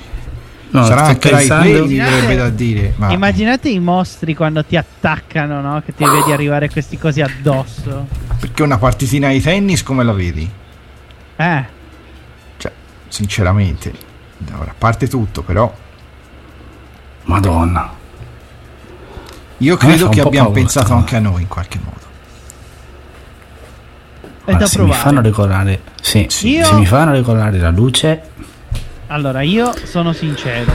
No, 0.69 0.83
Sarà 0.85 1.03
anche 1.03 1.29
pensando- 1.29 1.85
mi 1.85 1.97
verrebbe 1.97 2.35
da 2.35 2.49
dire. 2.49 2.93
Ma 2.97 3.11
Immaginate 3.11 3.69
i 3.69 3.79
mostri 3.79 4.33
quando 4.33 4.65
ti 4.65 4.75
attaccano, 4.75 5.61
no? 5.61 5.81
Che 5.85 5.93
ti 5.93 6.03
vedi 6.03 6.31
arrivare 6.31 6.69
questi 6.69 6.97
cosi 6.97 7.21
addosso. 7.21 8.07
perché 8.39 8.63
una 8.63 8.77
partitina 8.77 9.29
di 9.29 9.39
tennis 9.39 9.83
come 9.83 10.03
la 10.03 10.13
vedi? 10.13 10.49
Eh, 11.35 11.65
Cioè, 12.57 12.71
sinceramente, 13.07 13.93
a 14.51 14.73
parte 14.77 15.07
tutto, 15.07 15.43
però, 15.43 15.71
Madonna. 17.23 17.93
io 19.57 19.77
credo 19.77 20.09
che 20.09 20.21
abbiamo 20.21 20.47
paura 20.49 20.59
pensato 20.61 20.93
anche 20.93 21.15
a 21.15 21.19
noi 21.19 21.41
in 21.43 21.47
qualche 21.47 21.79
modo. 21.83 22.02
È 24.45 24.55
da 24.55 24.65
se 24.67 24.79
mi 24.79 24.85
provare. 24.85 25.03
fanno 25.03 25.21
regolare. 25.21 25.81
Sì, 26.01 26.27
Io- 26.47 26.65
se 26.65 26.73
mi 26.73 26.85
fanno 26.85 27.11
regolare 27.11 27.57
la 27.59 27.69
luce. 27.69 28.21
Allora, 29.07 29.41
io 29.41 29.73
sono 29.85 30.11
sincero. 30.13 30.71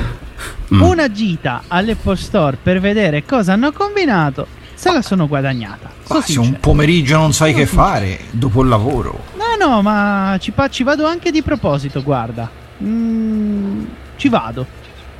Mm. 0.72 0.82
Una 0.82 1.10
gita 1.10 1.62
all'Apple 1.68 2.16
Store 2.16 2.58
per 2.62 2.78
vedere 2.80 3.24
cosa 3.24 3.54
hanno 3.54 3.72
combinato, 3.72 4.46
se 4.74 4.92
la 4.92 5.02
sono 5.02 5.26
guadagnata. 5.26 5.90
Sono 6.04 6.18
Ma 6.20 6.24
se 6.24 6.32
sincero. 6.32 6.54
un 6.54 6.60
pomeriggio 6.60 7.16
non 7.16 7.32
sai 7.32 7.54
che 7.54 7.66
fare 7.66 8.20
dopo 8.30 8.62
il 8.62 8.68
lavoro, 8.68 9.24
No, 9.36 9.66
no, 9.66 9.82
ma 9.82 10.36
ci, 10.40 10.50
pa- 10.52 10.68
ci 10.68 10.82
vado 10.84 11.06
anche 11.06 11.30
di 11.30 11.42
proposito, 11.42 12.02
guarda. 12.02 12.48
Mm, 12.82 13.84
ci 14.16 14.28
vado. 14.28 14.66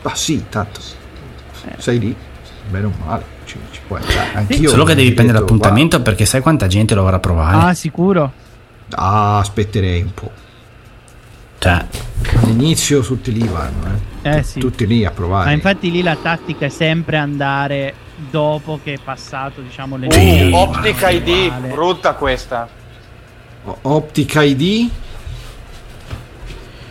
ah 0.02 0.14
sì, 0.14 0.44
tanto 0.48 0.80
sei 1.78 1.98
lì, 1.98 2.14
bene 2.70 2.86
o 2.86 2.92
male, 3.04 3.24
ci, 3.48 3.56
ci 3.72 3.80
puoi 3.86 4.00
andare. 4.00 4.28
Anch'io 4.34 4.68
Solo 4.70 4.84
che 4.84 4.94
devi 4.94 5.12
prendere 5.12 5.38
detto, 5.40 5.52
l'appuntamento 5.52 6.00
perché 6.02 6.24
sai 6.26 6.40
quanta 6.40 6.66
gente 6.68 6.94
lo 6.94 7.02
vorrà 7.02 7.16
Ah, 7.16 7.20
provare. 7.20 7.74
sicuro. 7.74 8.32
"Guarda, 8.88 8.96
Ah, 9.06 9.38
aspetterei 9.38 10.02
un 10.02 10.14
po'. 10.14 10.30
Cioè, 11.58 11.84
All'inizio 12.42 13.00
tutti 13.00 13.32
lì 13.32 13.46
vanno, 13.46 13.98
eh. 14.22 14.36
Eh 14.38 14.42
sì. 14.42 14.60
tutti 14.60 14.86
lì 14.86 15.04
a 15.04 15.10
provare. 15.10 15.46
Ma 15.46 15.50
infatti 15.52 15.90
lì 15.90 16.02
la 16.02 16.16
tattica 16.20 16.66
è 16.66 16.68
sempre 16.68 17.16
andare 17.16 17.94
dopo 18.30 18.78
che 18.82 18.94
è 18.94 18.98
passato, 19.02 19.60
diciamo, 19.60 19.96
le 19.96 20.06
Uh, 20.06 20.10
Sì. 20.12 20.50
Optica 20.54 21.08
ID, 21.10 21.52
brutta 21.70 22.12
questa. 22.14 22.68
O- 23.64 23.78
Optica 23.82 24.42
ID 24.42 24.88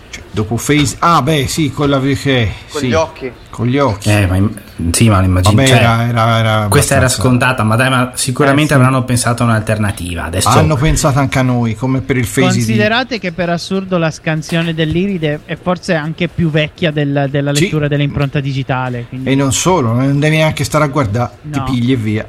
Cioè, 0.09 0.23
dopo 0.31 0.57
Face 0.57 0.95
ah 0.99 1.21
beh 1.21 1.47
sì 1.47 1.71
quella 1.71 1.99
che 1.99 2.51
Con 2.71 2.81
sì, 2.81 2.87
gli 2.87 2.93
occhi. 2.93 3.31
con 3.49 3.67
gli 3.67 3.77
occhi 3.77 4.09
eh, 4.09 4.27
ma 4.27 4.35
im- 4.35 4.61
sì, 4.91 5.09
ma 5.09 5.23
immagino. 5.23 5.65
cioè, 5.65 5.75
era, 5.77 6.07
era, 6.07 6.37
era 6.37 6.67
questa 6.69 6.95
era 6.95 7.07
scontata, 7.09 7.63
ma 7.63 7.75
dai, 7.75 7.89
ma 7.89 8.11
sicuramente 8.13 8.73
Eh, 8.73 8.77
sì. 8.77 8.81
avranno 8.83 9.03
pensato 9.03 9.43
a 9.43 9.47
un'alternativa. 9.47 10.25
Adesso 10.25 10.49
hanno 10.49 10.75
pensato 10.75 11.19
anche 11.19 11.39
a 11.39 11.41
noi 11.41 11.75
come 11.75 12.01
per 12.01 12.17
il 12.17 12.25
Face 12.25 12.39
ID 12.41 12.53
Considerate 12.53 13.19
che 13.19 13.31
per 13.31 13.49
assurdo 13.49 13.97
la 13.97 14.11
scansione 14.11 14.73
dell'iride 14.73 15.41
è 15.45 15.57
forse 15.61 15.95
anche 15.95 16.27
più 16.27 16.49
vecchia 16.49 16.91
del- 16.91 17.27
della 17.29 17.53
Sì. 17.55 17.63
lettura 17.63 17.87
dell'impronta 17.87 18.39
digitale. 18.39 19.05
Quindi... 19.09 19.31
e 19.31 19.35
non 19.35 19.51
solo 19.51 19.93
non 19.93 20.19
devi 20.19 20.35
neanche 20.37 20.63
stare 20.63 20.83
a 20.83 20.87
guardare 20.87 21.31
ti 21.41 21.57
No. 21.59 21.63
pigli 21.65 21.91
e 21.91 21.95
via 21.95 22.25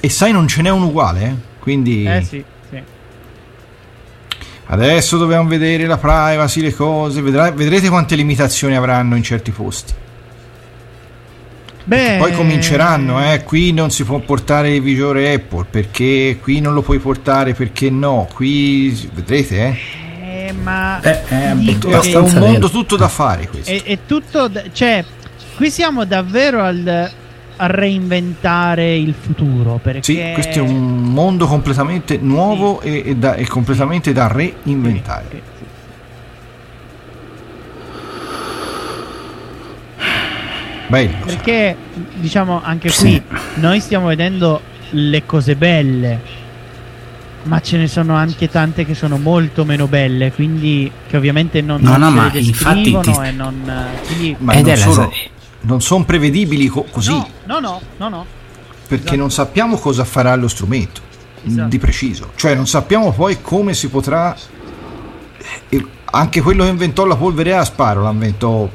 e 0.00 0.08
sai 0.08 0.32
non 0.32 0.46
ce 0.46 0.62
n'è 0.62 0.70
un 0.70 0.82
uguale 0.82 1.24
eh? 1.24 1.34
quindi 1.58 2.04
Eh 2.06 2.20
sì, 2.22 2.26
sì. 2.28 2.44
Adesso 4.68 5.16
dobbiamo 5.16 5.48
vedere 5.48 5.86
la 5.86 5.96
privacy 5.98 6.60
le 6.60 6.74
cose 6.74 7.20
vedrà- 7.20 7.50
vedrete 7.52 7.88
quante 7.88 8.16
limitazioni 8.16 8.74
avranno 8.76 9.16
in 9.16 9.22
certi 9.22 9.50
posti 9.50 9.92
Beh, 11.84 12.16
Poi 12.18 12.32
cominceranno, 12.32 13.32
eh, 13.32 13.44
qui 13.44 13.72
non 13.72 13.90
si 13.92 14.02
può 14.02 14.18
portare 14.18 14.74
il 14.74 14.82
visore 14.82 15.32
Apple 15.34 15.66
perché 15.70 16.36
qui 16.42 16.58
non 16.60 16.74
lo 16.74 16.82
puoi 16.82 16.98
portare 16.98 17.54
perché 17.54 17.90
no, 17.90 18.26
qui 18.34 19.08
vedrete, 19.12 19.56
eh. 20.20 20.46
eh, 20.48 20.52
ma 20.52 21.00
Eh, 21.00 21.22
è 21.28 21.52
è 21.52 22.16
un 22.16 22.32
mondo 22.38 22.68
tutto 22.70 22.96
da 22.96 23.06
fare 23.06 23.46
questo. 23.46 23.70
è, 23.70 23.84
è 23.84 23.98
tutto, 24.04 24.48
d- 24.48 24.70
cioè, 24.72 25.04
qui 25.54 25.70
siamo 25.70 26.04
davvero 26.04 26.60
al, 26.64 27.08
reinventare 27.58 28.96
il 28.96 29.14
futuro. 29.18 29.78
Perché 29.82 30.02
Sì, 30.02 30.30
questo 30.34 30.58
è 30.58 30.62
un 30.62 31.02
mondo 31.02 31.46
completamente 31.46 32.18
nuovo 32.20 32.80
e, 32.80 33.02
e 33.06 33.16
da- 33.16 33.34
e 33.34 33.46
completamente 33.46 34.12
da 34.12 34.26
reinventare. 34.28 35.26
Sì, 35.30 35.40
sì. 35.58 35.64
Bello. 40.88 41.16
Perché, 41.24 41.76
diciamo, 42.14 42.60
anche 42.62 42.88
Sì. 42.90 43.02
qui 43.02 43.22
noi 43.54 43.80
stiamo 43.80 44.06
vedendo 44.06 44.60
le 44.90 45.24
cose 45.26 45.56
belle, 45.56 46.20
ma 47.44 47.60
ce 47.60 47.76
ne 47.76 47.88
sono 47.88 48.14
anche 48.14 48.48
tante 48.48 48.84
che 48.84 48.94
sono 48.94 49.18
molto 49.18 49.64
meno 49.64 49.88
belle, 49.88 50.30
quindi 50.32 50.90
che 51.08 51.16
ovviamente 51.16 51.60
non, 51.60 51.80
No, 51.80 51.90
non 51.96 52.00
no, 52.00 52.10
ma 52.10 52.30
infatti 52.32 52.82
descrivono 52.82 53.02
ti- 53.22 53.28
e 53.28 53.30
non... 53.32 53.72
Quindi, 54.06 54.36
Ma 54.38 54.52
Ed 54.52 54.60
non 54.62 54.70
è 54.72 54.76
la- 54.76 54.82
sono, 54.82 55.12
non 55.66 55.80
sono 55.80 56.04
prevedibili 56.04 56.68
co- 56.68 56.86
così, 56.90 57.12
no, 57.12 57.28
no, 57.46 57.58
no, 57.60 57.80
no, 57.96 58.08
no. 58.08 58.26
perché 58.86 59.04
esatto. 59.04 59.16
non 59.20 59.30
sappiamo 59.30 59.76
cosa 59.78 60.04
farà 60.04 60.34
lo 60.36 60.48
strumento 60.48 61.00
Esatto. 61.46 61.68
di 61.68 61.78
preciso. 61.78 62.30
Cioè 62.34 62.54
non 62.54 62.66
sappiamo 62.66 63.12
poi 63.12 63.40
come 63.40 63.72
si 63.74 63.88
potrà... 63.88 64.34
anche 66.10 66.40
quello 66.40 66.64
che 66.64 66.70
inventò 66.70 67.04
la 67.04 67.16
polvere 67.16 67.54
a 67.54 67.64
sparo 67.64 68.02
la 68.02 68.10
inventò 68.10 68.68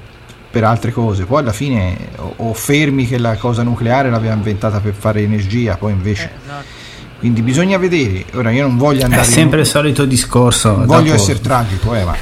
per 0.50 0.64
altre 0.64 0.92
cose. 0.92 1.26
Poi 1.26 1.39
alla 1.39 1.54
fine 1.54 1.98
o, 2.38 2.54
fermi 2.54 3.08
che 3.08 3.18
la 3.18 3.36
cosa 3.38 3.64
nucleare 3.64 4.10
l'aveva 4.10 4.34
inventata 4.34 4.80
per 4.80 4.94
fare 4.94 5.22
energia, 5.22 5.78
poi 5.78 5.92
invece... 5.92 6.24
Eh, 6.24 6.44
esatto. 6.46 6.80
Quindi 7.20 7.42
bisogna 7.44 7.78
vedere. 7.78 8.26
Ora 8.34 8.50
io 8.52 8.64
non 8.66 8.78
voglio 8.78 9.02
È 9.02 9.04
andare... 9.04 9.26
sempre 9.26 9.60
in- 9.60 9.66
il 9.66 9.70
solito 9.70 10.06
discorso. 10.06 10.86
voglio 10.86 11.14
essere 11.14 11.39
tragico, 11.39 11.94
eh, 11.94 12.04
ma... 12.04 12.16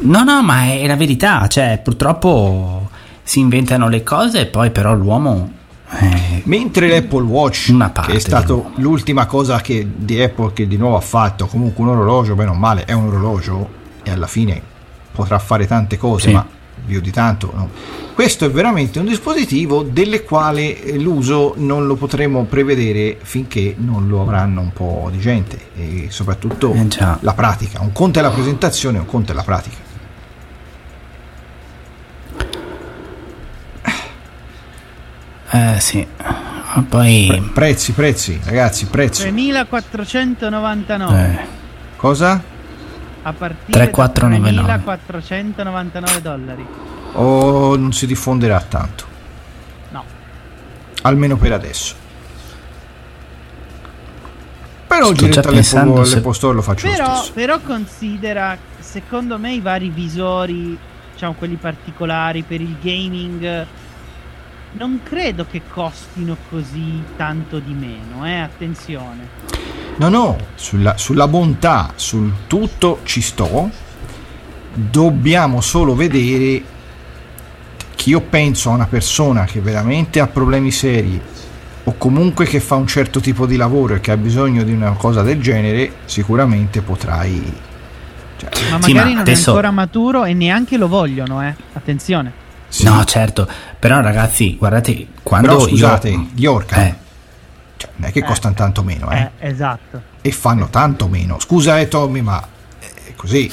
No, 0.00 0.24
no, 0.24 0.42
ma 0.42 0.64
è 0.64 0.84
la 0.86 0.96
verità. 0.96 1.46
Cioè, 1.46 1.80
purtroppo 1.82 2.81
si 3.22 3.40
inventano 3.40 3.88
le 3.88 4.02
cose 4.02 4.40
e 4.40 4.46
poi 4.46 4.70
però 4.70 4.94
l'uomo. 4.94 5.52
eh, 6.00 6.42
Mentre 6.44 6.88
l'Apple 6.88 7.22
Watch, 7.22 7.70
che 8.06 8.12
è 8.12 8.18
stato 8.18 8.54
dell'uomo. 8.54 8.74
l'ultima 8.76 9.26
cosa 9.26 9.60
che, 9.60 9.86
di 9.94 10.20
Apple 10.20 10.52
che 10.54 10.66
di 10.66 10.76
nuovo 10.76 10.96
ha 10.96 11.00
fatto, 11.00 11.46
comunque 11.46 11.82
un 11.84 11.90
orologio, 11.90 12.34
bene 12.34 12.50
o 12.50 12.54
male, 12.54 12.84
è 12.84 12.92
un 12.92 13.06
orologio 13.08 13.68
e 14.02 14.10
alla 14.10 14.26
fine 14.26 14.60
potrà 15.12 15.38
fare 15.38 15.66
tante 15.66 15.96
cose, 15.98 16.28
Sì. 16.28 16.32
ma 16.34 16.46
più 16.84 17.00
di 17.00 17.10
tanto 17.12 17.52
no. 17.54 17.68
Questo 18.14 18.44
è 18.44 18.50
veramente 18.50 18.98
un 18.98 19.04
dispositivo 19.06 19.82
delle 19.82 20.22
quale 20.24 20.82
eh, 20.82 20.98
l'uso 20.98 21.54
non 21.58 21.86
lo 21.86 21.94
potremo 21.94 22.42
prevedere 22.44 23.18
finché 23.22 23.74
non 23.78 24.08
lo 24.08 24.20
avranno 24.20 24.60
un 24.62 24.72
po' 24.72 25.08
di 25.12 25.18
gente 25.18 25.58
e 25.76 26.06
soprattutto 26.10 26.72
Eh 26.74 26.86
la 27.20 27.34
pratica. 27.34 27.80
Un 27.80 27.92
conto 27.92 28.18
è 28.18 28.22
la 28.22 28.30
presentazione, 28.30 28.98
un 28.98 29.06
conto 29.06 29.30
è 29.32 29.34
la 29.34 29.42
pratica. 29.44 29.76
Eh, 35.52 35.80
sì. 35.80 36.06
Ah, 36.16 36.82
Poi. 36.88 37.50
Prezzi, 37.52 37.92
prezzi, 37.92 38.40
ragazzi, 38.44 38.86
prezzi. 38.86 39.22
3499 39.24 41.20
eh, 41.22 41.46
Cosa? 41.96 42.42
a 43.24 43.32
partire 43.32 43.90
3499. 43.90 44.66
da 44.66 44.78
3499 44.96 46.22
dollari. 46.22 46.66
O 47.14 47.76
non 47.76 47.92
si 47.92 48.06
diffonderà 48.06 48.60
tanto? 48.60 49.04
No. 49.90 50.02
almeno 51.02 51.36
per 51.36 51.52
adesso. 51.52 51.94
Però 54.86 55.14
Sto 55.14 55.28
già 55.28 55.40
pensando 55.40 56.04
se- 56.04 56.20
lo 56.20 56.62
faccio 56.62 56.86
lo 56.86 56.92
Però, 56.92 57.14
stesso. 57.16 57.32
però 57.32 57.58
considera, 57.60 58.56
secondo 58.78 59.38
me, 59.38 59.52
i 59.54 59.60
vari 59.60 59.88
visori, 59.88 60.76
diciamo 61.12 61.32
quelli 61.34 61.56
particolari 61.56 62.42
per 62.42 62.60
il 62.60 62.76
gaming, 62.80 63.66
non 64.72 65.00
credo 65.02 65.46
che 65.50 65.62
costino 65.68 66.36
così 66.48 67.02
tanto 67.16 67.58
di 67.58 67.72
meno, 67.72 68.26
eh, 68.26 68.38
attenzione. 68.38 69.28
No, 69.96 70.08
no, 70.08 70.36
sulla, 70.54 70.96
sulla 70.96 71.28
bontà, 71.28 71.92
sul 71.96 72.32
tutto 72.46 73.00
ci 73.04 73.20
sto. 73.20 73.70
Dobbiamo 74.74 75.60
solo 75.60 75.94
vedere 75.94 76.62
che 77.94 78.08
io 78.10 78.20
penso 78.22 78.70
a 78.70 78.74
una 78.74 78.86
persona 78.86 79.44
che 79.44 79.60
veramente 79.60 80.18
ha 80.18 80.26
problemi 80.26 80.70
seri 80.70 81.20
o 81.84 81.94
comunque 81.98 82.46
che 82.46 82.58
fa 82.58 82.76
un 82.76 82.86
certo 82.86 83.20
tipo 83.20 83.44
di 83.44 83.56
lavoro 83.56 83.94
e 83.94 84.00
che 84.00 84.12
ha 84.12 84.16
bisogno 84.16 84.62
di 84.62 84.72
una 84.72 84.92
cosa 84.92 85.22
del 85.22 85.40
genere, 85.40 85.92
sicuramente 86.06 86.80
potrai... 86.80 87.52
cioè, 88.38 88.50
Ma 88.70 88.80
Sì, 88.80 88.92
magari 88.92 89.10
ma 89.10 89.14
non 89.14 89.18
adesso- 89.18 89.50
è 89.50 89.54
ancora 89.54 89.70
maturo 89.72 90.24
e 90.24 90.32
neanche 90.32 90.78
lo 90.78 90.88
vogliono, 90.88 91.42
eh. 91.46 91.54
Attenzione. 91.74 92.40
Sì. 92.72 92.84
No, 92.84 93.04
certo. 93.04 93.46
Però, 93.78 94.00
ragazzi, 94.00 94.56
guardate, 94.56 95.06
quando 95.22 95.48
Però 95.48 95.68
scusate, 95.68 96.08
io. 96.08 96.26
gli 96.32 96.46
Orca 96.46 96.86
Eh, 96.86 96.94
cioè, 97.76 97.90
non 97.96 98.08
è 98.08 98.12
che 98.12 98.22
costano 98.24 98.54
tanto 98.54 98.82
meno, 98.82 99.10
eh. 99.10 99.30
Eh, 99.38 99.48
esatto. 99.50 100.00
e 100.22 100.30
fanno 100.32 100.68
tanto 100.70 101.06
meno. 101.06 101.38
Scusa, 101.38 101.78
eh, 101.78 101.88
Tommy, 101.88 102.22
ma 102.22 102.42
è 102.78 103.12
così. 103.14 103.50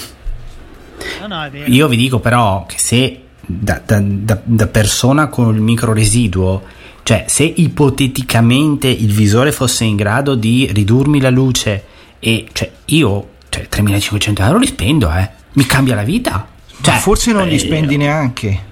No, 1.19 1.27
no, 1.27 1.43
è 1.43 1.49
vero. 1.49 1.69
Io 1.69 1.87
vi 1.89 1.97
dico 1.97 2.19
però 2.19 2.65
che 2.65 2.77
se 2.77 3.23
da, 3.45 3.81
da- 3.85 3.99
da- 4.01 4.39
da 4.41 4.67
persona 4.67 5.27
con 5.27 5.53
il 5.53 5.59
micro 5.61 5.91
residuo, 5.91 6.63
cioè 7.03 7.25
se 7.27 7.43
ipoteticamente 7.43 8.87
il 8.87 9.11
visore 9.11 9.51
fosse 9.51 9.83
in 9.83 9.97
grado 9.97 10.35
di 10.35 10.69
ridurmi 10.71 11.19
la 11.19 11.29
luce 11.29 11.83
e 12.19 12.47
cioè 12.53 12.71
io 12.85 13.29
cioè, 13.49 13.67
3500 13.67 14.43
euro 14.43 14.59
li 14.59 14.67
spendo, 14.67 15.11
eh. 15.11 15.29
Mi 15.53 15.65
cambia 15.65 15.95
la 15.95 16.03
vita. 16.03 16.47
Cioè, 16.81 16.93
ma 16.93 16.99
forse 17.01 17.33
non 17.33 17.47
li 17.47 17.55
eh, 17.55 17.59
spendi 17.59 17.97
neanche. 17.97 18.67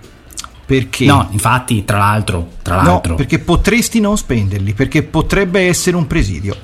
Perché? 0.68 1.06
No, 1.06 1.28
infatti, 1.32 1.86
tra 1.86 1.98
l'altro, 1.98 2.50
tra 2.62 2.82
No, 2.82 2.90
l'altro. 2.92 3.16
perché 3.16 3.40
potresti 3.40 4.00
non 4.02 4.18
spenderli, 4.18 4.74
perché 4.74 5.02
potrebbe 5.02 5.62
essere 5.68 5.96
un 5.96 6.06
presidio. 6.08 6.56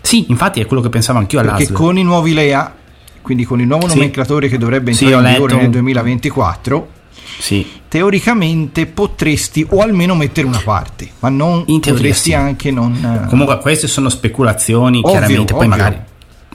Sì, 0.00 0.26
infatti 0.30 0.60
è 0.60 0.66
quello 0.66 0.80
che 0.82 0.88
pensavo 0.88 1.18
anch'io 1.18 1.40
Perché 1.40 1.54
all'ASL. 1.64 1.72
con 1.74 1.98
i 1.98 2.02
nuovi 2.04 2.32
LEA, 2.32 2.72
quindi 3.20 3.44
con 3.44 3.60
il 3.60 3.66
nuovo 3.66 3.88
Sì. 3.88 3.96
nomenclatore 3.96 4.48
che 4.48 4.56
dovrebbe 4.58 4.92
Sì, 4.92 5.04
entrare 5.04 5.24
ho 5.24 5.28
in 5.28 5.34
vigore 5.34 5.56
nel 5.56 5.70
2024, 5.70 6.88
Sì. 7.38 7.66
teoricamente 7.88 8.86
potresti 8.86 9.66
o 9.68 9.80
almeno 9.80 10.14
mettere 10.14 10.46
una 10.46 10.60
parte, 10.62 11.08
ma 11.20 11.28
non 11.28 11.64
teoria 11.64 11.92
potresti 11.92 12.30
sì. 12.30 12.34
anche 12.34 12.70
non... 12.70 12.94
eh, 13.24 13.28
Comunque 13.28 13.58
queste 13.58 13.86
sono 13.88 14.08
speculazioni, 14.08 14.98
Ovvio, 14.98 15.10
chiaramente, 15.10 15.52
poi 15.54 15.66
ovvio. 15.66 15.68
magari, 15.76 15.98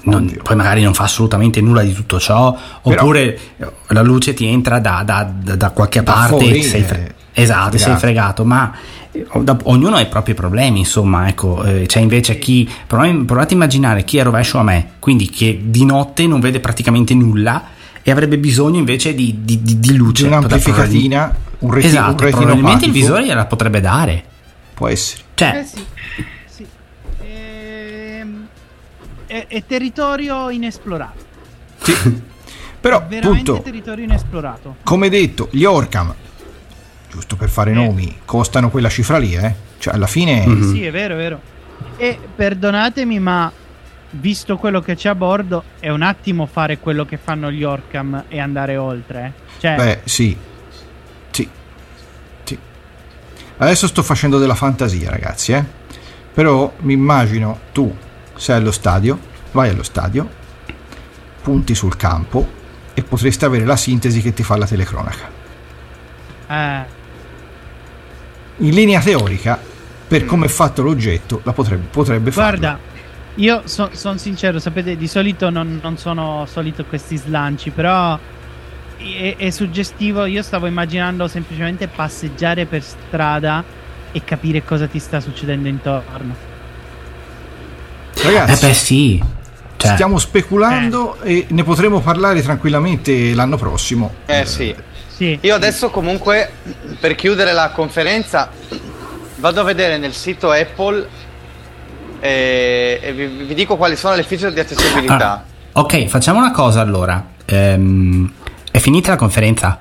non, 0.03 0.39
poi 0.43 0.55
magari 0.55 0.81
non 0.83 0.93
fa 0.93 1.03
assolutamente 1.03 1.59
nulla 1.61 1.81
di 1.83 1.93
tutto 1.93 2.19
ciò, 2.19 2.55
Però- 2.83 3.01
oppure 3.01 3.37
la 3.87 4.01
luce 4.01 4.33
ti 4.33 4.45
entra 4.45 4.79
da, 4.79 5.03
da- 5.05 5.23
da- 5.23 5.55
da 5.55 5.69
qualche 5.71 6.01
Da 6.03 6.11
parte, 6.13 6.29
fuori, 6.37 6.63
sei 6.63 6.81
fre- 6.83 7.15
eh, 7.33 7.41
esatto, 7.41 7.77
sei 7.77 7.95
fregato. 7.97 8.45
ma 8.45 8.71
eh, 9.11 9.25
da- 9.41 9.57
ognuno 9.63 9.95
ha 9.95 9.99
i 10.01 10.07
propri 10.07 10.33
problemi, 10.33 10.79
insomma, 10.79 11.27
ecco, 11.27 11.63
eh, 11.63 11.85
c'è 11.87 11.99
invece 11.99 12.37
chi, 12.37 12.69
provate, 12.87 13.13
provate 13.25 13.53
a 13.53 13.57
immaginare 13.57 14.03
chi 14.03 14.17
è 14.17 14.23
rovescio 14.23 14.57
a 14.59 14.63
me, 14.63 14.91
quindi 14.99 15.29
che 15.29 15.59
di 15.63 15.83
notte 15.85 16.25
non 16.27 16.39
vede 16.39 16.59
praticamente 16.59 17.13
nulla 17.13 17.63
e 18.01 18.11
avrebbe 18.11 18.37
bisogno 18.37 18.77
invece 18.77 19.13
di, 19.13 19.39
di- 19.43 19.61
di- 19.61 19.79
di 19.79 19.79
di 19.91 19.95
luce. 19.97 20.25
un'amplificatina, 20.27 21.35
un, 21.59 21.71
reti- 21.71 21.87
esatto, 21.87 22.23
un 22.23 22.29
probabilmente 22.31 22.85
il 22.85 22.91
visore 22.91 23.25
gliela 23.25 23.45
potrebbe 23.45 23.81
dare. 23.81 24.23
può 24.73 24.87
essere. 24.87 25.23
Cioè, 25.33 25.57
Eh 25.59 25.63
sì. 25.65 26.65
Ehm, 27.25 28.47
è, 29.27 29.45
è 29.47 29.63
territorio 29.65 30.49
inesplorato. 30.49 31.25
Però, 32.79 32.99
Veramente 33.07 33.27
appunto, 33.27 33.61
territorio 33.61 34.03
inesplorato. 34.03 34.75
come 34.83 35.09
detto, 35.09 35.49
gli 35.51 35.63
Orcam, 35.63 36.13
giusto 37.11 37.35
per 37.35 37.49
fare 37.49 37.71
Eh. 37.71 37.73
nomi, 37.73 38.19
costano 38.25 38.69
quella 38.69 38.89
cifra 38.89 39.17
lì, 39.17 39.35
eh? 39.35 39.53
Cioè, 39.79 39.93
alla 39.93 40.07
fine... 40.07 40.45
Mhm. 40.45 40.73
Sì, 40.73 40.83
è 40.85 40.91
vero, 40.91 41.13
è 41.15 41.17
vero. 41.17 41.41
E 41.97 42.17
perdonatemi, 42.35 43.19
ma 43.19 43.51
visto 44.11 44.57
quello 44.57 44.79
che 44.81 44.95
c'è 44.95 45.09
a 45.09 45.15
bordo, 45.15 45.63
è 45.79 45.89
un 45.89 46.01
attimo 46.01 46.45
fare 46.45 46.77
quello 46.79 47.05
che 47.05 47.17
fanno 47.21 47.51
gli 47.51 47.63
Orcam 47.63 48.23
e 48.27 48.39
andare 48.39 48.77
oltre. 48.77 49.25
eh. 49.25 49.59
Cioè, 49.59 49.75
Beh, 49.75 49.99
sì. 50.05 50.37
Sì. 51.31 51.49
Sì. 52.43 52.57
Adesso 53.57 53.87
sto 53.87 54.03
facendo 54.03 54.37
della 54.39 54.55
fantasia, 54.55 55.09
ragazzi, 55.09 55.51
eh. 55.51 55.63
Però 56.33 56.71
mi 56.81 56.93
immagino 56.93 57.59
tu 57.73 57.93
sei 58.37 58.55
allo 58.57 58.71
stadio, 58.71 59.19
vai 59.51 59.69
allo 59.69 59.83
stadio, 59.83 60.29
punti 61.41 61.75
sul 61.75 61.95
campo 61.95 62.55
e 62.93 63.03
potresti 63.03 63.45
avere 63.45 63.65
la 63.65 63.75
sintesi 63.77 64.21
che 64.21 64.33
ti 64.33 64.43
fa 64.43 64.57
la 64.57 64.65
telecronaca. 64.65 65.31
eh, 66.47 66.85
In 68.57 68.73
linea 68.73 68.99
teorica, 69.01 69.59
per 70.07 70.25
come 70.25 70.45
è 70.45 70.49
fatto 70.49 70.81
l'oggetto, 70.81 71.41
la 71.43 71.53
potrebbe, 71.53 71.87
potrebbe 71.87 72.31
farlo. 72.31 72.59
guarda, 72.59 72.79
io 73.35 73.63
sono 73.65 74.17
sincero, 74.17 74.59
sapete, 74.59 74.95
di 74.97 75.07
solito 75.07 75.49
non, 75.49 75.79
non 75.81 75.97
sono 75.97 76.45
solito 76.47 76.85
questi 76.85 77.17
slanci, 77.17 77.69
però 77.69 78.19
è, 78.97 79.35
è 79.37 79.49
suggestivo. 79.51 80.25
Io 80.25 80.41
stavo 80.41 80.65
immaginando 80.65 81.27
semplicemente 81.27 81.87
passeggiare 81.87 82.65
per 82.65 82.81
strada 82.81 83.63
e 84.11 84.23
capire 84.23 84.63
cosa 84.63 84.87
ti 84.87 84.99
sta 84.99 85.19
succedendo 85.19 85.67
intorno. 85.67 86.55
Eh 88.29 88.39
Ragazzi, 88.39 88.65
beh 88.65 88.73
sì, 88.73 89.23
Cioè, 89.77 89.93
Stiamo 89.93 90.17
speculando 90.17 91.17
e 91.21 91.45
ne 91.49 91.63
potremo 91.63 91.99
parlare 92.01 92.41
tranquillamente 92.41 93.33
l'anno 93.33 93.57
prossimo. 93.57 94.13
Eh 94.25 94.45
sì. 94.45 94.75
Sì. 95.07 95.37
Io 95.41 95.55
adesso 95.55 95.89
comunque, 95.89 96.49
per 96.99 97.15
chiudere 97.15 97.51
la 97.53 97.69
conferenza, 97.71 98.49
vado 99.37 99.61
a 99.61 99.63
vedere 99.63 99.97
nel 99.97 100.13
sito 100.13 100.51
Apple 100.51 101.07
e, 102.19 102.99
e 103.01 103.13
vi, 103.13 103.25
vi 103.45 103.53
dico 103.53 103.77
quali 103.77 103.95
sono 103.95 104.15
le 104.15 104.23
feature 104.23 104.53
di 104.53 104.59
accessibilità. 104.59 105.43
Ah, 105.71 105.79
ok, 105.81 106.05
facciamo 106.05 106.39
una 106.39 106.51
cosa 106.51 106.81
allora. 106.81 107.23
Ehm, 107.45 108.31
è 108.71 108.77
finita 108.79 109.11
la 109.11 109.17
conferenza? 109.17 109.79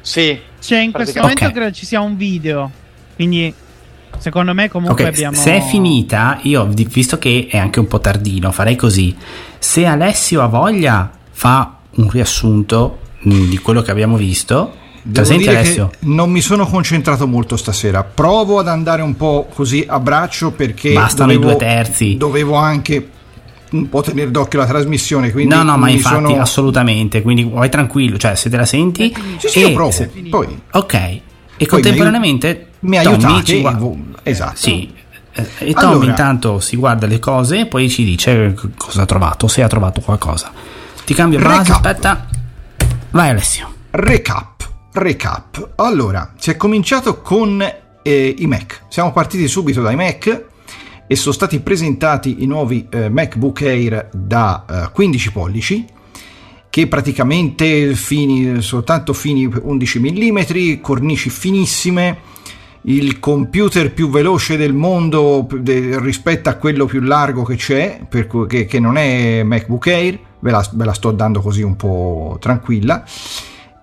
Sì, 0.00 0.40
Cioè, 0.60 0.78
in 0.78 0.92
questo 0.92 1.12
Praticamente- 1.12 1.20
momento 1.20 1.44
Ok. 1.46 1.52
credo 1.52 1.72
ci 1.72 1.86
sia 1.86 2.00
un 2.00 2.16
video. 2.16 2.70
Quindi, 3.14 3.52
secondo 4.18 4.54
me, 4.54 4.68
comunque 4.68 5.04
Ok, 5.04 5.08
abbiamo. 5.14 5.36
se 5.36 5.56
è 5.56 5.60
finita, 5.62 6.38
io 6.42 6.66
visto 6.66 7.18
che 7.18 7.46
è 7.50 7.56
anche 7.58 7.78
un 7.80 7.86
po' 7.88 8.00
tardino, 8.00 8.50
farei 8.52 8.76
così. 8.76 9.14
Se 9.58 9.84
Alessio 9.86 10.42
ha 10.42 10.46
voglia, 10.46 11.10
fa 11.30 11.76
un 11.96 12.08
riassunto 12.10 12.98
mh, 13.20 13.48
di 13.48 13.58
quello 13.58 13.82
che 13.82 13.90
abbiamo 13.90 14.16
visto. 14.16 14.74
Dire 15.02 15.48
Alessio? 15.56 15.88
che 15.88 15.96
non 16.00 16.30
mi 16.30 16.42
sono 16.42 16.66
concentrato 16.66 17.26
molto 17.26 17.56
stasera. 17.56 18.04
Provo 18.04 18.58
ad 18.58 18.68
andare 18.68 19.00
un 19.00 19.16
po' 19.16 19.48
così 19.54 19.82
a 19.88 19.98
braccio 19.98 20.50
perché 20.50 20.92
Bastano 20.92 21.32
i 21.32 21.36
dovevo, 21.36 21.52
due 21.52 21.58
terzi. 21.66 22.16
dovevo 22.18 22.54
anche 22.56 23.08
un 23.70 23.88
po' 23.88 24.02
tenere 24.02 24.30
d'occhio 24.30 24.58
la 24.58 24.66
trasmissione. 24.66 25.32
Quindi 25.32 25.54
No, 25.54 25.62
no, 25.62 25.78
ma 25.78 25.88
infatti 25.88 26.26
sono... 26.26 26.38
assolutamente, 26.40 27.22
quindi 27.22 27.44
vai 27.44 27.70
tranquillo, 27.70 28.18
cioè 28.18 28.34
se 28.34 28.50
te 28.50 28.58
la 28.58 28.66
senti... 28.66 29.10
Sì, 29.38 29.48
sì, 29.48 29.58
e 29.62 29.68
io 29.68 29.72
provo. 29.72 29.90
se- 29.90 30.10
Poi 30.28 30.60
ok, 30.72 30.94
e 30.94 31.22
mi 31.56 31.66
contemporaneamente 31.66 32.66
mi 32.80 33.00
Tommy 33.02 33.24
aiutate. 33.24 33.60
gua- 33.60 33.72
vo- 33.72 33.98
esatto. 34.22 34.56
Sì, 34.56 34.92
eh, 35.32 35.46
e 35.58 35.72
Tommy 35.74 35.92
Allora. 35.92 36.06
intanto 36.10 36.60
si 36.60 36.76
guarda 36.76 37.06
le 37.06 37.18
cose 37.18 37.60
e 37.60 37.66
poi 37.66 37.88
ci 37.88 38.04
dice 38.04 38.54
cosa 38.76 39.02
ha 39.02 39.06
trovato, 39.06 39.48
se 39.48 39.62
ha 39.62 39.68
trovato 39.68 40.00
qualcosa. 40.00 40.50
Ti 41.04 41.14
cambio 41.14 41.38
base, 41.40 41.72
aspetta. 41.72 42.26
Vai 43.10 43.30
Alessio. 43.30 43.72
Recap, 43.90 44.68
recap. 44.92 45.70
Allora, 45.76 46.32
si 46.38 46.50
è 46.50 46.56
cominciato 46.56 47.20
con 47.20 47.60
eh, 48.02 48.34
i 48.38 48.46
Mac. 48.46 48.82
Siamo 48.88 49.12
partiti 49.12 49.46
subito 49.48 49.82
dai 49.82 49.96
Mac 49.96 50.44
e 51.06 51.16
sono 51.16 51.34
stati 51.34 51.58
presentati 51.60 52.42
i 52.42 52.46
nuovi 52.46 52.86
eh, 52.88 53.08
MacBook 53.08 53.62
Air 53.62 54.08
da 54.12 54.64
eh, 54.86 54.90
15 54.92 55.32
pollici 55.32 55.84
che 56.70 56.86
praticamente 56.86 57.94
fini, 57.96 58.62
soltanto 58.62 59.12
fini 59.12 59.44
11 59.60 59.98
mm, 59.98 60.38
cornici 60.80 61.28
finissime, 61.28 62.18
il 62.82 63.18
computer 63.18 63.92
più 63.92 64.08
veloce 64.08 64.56
del 64.56 64.72
mondo 64.72 65.46
de- 65.52 65.98
rispetto 66.00 66.48
a 66.48 66.54
quello 66.54 66.86
più 66.86 67.00
largo 67.00 67.42
che 67.42 67.56
c'è, 67.56 68.00
cui- 68.26 68.46
che, 68.46 68.64
che 68.64 68.80
non 68.80 68.96
è 68.96 69.42
MacBook 69.42 69.86
Air, 69.88 70.18
ve 70.38 70.50
la, 70.50 70.66
ve 70.72 70.84
la 70.84 70.94
sto 70.94 71.10
dando 71.10 71.40
così 71.40 71.62
un 71.62 71.76
po' 71.76 72.36
tranquilla. 72.40 73.04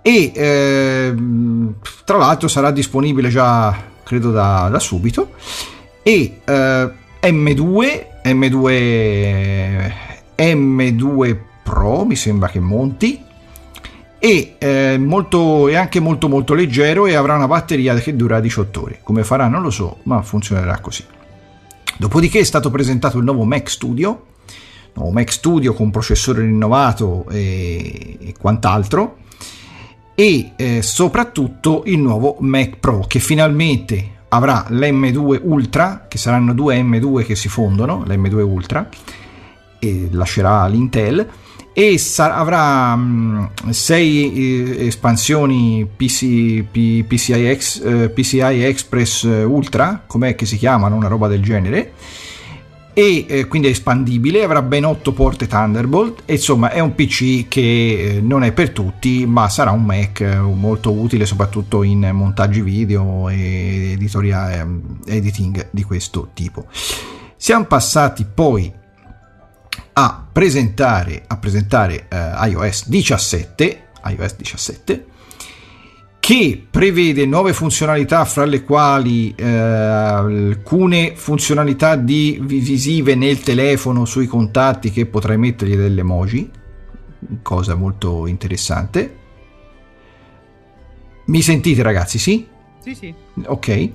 E 0.02 0.32
ehm, 0.34 1.76
tra 2.06 2.18
l'altro 2.18 2.48
sarà 2.48 2.72
disponibile 2.72 3.30
già, 3.30 3.76
credo, 4.04 4.32
da, 4.32 4.70
da 4.72 4.80
subito. 4.80 5.32
E 6.02 6.40
eh, 6.44 6.92
M2, 7.22 8.06
M2, 8.24 9.92
M2 10.38 11.38
Pro, 11.64 12.06
mi 12.06 12.16
sembra 12.16 12.48
che 12.48 12.60
monti. 12.60 13.22
E 14.20 14.56
eh, 14.58 14.98
molto, 14.98 15.68
è 15.68 15.76
anche 15.76 16.00
molto 16.00 16.28
molto 16.28 16.54
leggero 16.54 17.06
e 17.06 17.16
avrà 17.16 17.36
una 17.36 17.48
batteria 17.48 17.94
che 17.96 18.16
dura 18.16 18.40
18 18.40 18.82
ore. 18.82 19.00
Come 19.04 19.24
farà 19.24 19.48
non 19.48 19.62
lo 19.62 19.70
so, 19.70 19.98
ma 20.04 20.22
funzionerà 20.22 20.80
così. 20.80 21.04
Dopodiché 21.98 22.40
è 22.40 22.44
stato 22.44 22.70
presentato 22.70 23.18
il 23.18 23.24
nuovo 23.24 23.44
Mac 23.44 23.70
Studio, 23.70 24.26
nuovo 24.94 25.12
Mac 25.12 25.32
Studio 25.32 25.74
con 25.74 25.92
processore 25.92 26.42
rinnovato 26.42 27.26
e, 27.30 28.18
e 28.20 28.34
quant'altro, 28.40 29.18
e 30.14 30.52
eh, 30.56 30.82
soprattutto 30.82 31.84
il 31.86 32.00
nuovo 32.00 32.38
Mac 32.40 32.78
Pro 32.78 33.06
che 33.08 33.20
finalmente 33.20 34.16
avrà 34.30 34.66
l'M2 34.70 35.40
Ultra, 35.44 36.06
che 36.08 36.18
saranno 36.18 36.54
due 36.54 36.82
M2 36.82 37.24
che 37.26 37.36
si 37.36 37.50
fondono, 37.50 38.04
l'M2 38.06 38.42
Ultra, 38.42 38.90
e 39.80 40.08
lascerà 40.12 40.66
l'Intel 40.68 41.28
e 41.80 42.00
sa- 42.00 42.34
avrà 42.34 43.00
6 43.70 44.88
espansioni 44.88 45.88
PC, 45.96 46.64
P- 46.72 47.04
PCI, 47.04 47.46
Ex- 47.46 47.84
eh, 47.86 48.10
PCI 48.10 48.64
Express 48.64 49.26
eh, 49.26 49.44
Ultra, 49.44 50.02
com'è 50.08 50.34
che 50.34 50.48
si 50.48 50.58
chiamano, 50.58 50.96
una 50.96 51.08
roba 51.08 51.28
del 51.28 51.44
genere, 51.44 51.92
e 52.94 53.26
eh, 53.28 53.46
quindi 53.46 53.68
è 53.68 53.72
espandibile, 53.72 54.44
avrà 54.44 54.64
ben 54.64 54.86
8 54.86 55.12
porte 55.12 55.46
Thunderbolt, 55.46 56.24
e 56.26 56.34
insomma 56.34 56.72
è 56.72 56.80
un 56.80 56.96
PC 56.96 57.48
che 57.48 57.62
eh, 58.16 58.22
non 58.22 58.42
è 58.42 58.54
per 58.54 58.72
tutti, 58.72 59.28
ma 59.28 59.48
sarà 59.48 59.70
un 59.70 59.84
Mac 59.84 60.22
eh, 60.22 60.36
molto 60.36 60.92
utile 60.92 61.28
soprattutto 61.28 61.84
in 61.84 62.10
montaggi 62.12 62.62
video 62.62 63.30
e 63.30 63.92
editoria, 63.92 64.62
ehm, 64.62 65.02
editing 65.06 65.68
di 65.70 65.84
questo 65.84 66.30
tipo. 66.34 66.66
Siamo 67.36 67.66
passati 67.66 68.26
poi 68.26 68.74
a 70.00 70.28
presentare, 70.32 71.24
a 71.26 71.38
presentare 71.38 72.06
eh, 72.08 72.50
iOS 72.50 72.88
17, 72.88 73.84
iOS 74.06 74.36
17 74.36 75.06
che 76.20 76.62
prevede 76.70 77.26
nuove 77.26 77.54
funzionalità 77.54 78.24
fra 78.26 78.46
le 78.46 78.64
quali 78.64 79.34
eh, 79.36 79.44
alcune 79.48 81.16
funzionalità 81.16 81.96
di 81.96 82.38
visive 82.44 83.16
nel 83.16 83.40
telefono 83.40 84.06
sui 84.06 84.28
contatti 84.28 84.92
che 84.92 85.08
potrai 85.08 85.38
mettergli 85.38 85.76
delle 85.76 86.02
emoji 86.02 86.52
cosa 87.42 87.74
molto 87.74 88.28
interessante 88.28 89.16
mi 91.26 91.42
sentite 91.42 91.82
ragazzi 91.82 92.20
sì? 92.20 92.46
Sì, 92.80 92.94
sì. 92.94 93.14
ok 93.46 93.92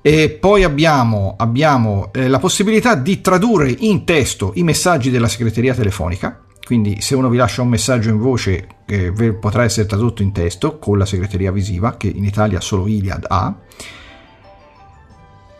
e 0.00 0.30
poi 0.30 0.64
abbiamo, 0.64 1.34
abbiamo 1.36 2.10
eh, 2.12 2.28
la 2.28 2.38
possibilità 2.38 2.94
di 2.94 3.20
tradurre 3.20 3.74
in 3.78 4.04
testo 4.04 4.52
i 4.54 4.62
messaggi 4.62 5.10
della 5.10 5.28
segreteria 5.28 5.74
telefonica. 5.74 6.42
Quindi, 6.64 7.00
se 7.00 7.14
uno 7.14 7.30
vi 7.30 7.38
lascia 7.38 7.62
un 7.62 7.68
messaggio 7.68 8.10
in 8.10 8.18
voce, 8.18 8.66
eh, 8.86 9.10
potrà 9.40 9.64
essere 9.64 9.86
tradotto 9.86 10.22
in 10.22 10.32
testo 10.32 10.78
con 10.78 10.98
la 10.98 11.06
segreteria 11.06 11.50
visiva, 11.50 11.96
che 11.96 12.08
in 12.08 12.24
Italia 12.24 12.60
solo 12.60 12.86
Iliad 12.86 13.24
ha. 13.26 13.54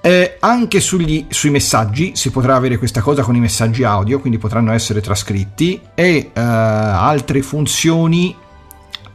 Eh, 0.01 0.37
anche 0.41 0.81
sugli- 0.81 1.27
sui 1.29 1.51
messaggi 1.51 2.13
si 2.15 2.31
potrà 2.31 2.55
avere 2.55 2.77
questa 2.77 3.01
cosa 3.01 3.23
con 3.23 3.35
i 3.35 3.41
messaggi 3.41 3.85
audio, 3.85 4.21
quindi 4.21 4.39
potranno 4.39 4.73
essere 4.73 5.01
trascritti 5.01 5.81
e 5.95 6.31
eh, 6.33 6.41
altre 6.41 7.43
funzioni 7.43 8.37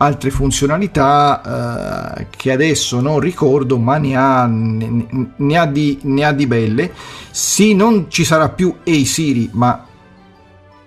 altre 0.03 0.29
funzionalità 0.31 2.15
eh, 2.19 2.27
che 2.35 2.51
adesso 2.51 2.99
non 3.01 3.19
ricordo 3.19 3.77
ma 3.77 3.97
ne 3.97 4.15
ha, 4.15 4.45
ne, 4.45 5.05
ne 5.35 5.57
ha, 5.57 5.65
di, 5.65 5.99
ne 6.03 6.23
ha 6.25 6.31
di 6.31 6.45
belle 6.47 6.91
sì 7.31 7.73
non 7.73 8.05
ci 8.09 8.23
sarà 8.23 8.49
più 8.49 8.75
Hey 8.83 9.05
Siri 9.05 9.49
ma 9.53 9.85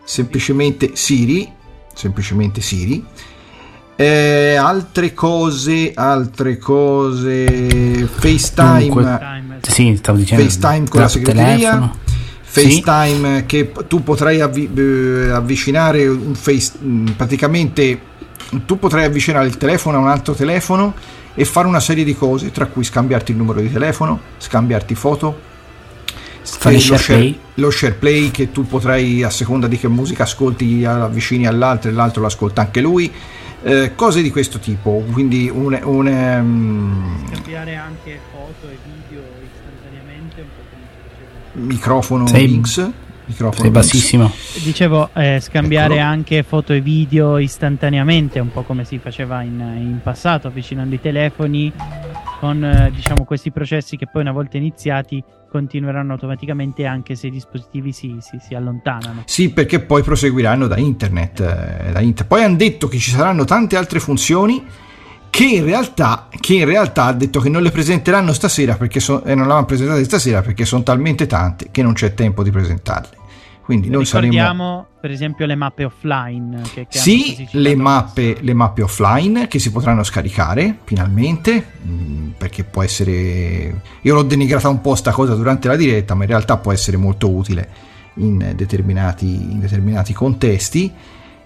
semplicemente 0.05 0.91
Siri 0.95 1.51
semplicemente 1.95 2.61
Siri 2.61 3.05
eh, 3.99 4.55
altre 4.57 5.14
cose 5.14 5.93
altre 5.95 6.59
cose 6.59 8.07
FaceTime 8.07 8.87
Dunque, 8.89 9.59
Sì, 9.62 9.97
stavo 9.97 10.19
dicendo. 10.19 10.45
FaceTime 10.45 10.89
con 10.89 11.01
la 11.01 11.09
segreteria 11.09 11.71
telefono. 11.71 11.95
FaceTime 12.43 13.47
che 13.47 13.64
p- 13.64 13.87
tu 13.87 14.03
potrai 14.03 14.41
avvi- 14.41 14.71
eh, 14.75 15.31
avvicinare 15.31 16.07
un 16.07 16.35
face 16.35 16.73
mh, 16.79 17.11
praticamente 17.17 17.99
tu 18.65 18.79
potrai 18.79 19.05
avvicinare 19.05 19.47
il 19.47 19.57
telefono 19.57 19.99
a 19.99 20.01
un 20.01 20.09
altro 20.09 20.35
telefono 20.35 20.95
e 21.35 21.45
fare 21.45 21.67
una 21.67 21.81
serie 21.81 22.05
di 22.05 22.15
cose 22.17 22.51
tra 22.51 22.67
cui 22.67 22.85
scambiarti 22.85 23.33
il 23.33 23.37
numero 23.37 23.61
di 23.61 23.71
telefono 23.71 24.21
scambiarti 24.39 24.95
foto 24.95 25.55
Fare 26.43 26.79
share 26.79 26.91
lo, 26.93 27.03
share, 27.03 27.19
play. 27.19 27.39
lo 27.55 27.71
share 27.71 27.93
play 27.95 28.31
che 28.31 28.53
tu 28.53 28.65
potrai 28.67 29.23
a 29.25 29.31
seconda 29.31 29.67
di 29.67 29.77
che 29.77 29.89
musica 29.89 30.23
ascolti 30.23 30.85
avvicini 30.85 31.45
all'altro 31.47 31.91
e 31.91 31.93
l'altro 31.93 32.21
lo 32.21 32.29
ascolta 32.29 32.61
anche 32.61 32.81
lui 32.81 33.13
eh, 33.65 33.93
cose 33.97 34.23
di 34.23 34.31
questo 34.31 34.61
tipo 34.61 35.05
quindi 35.11 35.51
un, 35.53 35.77
un 35.83 36.07
ehm, 36.07 37.27
Scambiare 37.33 37.75
anche 37.75 38.21
foto 38.31 38.69
e 38.71 38.79
video 38.85 39.23
istantaneamente, 39.43 40.41
un 40.41 40.47
po' 40.55 40.63
come 40.71 40.87
si 40.93 41.09
faceva. 41.09 41.67
microfono 41.67 42.27
Sei- 42.29 42.47
Lynx 42.47 42.91
microfono 43.27 43.62
Sei 43.62 43.70
bassissimo. 43.70 44.33
Dicevo, 44.62 45.11
eh, 45.14 45.39
scambiare 45.41 45.95
Eccolo. 45.95 46.09
anche 46.09 46.43
foto 46.43 46.72
e 46.72 46.81
video 46.81 47.39
istantaneamente, 47.39 48.39
un 48.39 48.51
po' 48.51 48.62
come 48.62 48.85
si 48.85 48.99
faceva 48.99 49.43
in, 49.43 49.59
in 49.59 50.01
passato, 50.03 50.47
avvicinando 50.49 50.95
i 50.95 51.01
telefoni 51.01 51.72
con 52.39 52.62
eh, 52.62 52.91
diciamo 52.95 53.24
questi 53.24 53.51
processi 53.51 53.97
che 53.97 54.07
poi 54.11 54.22
una 54.22 54.33
volta 54.33 54.57
iniziati 54.57 55.22
continueranno 55.51 56.12
automaticamente 56.12 56.85
anche 56.85 57.14
se 57.14 57.29
i 57.29 57.31
dispositivi 57.31 57.93
si, 57.93 58.16
si, 58.20 58.39
si 58.47 58.55
allontanano. 58.55 59.22
Sì, 59.24 59.51
perché 59.51 59.81
poi 59.81 60.03
proseguiranno 60.03 60.66
da 60.66 60.77
internet. 60.77 61.41
eh, 61.41 61.93
da 61.93 62.01
inter- 62.01 62.27
Poi 62.27 62.43
hanno 62.45 62.57
detto 62.57 62.89
che 62.89 62.99
ci 62.99 63.11
saranno 63.11 63.45
tante 63.45 63.77
altre 63.77 63.99
funzioni 64.01 64.62
che 65.31 65.45
in 65.45 65.64
realtà, 65.64 66.29
che 66.41 66.55
in 66.55 66.64
realtà 66.64 67.05
ha 67.05 67.12
detto 67.12 67.41
che 67.41 67.49
non 67.49 67.62
le 67.62 67.70
presenteranno 67.70 68.33
stasera 68.33 68.74
perché 68.77 69.01
so- 69.01 69.22
e 69.24 69.35
non 69.35 69.47
l'hanno 69.49 69.64
presentate 69.64 70.05
stasera 70.05 70.41
perché 70.43 70.64
sono 70.64 70.83
talmente 70.83 71.27
tante 71.27 71.68
che 71.70 71.83
non 71.83 71.93
c'è 71.95 72.12
tempo 72.14 72.43
di 72.43 72.51
presentarle. 72.51 73.16
Quindi 73.67 73.89
noi 73.89 74.05
saremo... 74.05 74.31
Ricordiamo 74.31 74.87
per 75.01 75.11
esempio 75.11 75.45
le 75.45 75.57
mappe 75.57 75.85
offline. 75.85 76.62
Che, 76.73 76.87
Sì, 76.89 77.49
le 77.51 77.75
mappe, 77.75 78.37
le 78.41 78.55
mappe 78.55 78.83
offline 78.83 79.49
che 79.49 79.59
si 79.59 79.73
potranno 79.73 80.05
scaricare 80.05 80.79
finalmente, 80.85 81.73
mm, 81.85 82.29
perché 82.39 82.62
può 82.62 82.85
essere... 82.85 83.83
Io 84.03 84.14
l'ho 84.14 84.23
denigrata 84.23 84.69
un 84.69 84.81
po' 84.81 84.95
sta 84.95 85.11
cosa 85.11 85.35
durante 85.35 85.67
la 85.67 85.75
diretta, 85.75 86.14
ma 86.14 86.23
in 86.23 86.31
realtà 86.31 86.59
può 86.59 86.71
essere 86.71 86.97
molto 86.97 87.29
utile 87.29 87.69
in 88.19 88.53
determinati, 88.55 89.27
in 89.27 89.59
determinati 89.59 90.12
contesti. 90.12 90.93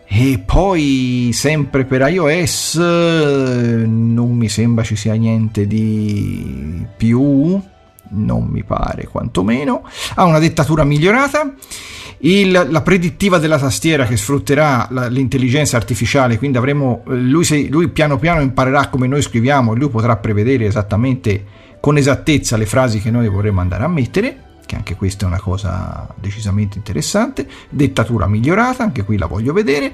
E 0.05 0.43
poi 0.45 1.31
sempre 1.33 1.87
per 1.87 2.07
iOS 2.07 2.75
non 2.77 4.33
mi 4.33 4.49
sembra 4.51 4.85
ci 4.85 4.97
sia 4.97 5.15
niente 5.15 5.67
di 5.67 6.85
più, 6.99 7.63
non 8.11 8.45
mi 8.47 8.63
pare 8.65 9.07
quantomeno. 9.07 9.83
Ha 10.15 10.25
una 10.25 10.39
dettatura 10.39 10.85
migliorata. 10.85 11.53
Il- 12.23 12.67
la 12.69 12.83
predittiva 12.83 13.39
della 13.39 13.59
tastiera 13.59 14.05
che 14.05 14.17
sfrutterà 14.17 14.87
la- 14.91 15.07
l'intelligenza 15.09 15.77
artificiale, 15.79 16.37
quindi 16.37 16.59
avremo 16.59 17.03
eh, 17.09 17.15
lui, 17.15 17.45
se- 17.45 17.67
lui 17.71 17.89
piano 17.89 18.19
piano 18.19 18.41
imparerà 18.43 18.89
come 18.89 19.07
noi 19.07 19.23
scriviamo 19.23 19.75
lui 19.75 19.89
potrà 19.89 20.17
prevedere 20.17 20.67
esattamente 20.67 21.45
con 21.81 21.97
esattezza 21.97 22.59
le 22.59 22.67
frasi 22.67 23.01
che 23.01 23.11
noi 23.11 23.27
vorremmo 23.29 23.61
andare 23.63 23.85
a 23.85 23.89
mettere, 23.89 24.43
che 24.67 24.77
anche 24.77 24.97
questa 24.97 25.25
è 25.25 25.29
una 25.29 25.41
cosa 25.41 26.07
decisamente 26.21 26.77
interessante. 26.77 27.49
Dettatura 27.71 28.27
migliorata, 28.27 28.83
anche 28.83 29.03
qui 29.03 29.17
la 29.17 29.25
voglio 29.27 29.55
vedere. 29.55 29.91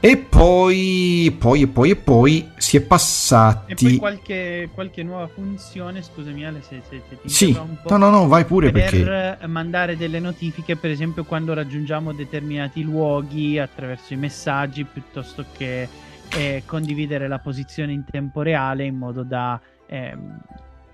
E 0.00 0.16
poi, 0.16 1.34
poi, 1.38 1.62
e 1.62 1.66
poi, 1.66 1.90
e 1.90 1.96
poi 1.96 2.48
si 2.56 2.76
è 2.76 2.80
E 2.80 2.84
passati. 2.86 3.74
poi 3.74 3.96
qualche, 3.96 4.70
qualche 4.72 5.02
nuova 5.02 5.26
funzione, 5.26 6.02
scusami 6.02 6.46
Ale 6.46 6.62
se, 6.62 6.82
se- 6.88 7.02
se 7.08 7.20
ti 7.20 7.28
Sì, 7.28 7.46
interrompo, 7.48 7.88
no, 7.88 7.96
no, 7.96 8.10
no, 8.10 8.28
vai 8.28 8.44
pure 8.44 8.70
per 8.70 8.82
perché. 8.92 9.38
eh, 9.40 9.46
mandare 9.48 9.96
delle 9.96 10.20
notifiche, 10.20 10.76
per 10.76 10.90
esempio 10.90 11.24
quando 11.24 11.52
raggiungiamo 11.52 12.12
determinati 12.12 12.82
luoghi 12.82 13.58
attraverso 13.58 14.12
i 14.14 14.16
messaggi, 14.16 14.84
piuttosto 14.84 15.46
che 15.50 15.88
eh, 16.30 16.62
condividere 16.64 17.26
la 17.26 17.40
posizione 17.40 17.92
in 17.92 18.04
tempo 18.04 18.42
reale 18.42 18.84
in 18.84 18.96
modo 18.96 19.24
da... 19.24 19.60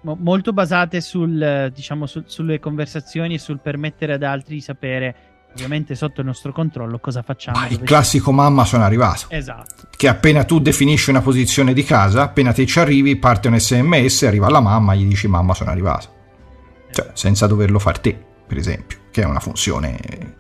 mo- 0.01 0.17
molto 0.21 0.53
basate 0.53 1.01
sul, 1.01 1.41
eh, 1.43 1.71
diciamo, 1.73 2.07
sul- 2.07 2.25
sulle 2.27 2.59
conversazioni 2.59 3.35
e 3.35 3.39
sul 3.39 3.61
permettere 3.61 4.15
ad 4.15 4.23
altri 4.23 4.55
di 4.57 4.61
sapere, 4.61 5.15
ovviamente 5.55 5.95
sotto 5.95 6.21
il 6.21 6.27
nostro 6.27 6.53
controllo, 6.53 6.99
cosa 6.99 7.23
facciamo. 7.23 7.59
Ma 7.59 7.69
il 7.69 7.81
classico 7.81 8.33
mamma 8.33 8.65
sono 8.65 8.85
arrivato. 8.85 9.27
Esatto. 9.29 9.89
che 9.97 10.09
appena 10.09 10.45
tu 10.45 10.59
definisci 10.61 11.11
una 11.11 11.23
posizione 11.23 11.73
di 11.73 11.85
casa, 11.85 12.23
appena 12.23 12.53
te 12.53 12.67
ci 12.67 12.79
arrivi, 12.79 13.17
parte 13.17 13.49
un 13.49 13.59
sms, 13.59 14.25
arriva 14.25 14.47
alla 14.47 14.61
mamma, 14.61 14.95
gli 14.95 15.07
dici 15.07 15.29
mamma 15.29 15.55
sono 15.55 15.71
arrivato. 15.71 16.13
Cioè, 16.91 17.11
senza 17.15 17.47
doverlo 17.47 17.79
far 17.79 17.99
te, 17.99 18.17
per 18.47 18.57
esempio, 18.59 18.99
che 19.11 19.23
è 19.23 19.25
una 19.25 19.41
funzione 19.41 20.37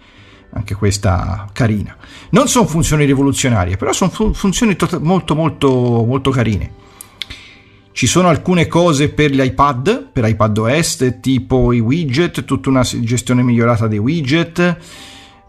anche 0.50 0.74
questa 0.74 1.48
carina. 1.52 1.96
Non 2.30 2.48
sono 2.48 2.66
funzioni 2.66 3.04
rivoluzionarie, 3.04 3.76
però 3.76 3.92
sono 3.92 4.10
fu- 4.10 4.32
funzioni 4.32 4.76
tot- 4.76 4.98
molto 5.00 5.34
molto 5.34 5.68
molto 6.06 6.30
carine. 6.30 6.82
Ci 7.94 8.08
sono 8.08 8.26
alcune 8.26 8.66
cose 8.66 9.08
per 9.08 9.30
gli 9.30 9.40
iPad, 9.40 10.08
per 10.10 10.26
iPad 10.26 10.58
OS, 10.58 11.18
tipo 11.20 11.72
i 11.72 11.78
widget, 11.78 12.44
tutta 12.44 12.68
una 12.68 12.82
gestione 12.82 13.44
migliorata 13.44 13.86
dei 13.86 13.98
widget, 13.98 14.76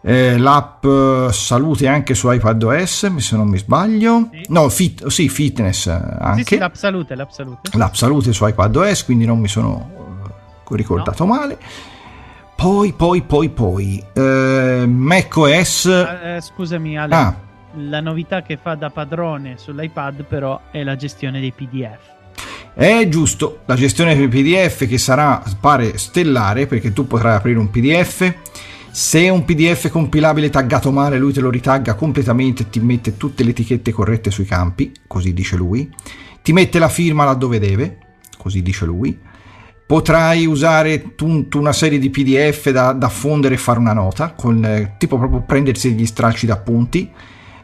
eh, 0.03 0.37
l'app 0.37 0.85
eh, 0.85 1.29
salute 1.31 1.87
anche 1.87 2.13
su 2.13 2.29
iPad 2.31 2.61
OS, 2.61 3.15
se 3.15 3.35
non 3.35 3.47
mi 3.47 3.57
sbaglio. 3.57 4.29
Sì. 4.31 4.45
No, 4.49 4.69
fit- 4.69 5.07
sì, 5.07 5.27
fitness 5.27 5.87
anche. 5.87 6.43
Sì, 6.43 6.53
sì, 6.53 6.57
l'app 6.59 6.75
salute, 6.75 7.15
l'app 7.15 7.29
salute. 7.31 7.75
L'app 7.79 7.93
salute 7.95 8.31
su 8.31 8.45
iPad 8.45 8.75
OS, 8.75 9.05
quindi 9.05 9.25
non 9.25 9.39
mi 9.39 9.47
sono 9.47 9.89
eh, 10.69 10.75
ricordato 10.75 11.25
male. 11.25 11.57
Poi, 12.55 12.93
poi, 12.93 13.23
poi, 13.23 13.49
poi, 13.49 14.03
eh, 14.13 14.83
macOS. 14.87 15.85
Ah, 15.87 16.27
eh, 16.35 16.41
scusami 16.41 16.95
Ale, 16.95 17.15
Ah, 17.15 17.35
la 17.77 18.01
novità 18.01 18.43
che 18.43 18.57
fa 18.61 18.75
da 18.75 18.91
padrone 18.91 19.57
sull'iPad 19.57 20.25
però 20.25 20.61
è 20.69 20.83
la 20.83 20.95
gestione 20.95 21.39
dei 21.39 21.51
PDF. 21.51 22.13
È 22.77 23.07
giusto, 23.07 23.61
la 23.67 23.75
gestione 23.75 24.17
del 24.17 24.27
PDF 24.27 24.85
che 24.85 24.97
sarà, 24.97 25.41
pare, 25.61 25.97
stellare 25.97 26.67
perché 26.67 26.91
tu 26.91 27.07
potrai 27.07 27.35
aprire 27.35 27.57
un 27.57 27.69
PDF. 27.69 28.33
Se 28.91 29.29
un 29.29 29.45
PDF 29.45 29.89
compilabile 29.89 30.49
taggato 30.49 30.91
male, 30.91 31.17
lui 31.17 31.31
te 31.31 31.39
lo 31.39 31.49
ritagga 31.49 31.93
completamente 31.93 32.63
e 32.63 32.69
ti 32.69 32.81
mette 32.81 33.15
tutte 33.15 33.45
le 33.45 33.51
etichette 33.51 33.93
corrette 33.93 34.29
sui 34.29 34.43
campi, 34.43 34.91
così 35.07 35.33
dice 35.33 35.55
lui. 35.55 35.89
Ti 36.43 36.51
mette 36.51 36.77
la 36.77 36.89
firma 36.89 37.23
laddove 37.23 37.59
deve, 37.59 37.97
così 38.37 38.61
dice 38.61 38.83
lui. 38.83 39.17
Potrai 39.87 40.45
usare 40.45 41.15
tutta 41.15 41.57
una 41.57 41.71
serie 41.71 41.97
di 41.97 42.09
PDF 42.09 42.71
da, 42.71 42.91
da 42.91 43.07
fondere 43.07 43.55
e 43.55 43.57
fare 43.57 43.79
una 43.79 43.93
nota, 43.93 44.33
con, 44.33 44.65
eh, 44.65 44.95
tipo 44.97 45.17
proprio 45.17 45.43
prendersi 45.43 45.95
degli 45.95 46.05
stralci 46.05 46.45
d'appunti. 46.45 47.09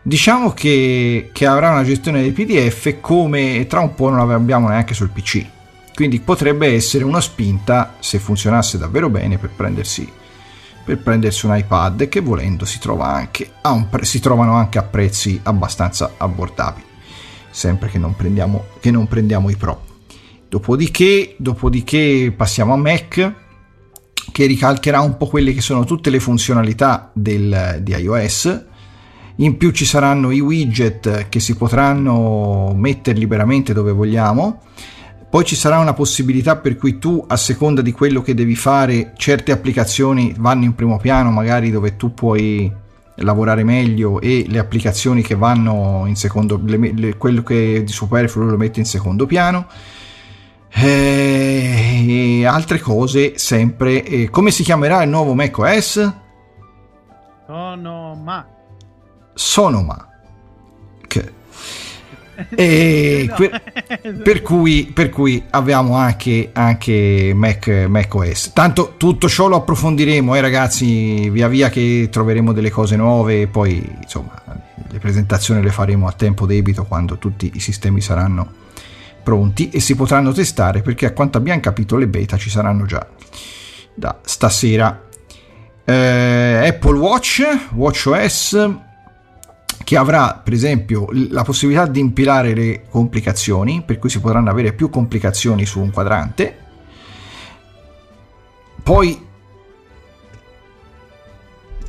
Diciamo 0.04 0.52
che, 0.52 1.30
che 1.32 1.45
avrà 1.45 1.70
una 1.70 1.84
gestione 1.84 2.22
dei 2.22 2.32
PDF 2.32 2.99
come 3.02 3.68
tra 3.68 3.82
un 3.82 3.93
po' 3.93 4.10
non 4.10 4.32
abbiamo 4.32 4.68
neanche 4.68 4.95
sul 4.95 5.10
PC. 5.10 5.45
Quindi 5.93 6.20
potrebbe 6.20 6.74
essere 6.74 7.04
una 7.04 7.22
spinta, 7.22 7.95
se 7.99 8.18
funzionasse 8.18 8.80
davvero 8.80 9.10
bene, 9.10 9.38
per 9.38 9.52
prendersi, 9.56 10.10
per 10.84 10.97
prendersi 10.97 11.45
un 11.45 11.56
iPad 11.56 12.10
che 12.10 12.22
volendo 12.22 12.66
si, 12.66 12.80
trova 12.80 13.14
anche 13.14 13.52
un 13.64 13.88
si 14.02 14.20
trovano 14.20 14.54
anche 14.54 14.80
a 14.80 14.84
prezzi 14.84 15.39
abbastanza 15.43 16.14
abbordabili. 16.18 16.86
Sempre 17.52 17.89
che 17.89 17.99
non 17.99 18.16
prendiamo, 18.16 18.66
che 18.80 18.89
non 18.89 19.08
prendiamo 19.08 19.49
i 19.49 19.56
Pro. 19.56 19.86
Dopodiché, 20.49 21.36
dopodiché 21.38 22.34
passiamo 22.36 22.74
a 22.74 22.78
Mac 22.78 23.34
che 24.32 24.45
ricalcherà 24.45 25.02
un 25.02 25.18
po' 25.18 25.28
quelle 25.28 25.54
che 25.54 25.62
sono 25.62 25.84
tutte 25.84 26.10
le 26.10 26.20
funzionalità 26.20 27.12
del- 27.14 27.80
di 27.82 27.93
iOS. 27.93 28.66
In 29.36 29.58
più 29.58 29.72
ci 29.72 29.86
saranno 29.86 30.32
i 30.32 30.40
widget 30.40 31.28
che 31.30 31.40
si 31.40 31.56
potranno 31.56 32.74
mettere 32.76 33.18
liberamente 33.18 33.74
dove 33.74 33.92
vogliamo. 33.92 34.62
Poi 35.30 35.46
ci 35.46 35.56
sarà 35.56 35.80
una 35.80 35.94
possibilità 35.94 36.58
per 36.58 36.76
cui 36.76 37.00
tu, 37.00 37.24
a 37.26 37.38
seconda 37.38 37.82
di 37.82 37.94
quello 37.94 38.22
che 38.22 38.34
devi 38.34 38.56
fare, 38.56 39.14
certe 39.16 39.54
applicazioni 39.54 40.36
vanno 40.38 40.66
in 40.66 40.76
primo 40.76 40.98
piano, 40.98 41.32
magari 41.32 41.72
dove 41.72 41.96
tu 41.96 42.14
puoi 42.14 42.72
lavorare 43.16 43.64
meglio 43.64 44.20
e 44.20 44.46
le 44.48 44.60
applicazioni 44.60 45.22
che 45.22 45.36
vanno 45.36 46.04
in 46.06 46.16
secondo 46.16 46.60
le- 46.64 46.92
le- 46.94 47.18
quello 47.18 47.44
che 47.44 47.84
di 47.84 47.92
superfluo 47.92 48.46
lo 48.50 48.58
mette 48.58 48.80
in 48.80 48.86
secondo 48.86 49.26
piano 49.26 49.68
e 50.74 52.46
altre 52.46 52.80
cose 52.80 53.38
sempre 53.38 54.04
E 54.04 54.30
come 54.30 54.52
si 54.52 54.64
chiamerà 54.64 55.04
il 55.04 55.10
nuovo 55.10 55.34
macOS? 55.34 56.14
Sono 57.46 58.16
ma 58.16 58.46
Sonoma 59.34 60.10
che 61.08 61.40
e 62.50 63.30
que- 63.36 63.62
per, 64.24 64.42
cui, 64.42 64.92
per 64.94 65.10
cui 65.10 65.44
abbiamo 65.52 65.96
anche, 65.96 66.50
anche 66.54 67.32
Mac, 67.36 67.68
Mac 67.88 68.14
OS. 68.14 68.54
Tanto 68.54 68.96
tutto 68.98 69.28
ciò 69.28 69.48
lo 69.48 69.58
approfondiremo, 69.58 70.36
eh, 70.36 70.42
ragazzi, 70.42 71.30
via 71.30 71.48
via 71.48 71.70
che 71.70 72.10
troveremo 72.12 72.52
delle 72.54 72.70
cose 72.70 72.96
nuove. 72.96 73.48
Poi, 73.48 73.98
insomma, 74.02 74.42
le 74.90 75.00
presentazioni 75.00 75.62
le 75.62 75.72
faremo 75.72 76.08
a 76.08 76.12
tempo 76.12 76.46
debito 76.46 76.86
quando 76.86 77.18
tutti 77.18 77.52
i 77.54 77.60
sistemi 77.60 78.02
saranno 78.02 78.60
pronti 79.24 79.70
e 79.70 79.80
si 79.80 79.96
potranno 79.96 80.32
testare 80.32 80.82
perché, 80.82 81.06
a 81.06 81.12
quanto 81.12 81.38
abbiamo 81.38 81.60
capito, 81.60 81.98
le 81.98 82.08
beta 82.08 82.38
ci 82.38 82.50
saranno 82.50 82.86
già 82.86 83.06
da 83.94 84.20
stasera. 84.24 85.08
Eh, 85.84 86.68
Apple 86.68 86.98
Watch, 86.98 87.42
Watch 87.74 88.06
OS 88.06 88.90
che 89.92 89.98
avrà 89.98 90.39
per 90.42 90.54
esempio 90.54 91.10
la 91.12 91.44
possibilità 91.44 91.86
di 91.86 92.00
impilare 92.00 92.54
le 92.54 92.84
complicazioni, 92.89 93.84
per 93.86 94.00
cui 94.00 94.10
si 94.10 94.22
potranno 94.22 94.50
avere 94.50 94.72
più 94.72 94.89
complicazioni 94.89 95.66
su 95.66 95.82
un 95.82 95.92
quadrante. 95.92 96.58
Poi, 98.82 99.22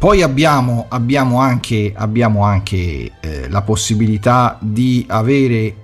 poi 0.00 0.20
abbiamo, 0.20 0.86
abbiamo 0.88 1.38
anche, 1.38 1.92
abbiamo 1.94 2.42
anche 2.42 3.12
eh, 3.20 3.48
la 3.48 3.62
possibilità 3.62 4.58
di 4.60 5.06
avere 5.08 5.76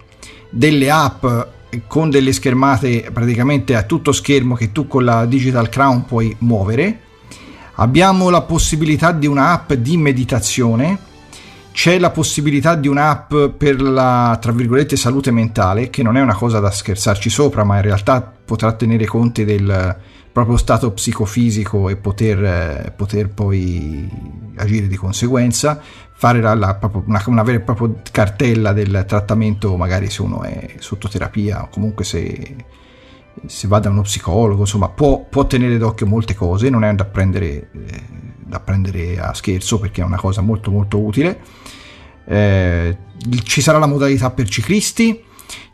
delle 0.50 0.90
app 0.90 1.24
con 1.86 2.10
delle 2.10 2.32
schermate 2.32 3.10
praticamente 3.12 3.76
a 3.76 3.84
tutto 3.84 4.10
schermo 4.10 4.56
che 4.56 4.72
tu 4.72 4.88
con 4.88 5.04
la 5.04 5.24
Digital 5.24 5.68
Crown 5.68 6.04
puoi 6.04 6.34
muovere. 6.40 7.00
Abbiamo 7.74 8.28
la 8.28 8.42
possibilità 8.42 9.12
di 9.12 9.28
un'app 9.28 9.74
di 9.74 9.96
meditazione 9.96 11.06
c'è 11.78 12.00
la 12.00 12.10
possibilità 12.10 12.74
di 12.74 12.88
un'app 12.88 13.32
per 13.56 13.80
la 13.80 14.36
tra 14.40 14.50
virgolette 14.50 14.96
salute 14.96 15.30
mentale 15.30 15.90
che 15.90 16.02
non 16.02 16.16
è 16.16 16.20
una 16.20 16.34
cosa 16.34 16.58
da 16.58 16.72
scherzarci 16.72 17.30
sopra 17.30 17.62
ma 17.62 17.76
in 17.76 17.82
realtà 17.82 18.20
potrà 18.20 18.72
tenere 18.72 19.04
conto 19.04 19.44
del 19.44 19.96
proprio 20.32 20.56
stato 20.56 20.90
psicofisico 20.90 21.88
e 21.88 21.94
poter, 21.94 22.44
eh, 22.44 22.92
poter 22.96 23.28
poi 23.28 24.10
agire 24.56 24.88
di 24.88 24.96
conseguenza 24.96 25.80
fare 26.14 26.40
la, 26.40 26.54
la- 26.54 26.80
una, 27.04 27.22
una 27.26 27.42
vera 27.44 27.58
e 27.58 27.60
propria 27.60 27.94
cartella 28.10 28.72
del 28.72 29.04
trattamento 29.06 29.76
magari 29.76 30.10
se 30.10 30.22
uno 30.22 30.42
è 30.42 30.74
sotto 30.80 31.06
terapia 31.06 31.62
o 31.62 31.68
comunque 31.68 32.02
se, 32.02 32.56
se 33.46 33.68
va 33.68 33.78
da 33.78 33.88
uno 33.88 34.02
psicologo 34.02 34.62
insomma 34.62 34.88
può, 34.88 35.24
può 35.30 35.46
tenere 35.46 35.78
d'occhio 35.78 36.06
molte 36.06 36.34
cose 36.34 36.70
non 36.70 36.82
è 36.82 36.92
da 36.92 37.04
prendere 37.04 37.46
eh, 37.46 38.28
da 38.48 38.60
prendere 38.60 39.20
a 39.20 39.34
scherzo 39.34 39.78
perché 39.78 40.00
è 40.00 40.04
una 40.04 40.16
cosa 40.16 40.40
molto 40.40 40.70
molto 40.70 40.98
utile. 40.98 41.40
Eh, 42.26 42.96
ci 43.42 43.60
sarà 43.60 43.78
la 43.78 43.86
modalità 43.86 44.30
per 44.30 44.48
ciclisti, 44.48 45.22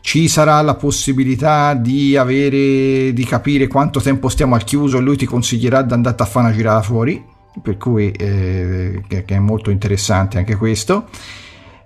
ci 0.01 0.27
sarà 0.27 0.61
la 0.61 0.75
possibilità 0.75 1.73
di 1.73 2.15
avere 2.15 3.13
di 3.13 3.25
capire 3.25 3.67
quanto 3.67 3.99
tempo 3.99 4.29
stiamo 4.29 4.55
al 4.55 4.63
chiuso 4.63 4.97
e 4.97 5.01
lui 5.01 5.17
ti 5.17 5.25
consiglierà 5.25 5.81
di 5.81 5.93
andare 5.93 6.15
a 6.17 6.25
fare 6.25 6.47
una 6.47 6.55
girata 6.55 6.81
fuori 6.81 7.33
per 7.61 7.77
cui 7.77 8.11
eh, 8.11 9.01
che, 9.07 9.23
è 9.25 9.39
molto 9.39 9.69
interessante 9.71 10.37
anche 10.37 10.55
questo 10.55 11.07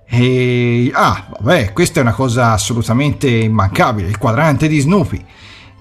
e, 0.05 0.91
ah 0.93 1.27
vabbè 1.39 1.71
questa 1.71 1.99
è 1.99 2.03
una 2.03 2.13
cosa 2.13 2.51
assolutamente 2.51 3.29
immancabile 3.29 4.07
il 4.07 4.17
quadrante 4.17 4.67
di 4.67 4.79
Snoopy 4.79 5.25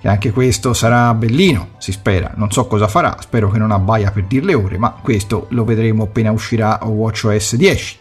che 0.00 0.08
anche 0.08 0.30
questo 0.30 0.72
sarà 0.72 1.12
bellino 1.14 1.70
si 1.78 1.92
spera 1.92 2.32
non 2.36 2.50
so 2.50 2.66
cosa 2.66 2.88
farà 2.88 3.16
spero 3.20 3.50
che 3.50 3.58
non 3.58 3.70
abbaia 3.70 4.10
per 4.10 4.24
dire 4.24 4.46
le 4.46 4.54
ore 4.54 4.78
ma 4.78 4.92
questo 4.92 5.46
lo 5.50 5.64
vedremo 5.64 6.04
appena 6.04 6.30
uscirà 6.30 6.78
WatchOS 6.82 7.56
10 7.56 7.98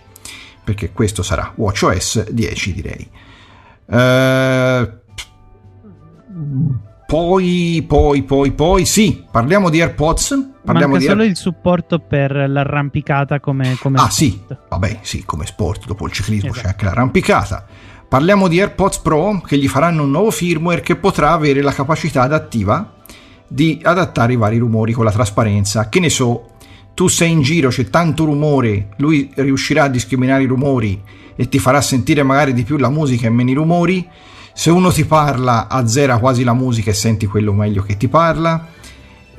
perché 0.64 0.92
questo 0.92 1.24
sarà 1.24 1.52
WatchOS 1.56 2.30
10 2.30 2.74
direi 2.74 3.10
eh, 3.90 4.92
poi, 7.08 7.86
poi, 7.88 8.24
poi, 8.24 8.52
poi, 8.52 8.86
sì, 8.86 9.26
parliamo 9.32 9.70
di 9.70 9.80
AirPods. 9.80 10.50
Parliamo 10.62 10.92
Manca 10.92 11.00
di 11.00 11.06
solo 11.10 11.22
Air... 11.22 11.30
il 11.30 11.38
supporto 11.38 12.00
per 12.00 12.32
l'arrampicata 12.50 13.40
come, 13.40 13.78
come 13.80 13.98
Ah 13.98 14.10
sport. 14.10 14.14
sì, 14.14 14.44
vabbè 14.68 15.00
sì, 15.02 15.24
come 15.24 15.46
sport, 15.46 15.86
dopo 15.86 16.06
il 16.06 16.12
ciclismo 16.12 16.50
Esatto. 16.50 16.64
c'è 16.64 16.72
anche 16.74 16.84
l'arrampicata. 16.84 17.66
Parliamo 18.10 18.48
di 18.48 18.62
AirPods 18.62 19.00
Pro 19.00 19.42
che 19.46 19.58
gli 19.58 19.68
faranno 19.68 20.04
un 20.04 20.12
nuovo 20.12 20.32
firmware 20.32 20.80
che 20.80 20.96
potrà 20.96 21.34
avere 21.34 21.62
la 21.62 21.74
capacità 21.74 22.22
adattiva 22.22 22.94
di 23.46 23.82
adattare 23.84 24.32
i 24.32 24.38
vari 24.38 24.58
rumori 24.58 24.94
con 24.94 25.04
la 25.04 25.12
trasparenza. 25.12 25.90
Che 25.90 26.00
ne 26.00 26.10
so, 26.10 26.52
tu 26.94 27.10
sei 27.10 27.32
in 27.32 27.42
giro, 27.42 27.68
c'è 27.68 27.90
tanto 27.90 28.24
rumore, 28.24 28.92
lui 28.98 29.30
riuscirà 29.36 29.84
a 29.84 29.90
discriminare 29.90 30.44
i 30.44 30.48
rumori 30.48 31.02
e 31.36 31.50
ti 31.50 31.60
farà 31.60 31.82
sentire 31.82 32.24
magari 32.24 32.54
di 32.54 32.64
più 32.64 32.78
la 32.78 32.90
musica 32.90 33.28
e 33.28 33.30
meno 33.30 33.50
i 33.50 33.56
rumori. 33.56 34.08
Se 34.54 34.70
uno 34.70 34.90
ti 34.90 35.04
parla, 35.04 35.68
azzera 35.68 36.18
quasi 36.18 36.46
la 36.46 36.54
musica 36.54 36.92
e 36.92 36.94
senti 36.94 37.26
quello 37.26 37.52
meglio 37.52 37.84
che 37.84 37.98
ti 37.98 38.08
parla. 38.08 38.68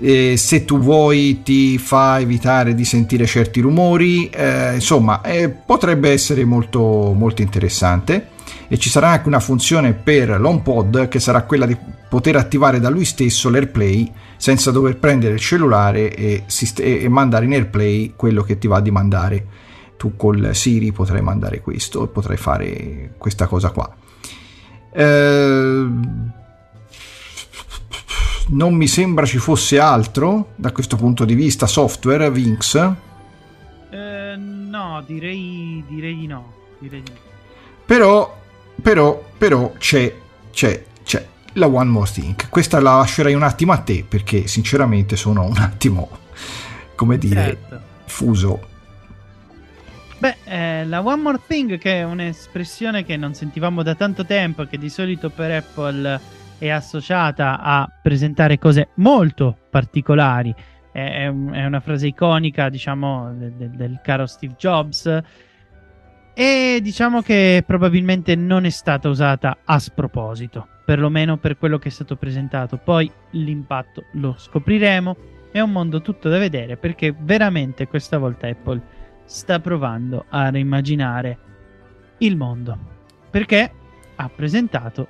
E 0.01 0.37
se 0.37 0.65
tu 0.65 0.79
vuoi 0.79 1.43
ti 1.43 1.77
fa 1.77 2.21
evitare 2.21 2.75
di 2.75 2.85
sentire 2.85 3.27
certi 3.27 3.61
rumori, 3.61 4.29
eh, 4.29 4.75
insomma, 4.75 5.23
eh, 5.23 5.49
potrebbe 5.49 6.11
essere 6.11 6.45
molto, 6.45 7.13
molto 7.17 7.43
interessante. 7.43 8.29
E 8.69 8.79
ci 8.79 8.91
sarà 8.91 9.09
anche 9.09 9.29
una 9.29 9.41
funzione 9.41 9.93
per 9.93 10.39
l'HomePod 10.41 11.09
che 11.09 11.21
sarà 11.21 11.43
quella 11.43 11.67
di 11.67 11.77
poter 12.09 12.37
attivare 12.37 12.81
da 12.81 12.91
lui 12.91 13.05
stesso 13.05 13.51
l'AirPlay 13.51 14.13
senza 14.37 14.71
dover 14.71 14.99
prendere 14.99 15.35
il 15.35 15.41
cellulare 15.41 16.15
e, 16.15 16.45
e 16.77 17.09
mandare 17.09 17.45
in 17.47 17.53
AirPlay 17.53 18.13
quello 18.15 18.43
che 18.43 18.59
ti 18.59 18.69
va 18.69 18.81
di 18.81 18.91
mandare. 18.91 19.47
Tu 19.97 20.17
col 20.17 20.55
Siri 20.55 20.93
potrai 20.93 21.23
mandare 21.23 21.61
questo 21.61 22.07
potrai 22.07 22.37
fare 22.37 23.15
questa 23.19 23.47
cosa 23.47 23.71
qua. 23.71 23.93
Eh, 24.93 25.87
non 28.51 28.75
mi 28.75 28.87
sembra 28.87 29.27
ci 29.27 29.39
fosse 29.39 29.79
altro 29.79 30.53
da 30.57 30.73
questo 30.73 30.97
punto 30.97 31.25
di 31.25 31.35
vista 31.35 31.67
software 31.67 32.31
Vinx 32.31 32.75
Eh, 33.91 34.35
no, 34.37 35.03
direi, 35.07 35.83
direi 35.89 36.17
di 36.17 36.27
no. 36.27 36.53
Direi 36.79 37.03
di 37.03 37.11
no. 37.11 37.19
però 37.85 38.37
però 38.81 39.23
però 39.37 39.73
c'è 39.79 40.15
c'è 40.53 40.85
c'è 41.05 41.27
la 41.55 41.67
One 41.67 41.91
More 41.91 42.11
Thing 42.11 42.49
questa 42.49 42.81
la 42.81 42.97
lascerei 42.99 43.35
un 43.35 43.43
attimo 43.43 43.73
a 43.73 43.79
te 43.79 44.05
perché 44.09 44.47
sinceramente 44.47 45.17
sono 45.17 45.43
un 45.45 45.57
attimo 45.59 46.09
come 46.95 47.19
dire 47.19 47.43
Certo. 47.45 47.81
fuso 48.07 48.67
Beh, 50.19 50.35
eh, 50.47 50.85
la 50.87 51.01
One 51.01 51.23
More 51.23 51.41
Thing, 51.47 51.79
che 51.79 52.01
è 52.01 52.03
un'espressione 52.03 53.05
che 53.05 53.17
non 53.17 53.35
sentivamo 53.35 53.85
da 53.85 53.95
tanto 53.95 54.27
tempo, 54.27 54.65
che 54.65 54.77
di 54.77 54.89
solito 54.89 55.31
per 55.31 55.53
Apple 55.53 56.21
è 56.59 56.71
associata 56.71 57.61
a 57.61 57.89
presentare 58.03 58.59
cose 58.59 58.89
molto 58.95 59.57
particolari. 59.71 60.55
È, 60.91 60.99
è 60.99 61.27
è 61.27 61.65
una 61.65 61.81
frase 61.81 62.09
iconica, 62.09 62.69
diciamo, 62.69 63.33
de- 63.35 63.57
de- 63.57 63.71
del 63.71 64.01
caro 64.03 64.27
Steve 64.27 64.55
Jobs. 64.57 65.23
E 66.35 66.79
diciamo 66.83 67.21
che 67.21 67.65
probabilmente 67.67 68.37
non 68.37 68.65
è 68.65 68.71
stata 68.71 69.09
usata 69.09 69.59
a 69.65 69.79
sproposito, 69.79 70.69
perlomeno 70.85 71.37
per 71.37 71.59
quello 71.59 71.79
che 71.79 71.89
è 71.89 71.93
stato 71.93 72.17
presentato. 72.17 72.77
Poi 72.77 73.11
l'impatto 73.31 74.05
lo 74.13 74.35
scopriremo. 74.37 75.17
È 75.51 75.61
un 75.61 75.73
mondo 75.73 76.01
tutto 76.03 76.29
da 76.29 76.39
vedere 76.39 76.77
perché 76.77 77.15
veramente 77.19 77.89
questa 77.89 78.19
volta 78.19 78.47
Apple 78.47 78.81
sta 79.25 79.59
provando 79.61 80.27
a 80.29 80.51
reimmaginare 80.51 81.39
il 82.19 82.37
mondo 82.37 82.97
perché 83.31 83.71
ha 84.17 84.29
presentato 84.29 85.09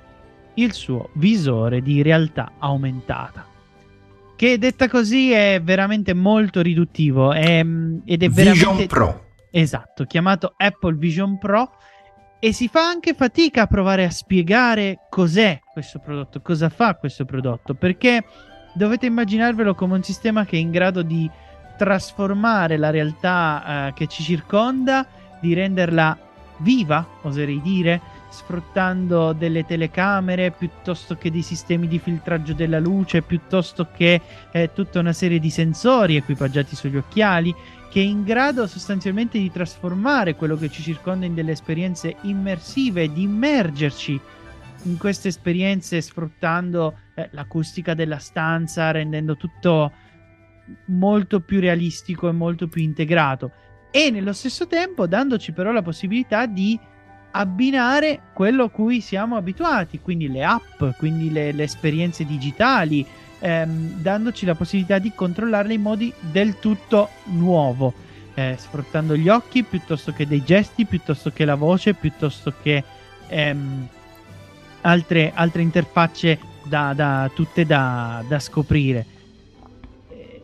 il 0.61 0.73
suo 0.73 1.09
visore 1.13 1.81
di 1.81 2.01
realtà 2.01 2.53
aumentata. 2.59 3.45
Che 4.35 4.57
detta 4.57 4.87
così 4.87 5.31
è 5.31 5.61
veramente 5.61 6.13
molto 6.13 6.61
riduttivo 6.61 7.33
è- 7.33 7.65
ed 8.05 8.23
è 8.23 8.29
Vision 8.29 8.55
veramente 8.55 8.85
Pro. 8.87 9.25
Esatto, 9.51 10.05
chiamato 10.05 10.53
Apple 10.55 10.95
Vision 10.95 11.37
Pro. 11.37 11.71
E 12.41 12.53
si 12.53 12.69
fa 12.69 12.87
anche 12.87 13.13
fatica 13.15 13.63
a 13.63 13.67
provare 13.67 14.05
a 14.05 14.09
spiegare 14.09 14.99
cos'è 15.09 15.59
questo 15.73 15.99
prodotto, 15.99 16.41
cosa 16.41 16.69
fa 16.69 16.95
questo 16.95 17.25
prodotto, 17.25 17.73
perché 17.73 18.23
dovete 18.73 19.07
immaginarvelo 19.07 19.75
come 19.75 19.95
un 19.95 20.03
sistema 20.03 20.45
che 20.45 20.55
è 20.55 20.59
in 20.59 20.71
grado 20.71 21.01
di 21.01 21.29
trasformare 21.77 22.77
la 22.77 22.91
realtà 22.91 23.87
eh, 23.87 23.93
che 23.93 24.07
ci 24.07 24.23
circonda, 24.23 25.05
di 25.41 25.53
renderla 25.53 26.17
viva, 26.59 27.05
oserei 27.21 27.61
dire, 27.61 28.01
sfruttando 28.29 29.33
delle 29.33 29.65
telecamere 29.65 30.51
piuttosto 30.51 31.15
che 31.15 31.31
dei 31.31 31.41
sistemi 31.41 31.87
di 31.87 31.99
filtraggio 31.99 32.53
della 32.53 32.79
luce, 32.79 33.21
piuttosto 33.21 33.89
che 33.93 34.21
eh, 34.51 34.71
tutta 34.73 34.99
una 34.99 35.13
serie 35.13 35.39
di 35.39 35.49
sensori 35.49 36.15
equipaggiati 36.15 36.75
sugli 36.75 36.97
occhiali, 36.97 37.53
che 37.89 37.99
è 37.99 38.03
in 38.03 38.23
grado 38.23 38.67
sostanzialmente 38.67 39.39
di 39.39 39.51
trasformare 39.51 40.35
quello 40.35 40.55
che 40.55 40.69
ci 40.69 40.83
circonda 40.83 41.25
in 41.25 41.33
delle 41.33 41.51
esperienze 41.51 42.17
immersive, 42.21 43.11
di 43.11 43.23
immergerci 43.23 44.21
in 44.83 44.97
queste 44.97 45.29
esperienze 45.29 45.99
sfruttando 45.99 46.99
eh, 47.15 47.29
l'acustica 47.31 47.93
della 47.93 48.19
stanza, 48.19 48.91
rendendo 48.91 49.35
tutto 49.35 49.91
molto 50.85 51.39
più 51.39 51.59
realistico 51.59 52.29
e 52.29 52.31
molto 52.31 52.67
più 52.67 52.83
integrato. 52.83 53.51
E 53.91 54.11
nello 54.11 54.33
stesso 54.33 54.67
tempo 54.67 55.07
dandoci 55.07 55.51
però 55.51 55.71
la 55.71 55.81
possibilità 55.81 56.45
di 56.45 56.79
abbinare 57.31 58.21
quello 58.33 58.65
a 58.65 58.69
cui 58.69 59.01
siamo 59.01 59.35
abituati, 59.35 59.99
quindi 59.99 60.29
le 60.29 60.43
app, 60.43 60.83
quindi 60.97 61.31
le, 61.31 61.51
le 61.51 61.63
esperienze 61.63 62.25
digitali, 62.25 63.05
ehm, 63.39 64.01
dandoci 64.01 64.45
la 64.45 64.55
possibilità 64.55 64.99
di 64.99 65.11
controllarle 65.13 65.73
in 65.73 65.81
modi 65.81 66.13
del 66.19 66.59
tutto 66.59 67.09
nuovo, 67.25 67.93
eh, 68.33 68.55
sfruttando 68.57 69.15
gli 69.15 69.29
occhi 69.29 69.63
piuttosto 69.63 70.11
che 70.11 70.27
dei 70.27 70.43
gesti, 70.43 70.85
piuttosto 70.85 71.31
che 71.31 71.45
la 71.45 71.55
voce, 71.55 71.93
piuttosto 71.93 72.53
che 72.61 72.83
ehm, 73.27 73.87
altre, 74.81 75.31
altre 75.33 75.61
interfacce 75.61 76.39
da, 76.63 76.93
da- 76.93 77.29
tutte 77.33 77.65
da, 77.65 78.23
da 78.27 78.39
scoprire. 78.39 79.05
Eh, 80.09 80.41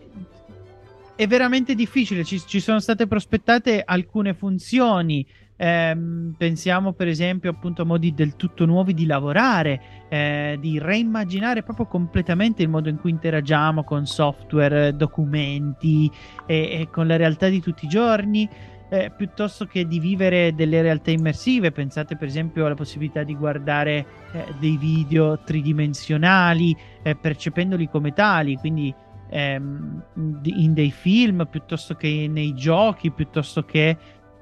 È 1.16 1.28
veramente 1.28 1.76
difficile, 1.76 2.24
ci, 2.24 2.42
ci 2.46 2.60
sono 2.60 2.80
state 2.80 3.08
prospettate 3.08 3.82
alcune 3.86 4.34
funzioni. 4.34 5.26
Ehm, 5.58 6.36
pensiamo 6.38 6.94
per 6.94 7.08
esempio 7.08 7.52
appunto 7.52 7.84
a 7.84 7.86
modi 7.86 8.14
del 8.14 8.36
tutto 8.36 8.66
nuovi 8.66 8.94
di 8.94 9.06
lavorare, 9.06 9.82
eh, 10.10 10.58
di 10.60 10.80
reimmaginare 10.80 11.64
proprio 11.64 11.86
completamente 11.86 12.62
il 12.62 12.70
modo 12.70 12.90
in 12.90 13.00
cui 13.00 13.12
interagiamo 13.12 13.84
con 13.84 14.06
software, 14.06 14.96
documenti 14.96 16.12
e, 16.46 16.80
e 16.82 16.90
con 16.92 17.08
la 17.08 17.16
realtà 17.16 17.48
di 17.48 17.62
tutti 17.62 17.86
i 17.86 17.90
giorni, 17.90 18.50
eh, 18.90 19.12
piuttosto 19.16 19.66
che 19.66 19.88
di 19.88 20.00
vivere 20.00 20.54
delle 20.54 20.82
realtà 20.82 21.12
immersive. 21.12 21.72
Pensate 21.72 22.16
per 22.16 22.28
esempio 22.28 22.66
alla 22.66 22.76
possibilità 22.76 23.24
di 23.24 23.36
guardare 23.36 24.06
eh, 24.32 24.46
dei 24.60 24.78
video 24.78 25.40
tridimensionali, 25.40 26.76
eh, 27.04 27.16
percependoli 27.16 27.90
come 27.90 28.14
tali, 28.14 28.56
quindi 28.58 28.94
ehm, 29.30 30.04
in 30.44 30.74
dei 30.74 30.92
film, 30.92 31.48
piuttosto 31.50 31.96
che 31.96 32.28
nei 32.30 32.54
giochi, 32.54 33.12
piuttosto 33.12 33.64
che 33.64 33.98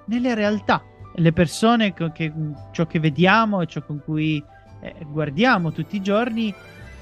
nelle 0.05 0.35
realtà. 0.35 0.83
Le 1.15 1.31
persone, 1.31 1.93
che, 1.93 2.33
ciò 2.71 2.87
che 2.87 2.99
vediamo 2.99 3.61
e 3.61 3.67
ciò 3.67 3.83
con 3.83 4.01
cui 4.03 4.43
eh, 4.81 4.95
guardiamo 5.07 5.71
tutti 5.71 5.95
i 5.95 6.01
giorni 6.01 6.53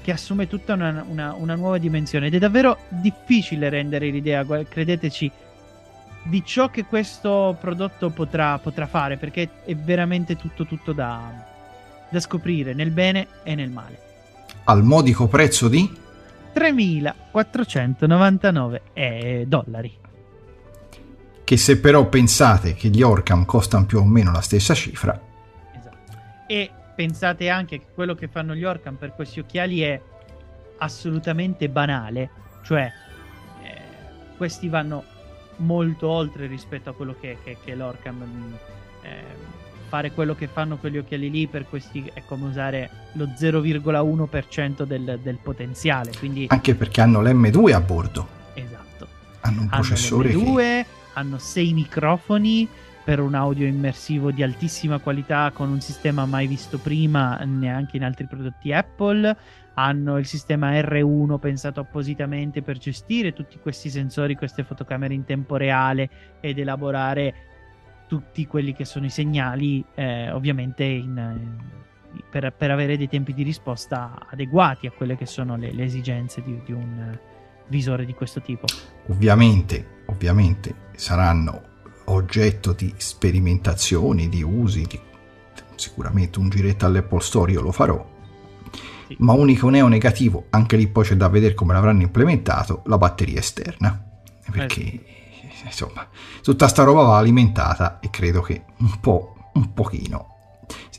che 0.02 0.12
assume 0.12 0.48
tutta 0.48 0.74
una, 0.74 1.04
una- 1.08 1.34
una 1.34 1.54
nuova 1.54 1.78
dimensione 1.78 2.26
ed 2.26 2.34
è 2.34 2.38
davvero 2.38 2.78
difficile 2.88 3.68
rendere 3.68 4.10
l'idea, 4.10 4.44
credeteci, 4.44 5.30
di 6.24 6.44
ciò 6.44 6.70
che 6.70 6.84
questo 6.84 7.56
prodotto 7.60 8.10
potrà, 8.10 8.58
potrà 8.58 8.86
fare 8.86 9.16
perché 9.16 9.48
è 9.64 9.74
veramente 9.74 10.36
tutto, 10.36 10.66
tutto 10.66 10.92
da, 10.92 11.32
da 12.08 12.20
scoprire 12.20 12.74
nel 12.74 12.90
bene 12.90 13.26
e 13.42 13.54
nel 13.54 13.70
male. 13.70 13.98
al 14.64 14.84
modico 14.84 15.26
prezzo 15.26 15.68
di 15.68 15.90
3.499 16.54 18.80
eh, 18.92 19.44
dollari. 19.48 19.98
Che 21.52 21.58
se 21.58 21.78
però 21.78 22.08
pensate 22.08 22.72
che 22.72 22.88
gli 22.88 23.02
Orcam 23.02 23.44
costano 23.44 23.84
più 23.84 23.98
o 23.98 24.06
meno 24.06 24.32
la 24.32 24.40
stessa 24.40 24.72
cifra, 24.72 25.20
Esatto. 25.78 26.18
E 26.46 26.70
pensate 26.94 27.50
anche 27.50 27.78
che 27.78 27.84
quello 27.92 28.14
che 28.14 28.26
fanno 28.28 28.54
gli 28.54 28.64
Orcam 28.64 28.94
per 28.94 29.12
questi 29.14 29.40
occhiali 29.40 29.82
è 29.82 30.00
assolutamente 30.78 31.68
banale, 31.68 32.30
cioè 32.62 32.90
eh, 33.62 33.80
questi 34.38 34.70
vanno 34.70 35.04
molto 35.56 36.08
oltre 36.08 36.46
rispetto 36.46 36.88
a 36.88 36.94
quello 36.94 37.14
che, 37.20 37.36
che, 37.44 37.58
che 37.62 37.74
l'Orcam. 37.74 38.16
mh, 38.16 38.54
eh, 39.02 39.60
fare 39.88 40.12
quello 40.12 40.34
che 40.34 40.46
fanno 40.46 40.78
quegli 40.78 40.96
occhiali 40.96 41.30
lì 41.30 41.46
per 41.48 41.68
questi 41.68 42.10
è 42.14 42.22
come 42.24 42.46
usare 42.46 42.88
lo 43.12 43.26
0,1% 43.26 44.84
del, 44.84 45.20
del 45.22 45.36
potenziale, 45.36 46.12
quindi 46.18 46.46
anche 46.48 46.74
perché 46.74 47.02
hanno 47.02 47.20
l'M2 47.20 47.74
a 47.74 47.80
bordo, 47.80 48.26
esatto. 48.54 49.06
hanno 49.40 49.60
un 49.60 49.68
Hanno 49.70 49.82
processore 49.82 50.30
che... 50.30 50.86
l'M2, 51.12 51.18
hanno 51.18 51.38
sei 51.38 51.72
microfoni 51.72 52.68
per 53.04 53.18
un 53.20 53.34
audio 53.34 53.66
immersivo 53.66 54.30
di 54.30 54.42
altissima 54.42 54.98
qualità 54.98 55.50
con 55.52 55.68
un 55.70 55.80
sistema 55.80 56.24
mai 56.24 56.46
visto 56.46 56.78
prima 56.78 57.36
neanche 57.44 57.96
in 57.96 58.04
altri 58.04 58.26
prodotti 58.26 58.72
Apple. 58.72 59.36
Hanno 59.74 60.18
il 60.18 60.26
sistema 60.26 60.70
R1 60.72 61.38
pensato 61.38 61.80
appositamente 61.80 62.62
per 62.62 62.78
gestire 62.78 63.32
tutti 63.32 63.58
questi 63.58 63.88
sensori, 63.90 64.36
queste 64.36 64.62
fotocamere 64.62 65.14
in 65.14 65.24
tempo 65.24 65.56
reale 65.56 66.36
ed 66.40 66.58
elaborare 66.58 67.34
tutti 68.06 68.46
quelli 68.46 68.74
che 68.74 68.84
sono 68.84 69.06
i 69.06 69.10
segnali, 69.10 69.82
eh, 69.94 70.30
ovviamente 70.30 70.84
in, 70.84 71.56
per, 72.30 72.52
per 72.52 72.70
avere 72.70 72.98
dei 72.98 73.08
tempi 73.08 73.32
di 73.32 73.42
risposta 73.42 74.26
adeguati 74.30 74.86
a 74.86 74.90
quelle 74.90 75.16
che 75.16 75.26
sono 75.26 75.56
le, 75.56 75.72
le 75.72 75.84
esigenze 75.84 76.42
di, 76.42 76.60
di 76.64 76.72
un 76.72 77.18
visore 77.72 78.04
di 78.04 78.12
questo 78.14 78.40
tipo. 78.42 78.66
ovviamente, 79.08 80.02
ovviamente 80.06 80.74
saranno 80.94 81.62
oggetto 82.04 82.72
di 82.72 82.92
sperimentazioni, 82.96 84.28
di 84.28 84.42
usi, 84.42 84.82
di- 84.86 85.00
sicuramente 85.74 86.38
un 86.38 86.48
giretto 86.50 86.86
all'Apple 86.86 87.20
Store 87.20 87.50
io 87.50 87.60
lo 87.62 87.72
farò, 87.72 88.04
Sì. 89.08 89.16
ma 89.20 89.32
unico 89.32 89.68
neo 89.70 89.88
negativo, 89.88 90.46
anche 90.50 90.76
lì 90.76 90.86
poi 90.86 91.04
c'è 91.04 91.16
da 91.16 91.28
vedere 91.28 91.54
come 91.54 91.72
l'avranno 91.72 92.02
implementato, 92.02 92.82
la 92.86 92.98
batteria 92.98 93.38
esterna, 93.40 94.00
perché 94.50 95.00
insomma 95.64 96.06
tutta 96.42 96.68
sta 96.68 96.82
roba 96.84 97.02
va 97.02 97.16
alimentata 97.18 97.98
e 98.00 98.10
credo 98.10 98.40
che 98.42 98.64
un 98.78 99.00
po', 99.00 99.34
un 99.54 99.72
pochino. 99.72 100.28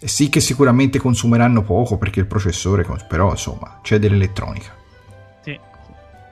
Sì 0.03 0.27
che 0.29 0.41
sicuramente 0.41 0.99
consumeranno 0.99 1.61
poco 1.63 1.97
perché 1.97 2.19
il 2.19 2.27
processore, 2.27 2.85
però 3.07 3.29
insomma 3.31 3.79
c'è 3.81 3.99
dell'elettronica. 3.99 4.81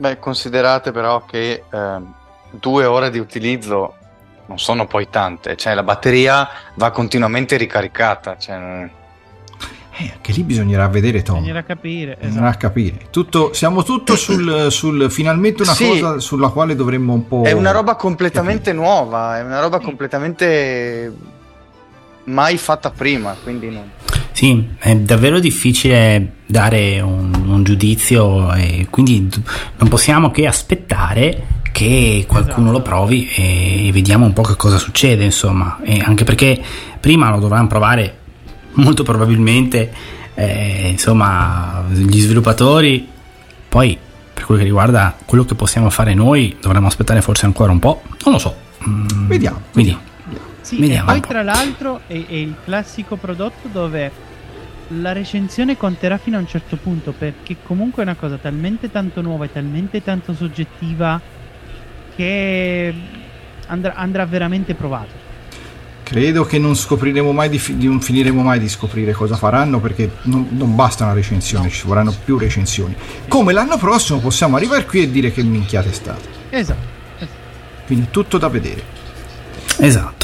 Beh, 0.02 0.18
considerate 0.18 0.92
però 0.92 1.26
che 1.26 1.64
ehm, 1.72 2.12
due 2.50 2.86
ore 2.86 3.12
di 3.12 3.20
utilizzo 3.20 3.94
non 4.48 4.58
sono 4.58 4.88
poi 4.88 5.08
tante, 5.12 5.56
cioè 5.56 5.76
la 5.76 5.84
batteria 5.84 6.50
va 6.74 6.90
continuamente 6.90 7.56
ricaricata. 7.56 8.36
Cioè, 8.36 8.90
Eh, 9.98 10.12
anche 10.16 10.32
lì 10.32 10.42
bisognerà 10.42 10.88
vedere 10.88 11.22
Tom. 11.22 11.36
Bisognerà 11.36 11.64
capire. 11.64 12.18
Bisognerà 12.20 12.48
esatto. 12.50 12.66
capire. 12.68 12.98
Tutto, 13.12 13.54
siamo 13.54 13.84
tutto 13.84 14.16
sul, 14.16 14.72
sul- 14.72 15.12
finalmente 15.12 15.62
una 15.62 15.74
Sì. 15.76 15.88
cosa 15.88 16.18
sulla 16.20 16.50
quale 16.50 16.74
dovremmo 16.76 17.14
un 17.14 17.28
po'. 17.28 17.44
È 17.44 17.52
una 17.52 17.70
roba 17.70 17.94
completamente 17.94 18.72
capire. 18.72 18.84
nuova, 18.84 19.38
è 19.38 19.44
una 19.44 19.60
roba 19.60 19.78
Sì. 19.78 19.84
completamente 19.86 21.14
mai 22.24 22.58
fatta 22.58 22.90
prima, 22.90 23.36
quindi 23.44 23.70
non... 23.70 23.88
Sì, 24.32 24.70
è 24.80 24.96
davvero 24.96 25.40
difficile 25.40 26.34
dare 26.46 27.00
un, 27.02 27.32
un 27.48 27.64
giudizio 27.64 28.54
e 28.54 28.88
quindi 28.90 29.30
non 29.78 29.90
possiamo 29.90 30.32
che 30.32 30.48
aspettare 30.48 31.60
che 31.72 32.26
qualcuno 32.28 32.70
Esatto. 32.70 32.78
lo 32.78 32.82
provi 32.82 33.30
e 33.30 33.90
vediamo 33.94 34.26
un 34.26 34.34
po' 34.34 34.42
che 34.44 34.56
cosa 34.56 34.78
succede, 34.78 35.24
insomma. 35.24 35.80
E 35.84 36.02
anche 36.04 36.24
perché 36.24 36.62
prima 37.00 37.30
lo 37.30 37.40
dovranno 37.40 37.68
provare 37.68 38.18
molto 38.74 39.04
probabilmente 39.04 39.92
eh, 40.36 40.90
insomma 40.92 41.84
gli 41.90 42.20
sviluppatori, 42.20 43.08
poi 43.68 43.98
per 44.34 44.46
quello 44.46 44.62
che 44.62 44.66
riguarda 44.68 45.16
quello 45.26 45.46
che 45.46 45.56
possiamo 45.56 45.90
fare 45.90 46.14
noi 46.14 46.56
dovremmo 46.60 46.88
aspettare 46.88 47.22
forse 47.22 47.46
ancora 47.46 47.72
un 47.72 47.80
po', 47.80 48.02
non 48.24 48.34
lo 48.34 48.40
so. 48.40 48.56
Mm, 48.88 49.28
Vediamo. 49.28 49.62
Quindi 49.72 49.96
Sì, 50.62 50.80
Vediamo 50.80 51.10
e 51.10 51.20
poi 51.20 51.22
tra 51.22 51.42
l'altro 51.42 52.02
è, 52.08 52.14
è 52.14 52.34
il 52.34 52.56
classico 52.64 53.16
prodotto 53.16 53.68
dove 53.72 54.30
la 55.00 55.12
recensione 55.14 55.78
conterà 55.78 56.18
fino 56.18 56.38
a 56.38 56.40
un 56.40 56.48
certo 56.48 56.76
punto 56.76 57.14
perché 57.18 57.58
comunque 57.64 58.04
è 58.04 58.06
una 58.06 58.16
cosa 58.16 58.38
talmente 58.38 58.92
tanto 58.92 59.22
nuova 59.22 59.46
e 59.46 59.52
talmente 59.52 60.04
tanto 60.04 60.34
soggettiva 60.34 61.20
che 62.16 62.94
andrà, 63.68 63.94
andrà 63.96 64.26
veramente 64.26 64.74
provato. 64.74 65.30
Credo 66.04 66.44
che 66.44 66.60
non 66.60 66.76
scopriremo 66.76 67.32
mai 67.32 67.48
di, 67.48 67.58
fi- 67.58 67.78
di- 67.78 67.88
non 67.88 68.02
finiremo 68.02 68.42
mai 68.44 68.60
di 68.60 68.68
scoprire 68.68 69.14
cosa 69.14 69.38
faranno 69.38 69.80
perché 69.80 70.12
non, 70.24 70.46
non 70.52 70.76
basta 70.76 71.06
una 71.06 71.14
recensione, 71.14 71.70
ci 71.70 71.88
vorranno 71.88 72.14
più 72.26 72.38
recensioni. 72.38 72.94
Come 73.30 73.54
l'anno 73.54 73.78
prossimo 73.78 74.20
possiamo 74.20 74.58
arrivare 74.58 74.86
qui 74.86 75.04
e 75.04 75.10
dire 75.10 75.32
che 75.32 75.42
minchiata 75.42 75.88
è 75.88 75.94
stata. 75.94 76.28
Esatto. 76.50 76.90
Quindi 77.86 78.08
tutto 78.12 78.38
da 78.38 78.50
vedere. 78.50 78.84
Esatto. 79.78 80.21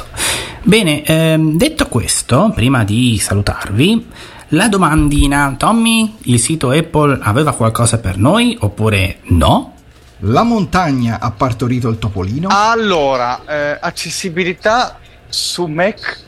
Bene, 0.68 1.02
ehm, 1.02 1.56
detto 1.56 1.88
questo, 1.88 2.52
prima 2.54 2.84
di 2.84 3.18
salutarvi, 3.18 4.06
la 4.50 4.68
domandina, 4.68 5.56
Tommy, 5.58 6.18
il 6.24 6.42
sito 6.42 6.72
Apple 6.72 7.20
aveva 7.22 7.54
qualcosa 7.54 8.00
per 8.00 8.18
noi 8.18 8.58
oppure 8.60 9.20
no? 9.28 9.76
La 10.20 10.44
montagna 10.44 11.22
ha 11.22 11.32
partorito 11.32 11.88
il 11.88 11.98
topolino. 12.00 12.50
Allora, 12.52 13.46
eh, 13.46 13.78
accessibilità 13.80 15.00
su 15.30 15.68
Mac 15.68 16.26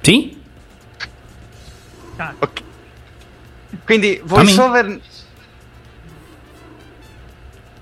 Sì? 0.00 0.36
Ok. 2.40 2.62
Quindi 3.84 4.20
voiceover 4.24 5.00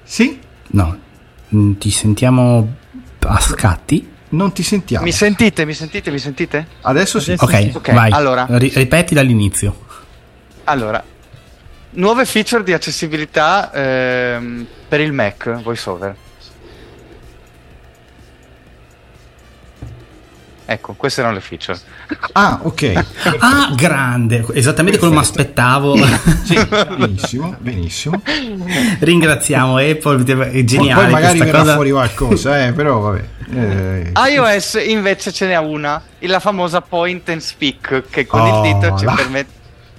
Sì? 0.04 0.38
No. 0.66 0.98
Mm, 1.54 1.72
Ti 1.72 1.90
sentiamo 1.90 2.80
a 3.28 3.40
scatti? 3.40 4.10
Non 4.30 4.52
ti 4.52 4.62
sentiamo. 4.62 5.04
mi 5.04 5.12
sentite? 5.12 5.64
Mi 5.66 5.74
sentite? 5.74 6.10
Mi 6.10 6.18
sentite? 6.18 6.66
Adesso 6.82 7.20
sì. 7.20 7.32
Adesso- 7.32 7.44
Ok, 7.44 7.56
sì. 7.70 7.72
Ok, 7.76 7.92
vai. 7.92 8.10
allora. 8.12 8.46
Ri- 8.48 8.72
ripeti 8.74 9.14
dall'inizio. 9.14 9.76
Allora, 10.64 11.02
nuove 11.90 12.24
feature 12.24 12.62
di 12.62 12.72
accessibilità 12.72 13.70
ehm, 13.72 14.66
per 14.88 15.00
il 15.00 15.12
Mac 15.12 15.60
voiceover. 15.62 16.14
Ecco, 20.64 20.94
queste 20.94 21.20
erano 21.20 21.34
le 21.36 21.40
feature. 21.42 21.78
Ah, 22.32 22.60
ok. 22.62 23.04
Ah, 23.40 23.72
grande, 23.76 24.44
esattamente 24.54 24.98
come 24.98 25.12
mi 25.12 25.18
aspettavo. 25.18 25.96
Sì, 26.44 26.56
benissimo, 26.96 27.54
benissimo. 27.58 28.22
Ringraziamo 29.00 29.76
Apple, 29.76 30.22
è 30.22 30.34
Poi, 30.34 30.64
geniale 30.64 31.02
poi 31.04 31.12
magari 31.12 31.38
verrà 31.38 31.58
cosa. 31.60 31.74
fuori 31.74 31.90
qualcosa, 31.90 32.64
eh, 32.66 32.72
però 32.72 32.98
vabbè. 33.00 33.24
Eh, 33.54 34.12
iOS 34.30 34.78
invece 34.86 35.32
ce 35.32 35.46
n'è 35.46 35.56
una, 35.58 36.00
la 36.20 36.40
famosa 36.40 36.80
point 36.80 37.28
and 37.28 37.40
speak, 37.40 38.04
che 38.08 38.26
con 38.26 38.40
Oh, 38.40 38.64
il 38.64 38.72
dito 38.72 38.96
ci 38.96 39.04
là. 39.04 39.14
permette... 39.14 39.50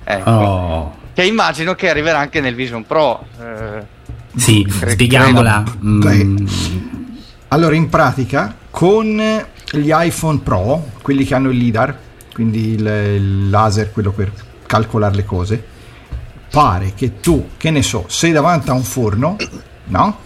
Ecco. 0.05 0.29
Oh, 0.29 0.95
Che 1.13 1.23
immagino 1.23 1.75
che 1.75 1.89
arriverà 1.89 2.17
anche 2.19 2.41
nel 2.41 2.55
Vision 2.55 2.85
Pro. 2.85 3.25
eh, 3.39 3.83
sì, 4.35 4.65
Cre- 4.65 4.91
spieghiamola. 4.91 5.63
Mm, 5.85 6.45
Allora, 7.49 7.75
in 7.75 7.87
pratica, 7.89 8.55
con 8.73 9.21
gli 9.71 9.91
iPhone 9.93 10.39
Pro, 10.39 10.89
quelli 11.03 11.25
che 11.25 11.35
hanno 11.35 11.51
il 11.51 11.57
LIDAR, 11.57 11.95
quindi 12.33 12.69
il, 12.69 12.79
il 12.79 13.49
laser, 13.51 13.91
quello 13.91 14.11
per 14.11 14.31
calcolare 14.65 15.13
le 15.13 15.25
cose, 15.25 15.63
pare 16.49 16.93
che 16.95 17.19
tu, 17.19 17.49
che 17.55 17.69
ne 17.69 17.83
so, 17.83 18.05
sei 18.07 18.31
davanti 18.31 18.71
a 18.71 18.73
un 18.73 18.81
forno, 18.81 19.35
no? 19.85 20.17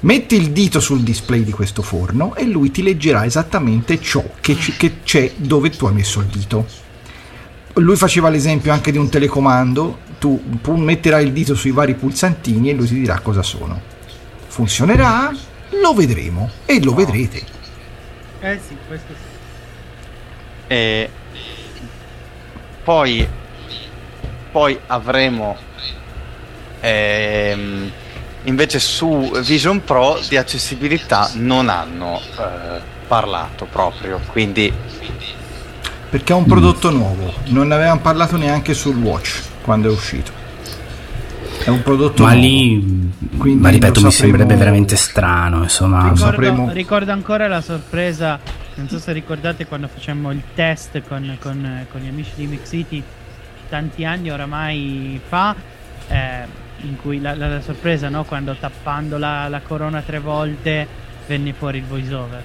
Metti 0.00 0.34
il 0.34 0.50
dito 0.50 0.80
sul 0.80 1.02
display 1.02 1.44
di 1.44 1.52
questo 1.52 1.80
forno 1.80 2.34
e 2.34 2.44
lui 2.46 2.72
ti 2.72 2.82
leggerà 2.82 3.24
esattamente 3.24 4.00
ciò 4.00 4.24
che, 4.40 4.56
ci- 4.58 4.76
che 4.76 4.96
c'è 5.04 5.34
dove 5.36 5.70
tu 5.70 5.86
hai 5.86 5.94
messo 5.94 6.18
il 6.18 6.26
dito. 6.26 6.66
Lui 7.74 7.94
faceva 7.94 8.30
l'esempio 8.30 8.72
anche 8.72 8.90
di 8.90 8.98
un 8.98 9.08
telecomando, 9.08 9.98
tu 10.18 10.42
metterai 10.64 11.24
il 11.24 11.32
dito 11.32 11.54
sui 11.54 11.70
vari 11.70 11.94
pulsantini 11.94 12.70
e 12.70 12.74
lui 12.74 12.88
ti 12.88 12.94
dirà 12.94 13.20
cosa 13.20 13.44
sono. 13.44 13.80
Funzionerà? 14.48 15.30
Lo 15.80 15.94
vedremo 15.94 16.50
e 16.64 16.82
lo 16.82 16.92
vedrete. 16.92 17.54
Eh 18.40 18.60
sì, 18.66 18.76
questo 18.86 19.12
sì. 19.12 19.34
E 20.68 21.10
poi, 22.82 23.28
poi 24.50 24.78
avremo 24.86 25.56
ehm, 26.80 27.90
invece 28.44 28.78
su 28.78 29.30
Vision 29.42 29.82
Pro 29.84 30.20
di 30.28 30.36
accessibilità 30.36 31.30
non 31.34 31.68
hanno 31.68 32.20
eh, 32.20 32.80
parlato 33.06 33.66
proprio, 33.66 34.20
quindi 34.30 34.72
Perché 36.08 36.32
è 36.32 36.36
un 36.36 36.46
prodotto 36.46 36.90
nuovo, 36.90 37.34
non 37.46 37.68
ne 37.68 37.74
avevamo 37.74 38.00
parlato 38.00 38.36
neanche 38.36 38.74
sul 38.74 38.96
Watch 38.96 39.42
quando 39.62 39.88
è 39.88 39.92
uscito. 39.92 40.45
È 41.66 41.70
un 41.70 41.82
prodotto 41.82 42.22
Ma 42.22 42.32
lì, 42.32 43.10
Quindi 43.36 43.60
ma 43.60 43.70
ripeto, 43.70 43.98
lo 44.00 44.06
mi 44.06 44.12
sapremo- 44.12 44.36
sembrerebbe 44.36 44.54
veramente 44.54 44.94
strano. 44.94 45.64
Insomma, 45.64 46.02
Ricordo, 46.02 46.16
sapremo. 46.24 46.70
ricordo 46.72 47.10
ancora 47.10 47.48
la 47.48 47.60
sorpresa, 47.60 48.38
non 48.76 48.88
so 48.88 49.00
se 49.00 49.12
ricordate 49.12 49.66
quando 49.66 49.88
facemmo 49.88 50.30
il 50.30 50.42
test 50.54 51.02
con, 51.08 51.36
con- 51.40 51.86
con 51.90 52.00
gli 52.00 52.06
amici 52.08 52.30
di 52.36 52.46
Mix 52.46 52.68
City 52.68 53.02
tanti 53.68 54.04
anni 54.04 54.30
oramai 54.30 55.20
fa, 55.26 55.56
eh, 56.08 56.44
in 56.82 56.96
cui 57.00 57.20
la, 57.20 57.34
la- 57.34 57.48
la 57.48 57.60
sorpresa, 57.60 58.08
no? 58.08 58.22
quando 58.22 58.54
tappando 58.54 59.18
la, 59.18 59.48
la 59.48 59.60
corona 59.60 60.02
tre 60.02 60.20
volte 60.20 60.86
venne 61.26 61.52
fuori 61.52 61.78
il 61.78 61.84
voice 61.84 62.14
over. 62.14 62.44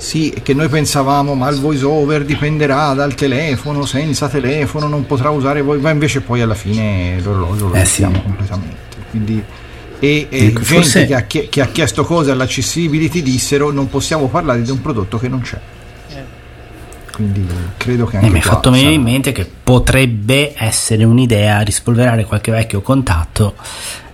Sì, 0.00 0.34
che 0.42 0.54
noi 0.54 0.68
pensavamo, 0.68 1.34
ma 1.34 1.50
il 1.50 1.60
voice 1.60 1.84
over 1.84 2.24
dipenderà 2.24 2.94
dal 2.94 3.14
telefono, 3.14 3.84
senza 3.84 4.28
telefono 4.30 4.88
non 4.88 5.04
potrà 5.04 5.28
usare 5.28 5.60
voi, 5.60 5.78
ma 5.78 5.90
invece 5.90 6.22
poi 6.22 6.40
alla 6.40 6.54
fine 6.54 7.20
l'orologio 7.22 7.68
lo 7.68 7.74
Eh 7.74 7.84
sì. 7.84 8.02
completamente. 8.02 8.96
Quindi, 9.10 9.44
e, 9.98 10.26
e 10.30 10.46
Ecco, 10.46 10.60
gente 10.60 10.64
forse- 10.64 11.04
che, 11.06 11.14
ha, 11.14 11.20
chie- 11.22 11.48
che 11.50 11.60
ha 11.60 11.66
chiesto 11.66 12.04
cose 12.04 12.30
all'accessibility 12.30 13.20
dissero 13.20 13.70
non 13.70 13.90
possiamo 13.90 14.28
parlare 14.28 14.62
di 14.62 14.70
un 14.70 14.80
prodotto 14.80 15.18
che 15.18 15.28
non 15.28 15.42
c'è. 15.42 15.58
Eh, 16.08 16.22
Quindi 17.12 17.46
credo 17.76 18.06
che 18.06 18.14
Eh, 18.14 18.18
anche 18.20 18.30
mi 18.30 18.36
hai 18.36 18.42
qua 18.42 18.52
fatto 18.52 18.70
venire 18.70 18.92
sarà- 18.92 19.00
in 19.02 19.06
mente 19.06 19.32
che 19.32 19.46
potrebbe 19.62 20.54
essere 20.56 21.04
un'idea 21.04 21.60
rispolverare 21.60 22.24
qualche 22.24 22.50
vecchio 22.50 22.80
contatto. 22.80 23.54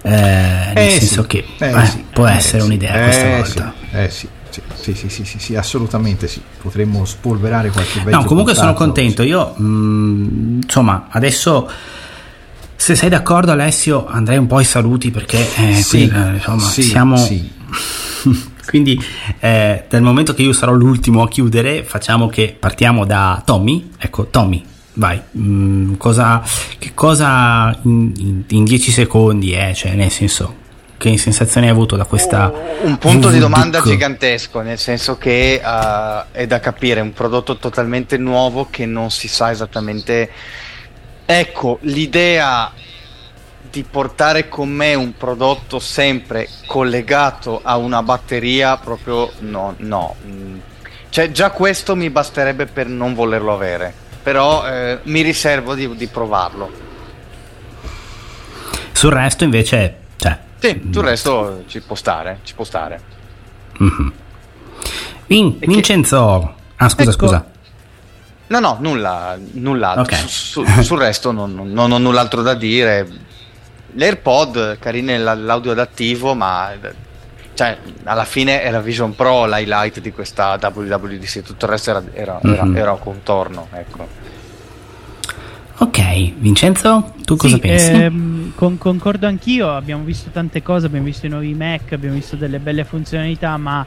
eh, 0.02 0.10
nel 0.10 0.72
Eh, 0.86 0.90
senso 0.90 1.22
sì. 1.22 1.28
che 1.28 1.44
Eh, 1.58 1.68
eh, 1.68 1.86
sì. 1.86 2.04
può 2.12 2.26
Eh, 2.28 2.32
essere 2.32 2.60
sì. 2.60 2.66
un'idea 2.66 2.94
Eh, 2.94 3.02
questa 3.04 3.22
sì. 3.22 3.28
volta. 3.58 3.74
Eh 3.92 4.10
sì, 4.10 4.28
sì, 4.74 4.94
sì, 4.94 5.08
sì, 5.08 5.24
sì, 5.24 5.38
sì, 5.38 5.54
assolutamente 5.56 6.26
sì. 6.28 6.40
Potremmo 6.60 7.04
spolverare 7.04 7.70
qualche 7.70 8.00
vecchio 8.00 8.18
No, 8.20 8.24
comunque 8.24 8.54
sono 8.54 8.74
contento. 8.74 9.22
Io, 9.22 9.54
mh, 9.56 10.60
insomma, 10.64 11.08
adesso. 11.10 11.68
Se 12.78 12.94
sei 12.94 13.08
d'accordo, 13.08 13.52
Alessio, 13.52 14.06
andrei 14.06 14.36
un 14.38 14.46
po' 14.46 14.58
ai 14.58 14.64
saluti 14.64 15.10
perché 15.10 15.38
eh, 15.56 15.74
Sì, 15.74 16.08
qui, 16.08 16.16
eh, 16.16 16.34
insomma, 16.34 16.60
sì, 16.60 16.82
siamo. 16.82 17.16
sì. 17.16 17.50
Quindi, 18.66 19.00
eh, 19.38 19.84
dal 19.88 20.02
momento 20.02 20.34
che 20.34 20.42
io 20.42 20.52
sarò 20.52 20.72
l'ultimo 20.72 21.22
a 21.22 21.28
chiudere, 21.28 21.84
facciamo 21.84 22.28
che 22.28 22.54
partiamo 22.58 23.04
da 23.06 23.40
Tommy. 23.44 23.90
Ecco, 23.96 24.26
Tommy, 24.26 24.62
vai. 24.94 25.20
Mm, 25.38 25.94
cosa, 25.94 26.42
che 26.78 26.92
cosa 26.92 27.76
in, 27.84 28.12
in, 28.16 28.42
in 28.48 28.64
10 28.64 28.90
secondi, 28.90 29.52
eh? 29.52 29.72
Cioè, 29.74 29.94
nel 29.94 30.10
senso, 30.10 30.54
che 30.98 31.16
sensazione 31.18 31.66
hai 31.66 31.72
avuto 31.72 31.96
da 31.96 32.04
questa. 32.04 32.52
Un 32.82 32.98
punto 32.98 33.28
di 33.30 33.38
domanda 33.38 33.80
gigantesco, 33.82 34.60
nel 34.60 34.78
senso 34.78 35.16
che 35.18 35.54
eh, 35.54 36.24
è 36.32 36.46
da 36.46 36.60
capire, 36.60 37.00
un 37.00 37.12
prodotto 37.12 37.56
totalmente 37.56 38.16
nuovo 38.16 38.68
che 38.70 38.86
non 38.86 39.10
si 39.10 39.28
sa 39.28 39.50
esattamente. 39.50 40.30
Ecco, 41.24 41.78
l'idea 41.82 42.72
di 43.70 43.82
portare 43.82 44.48
con 44.48 44.70
me 44.70 44.94
un 44.94 45.16
prodotto 45.16 45.78
sempre 45.78 46.48
collegato 46.66 47.60
a 47.62 47.76
una 47.76 48.02
batteria, 48.02 48.76
proprio 48.78 49.30
no, 49.40 49.74
no. 49.78 50.14
Cioè, 51.10 51.30
già 51.30 51.50
questo 51.50 51.96
mi 51.96 52.10
basterebbe 52.10 52.66
per 52.66 52.86
non 52.86 53.14
volerlo 53.14 53.52
avere. 53.52 53.92
Però 54.22 54.66
eh, 54.66 54.98
mi 55.04 55.20
riservo 55.20 55.74
di, 55.74 55.94
di 55.94 56.06
provarlo. 56.08 56.84
Sul 58.92 59.12
resto, 59.12 59.44
invece, 59.44 60.05
Sì, 60.58 60.88
sul 60.90 61.02
resto 61.04 61.64
ci 61.68 61.80
può 61.80 61.94
stare, 61.94 62.40
ci 62.42 62.54
può 62.54 62.64
stare. 62.64 63.00
mhm. 63.78 64.12
Vin- 65.26 65.58
che- 65.58 65.66
Vincenzo. 65.66 66.54
Ah, 66.76 66.88
scusa, 66.88 67.10
Ecco. 67.10 67.26
scusa. 67.26 67.46
No, 68.48 68.60
no, 68.60 68.76
nulla, 68.80 69.36
null'altro. 69.52 70.02
Ok. 70.02 70.14
Su- 70.28 70.64
su- 70.64 70.82
sul 70.82 70.98
resto 70.98 71.32
non, 71.32 71.52
non- 71.54 71.72
non 71.72 71.90
ho 71.90 71.98
null'altro 71.98 72.42
da 72.42 72.54
dire. 72.54 73.08
L'AirPod, 73.94 74.78
carine 74.78 75.18
la- 75.18 75.34
l'audio 75.34 75.72
adattivo, 75.72 76.34
ma 76.34 76.70
cioè, 77.54 77.76
alla 78.04 78.24
fine 78.24 78.62
è 78.62 78.70
la 78.70 78.80
Vision 78.80 79.14
Pro 79.16 79.46
l'highlight 79.46 80.00
di 80.00 80.12
questa 80.12 80.58
WWDC, 80.60 81.42
tutto 81.42 81.64
il 81.64 81.70
resto 81.72 81.90
era, 81.90 82.02
era, 82.12 82.38
era- 82.42 82.64
Mhm. 82.64 82.76
era 82.76 82.92
contorno. 82.94 83.66
Ecco. 83.72 84.06
Ok, 85.78 86.32
Vincenzo, 86.38 87.14
tu 87.24 87.36
cosa 87.36 87.54
Sì, 87.56 87.60
pensi? 87.60 87.90
ehm, 87.90 88.35
con- 88.54 88.78
concordo 88.78 89.26
anch'io, 89.26 89.74
abbiamo 89.74 90.04
visto 90.04 90.30
tante 90.30 90.62
cose, 90.62 90.86
abbiamo 90.86 91.06
visto 91.06 91.26
i 91.26 91.28
nuovi 91.28 91.54
Mac, 91.54 91.92
abbiamo 91.92 92.14
visto 92.14 92.36
delle 92.36 92.58
belle 92.58 92.84
funzionalità, 92.84 93.56
ma 93.56 93.84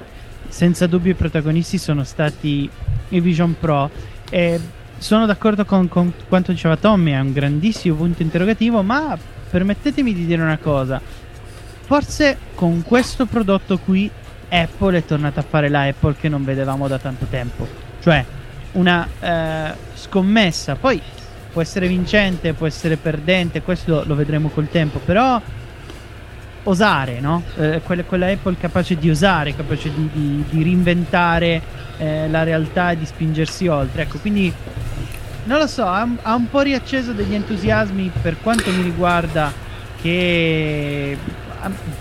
senza 0.48 0.88
dubbio 0.88 1.12
i 1.12 1.16
protagonisti 1.16 1.78
sono 1.78 2.04
stati 2.04 2.70
i 3.10 3.20
Vision 3.20 3.56
Pro. 3.60 3.90
E 4.30 4.60
sono 4.98 5.26
d'accordo 5.26 5.66
con, 5.66 5.88
con 5.88 6.14
quanto 6.28 6.52
diceva 6.52 6.76
Tommy, 6.76 7.12
è 7.12 7.20
un 7.20 7.32
grandissimo 7.34 7.96
punto 7.96 8.22
interrogativo, 8.22 8.82
ma 8.82 9.18
permettetemi 9.50 10.14
di 10.14 10.26
dire 10.26 10.42
una 10.42 10.58
cosa. 10.58 11.02
Forse 11.82 12.38
con 12.54 12.84
questo 12.84 13.26
prodotto 13.26 13.80
qui 13.80 14.10
Apple 14.50 14.98
è 14.98 15.06
tornata 15.06 15.40
a 15.40 15.44
fare 15.48 15.70
la 15.70 15.84
Apple 15.84 16.16
che 16.20 16.30
non 16.30 16.44
vedevamo 16.44 16.88
da 16.88 17.00
tanto 17.00 17.26
tempo. 17.26 17.68
Cioè 18.02 18.26
una 18.74 19.08
eh, 19.20 19.74
scommessa, 19.94 20.76
poi 20.76 21.02
può 21.60 21.68
essere 21.68 21.90
vincente, 21.90 22.54
può 22.54 22.68
essere 22.68 22.96
perdente, 22.96 23.62
questo 23.62 24.04
lo 24.06 24.16
vedremo 24.16 24.48
col 24.48 24.70
tempo, 24.70 25.00
però 25.00 25.42
osare, 26.64 27.20
no? 27.20 27.44
Eh, 27.58 27.82
quella, 27.84 28.04
quella 28.04 28.28
Apple 28.28 28.56
capace 28.58 28.96
di 28.96 29.10
osare, 29.10 29.54
capace 29.54 29.92
di, 29.94 30.10
di- 30.14 30.46
di 30.50 30.64
reinventare 30.64 31.62
eh, 31.98 32.30
la 32.30 32.44
realtà 32.44 32.92
e 32.92 32.98
di 32.98 33.06
spingersi 33.06 33.68
oltre. 33.68 34.04
Ecco, 34.04 34.20
quindi 34.20 34.54
non 35.44 35.60
lo 35.60 35.68
so, 35.68 35.86
ha, 35.86 36.08
ha 36.22 36.34
un 36.34 36.50
po' 36.50 36.62
riacceso 36.62 37.12
degli 37.12 37.34
entusiasmi 37.34 38.10
per 38.22 38.40
quanto 38.40 38.72
mi 38.72 38.82
riguarda 38.82 39.52
che, 40.02 41.18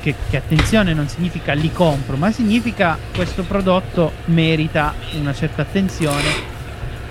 che, 0.01 0.15
che 0.31 0.37
attenzione 0.37 0.95
non 0.95 1.09
significa 1.09 1.53
li 1.53 1.73
compro, 1.73 2.17
ma 2.17 2.31
significa 2.31 2.97
questo 3.13 3.43
prodotto 3.43 4.13
merita 4.27 4.95
una 5.19 5.35
certa 5.35 5.63
attenzione 5.63 6.58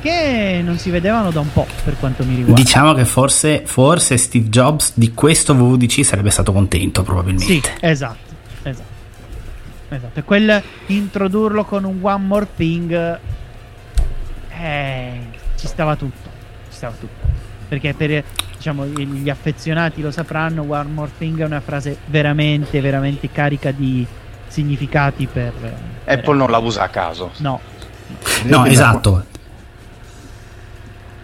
che 0.01 0.61
non 0.63 0.77
si 0.77 0.89
vedevano 0.89 1.31
da 1.31 1.39
un 1.39 1.51
po' 1.51 1.65
per 1.83 1.97
quanto 1.99 2.23
mi 2.23 2.35
riguarda. 2.35 2.61
Diciamo 2.61 2.93
che 2.93 3.05
forse, 3.05 3.63
forse 3.65 4.17
Steve 4.17 4.47
Jobs 4.49 4.93
di 4.95 5.13
questo 5.13 5.55
VVDC 5.55 6.03
sarebbe 6.05 6.29
stato 6.29 6.51
contento, 6.53 7.01
Sì, 7.01 7.05
probabilmente. 7.05 7.75
esatto, 7.81 8.33
esatto. 8.63 8.95
Esatto, 9.89 10.19
e 10.19 10.23
quel 10.23 10.61
introdurlo 10.87 11.63
con 11.63 11.85
un 11.85 11.97
one 12.01 12.25
more 12.25 12.47
thing 12.57 13.19
eh, 14.59 15.19
ci 15.55 15.67
stava 15.67 15.95
tutto, 15.95 16.29
ci 16.69 16.75
stava 16.75 16.93
tutto. 16.99 17.25
Perché 17.67 17.93
per 17.93 18.23
diciamo 18.55 18.85
gli 18.85 19.29
affezionati 19.29 20.01
lo 20.01 20.11
sapranno, 20.11 20.63
one 20.67 20.89
more 20.91 21.11
thing 21.17 21.39
è 21.41 21.45
una 21.45 21.59
frase 21.61 21.97
veramente 22.05 22.81
veramente 22.81 23.29
carica 23.31 23.71
di 23.71 24.05
significati 24.47 25.27
per 25.27 25.51
per- 25.53 26.17
Apple 26.19 26.35
non 26.37 26.49
la 26.49 26.57
usa 26.57 26.83
a 26.83 26.89
caso. 26.89 27.31
No, 27.37 27.59
No, 28.43 28.65
esatto. 28.67 29.25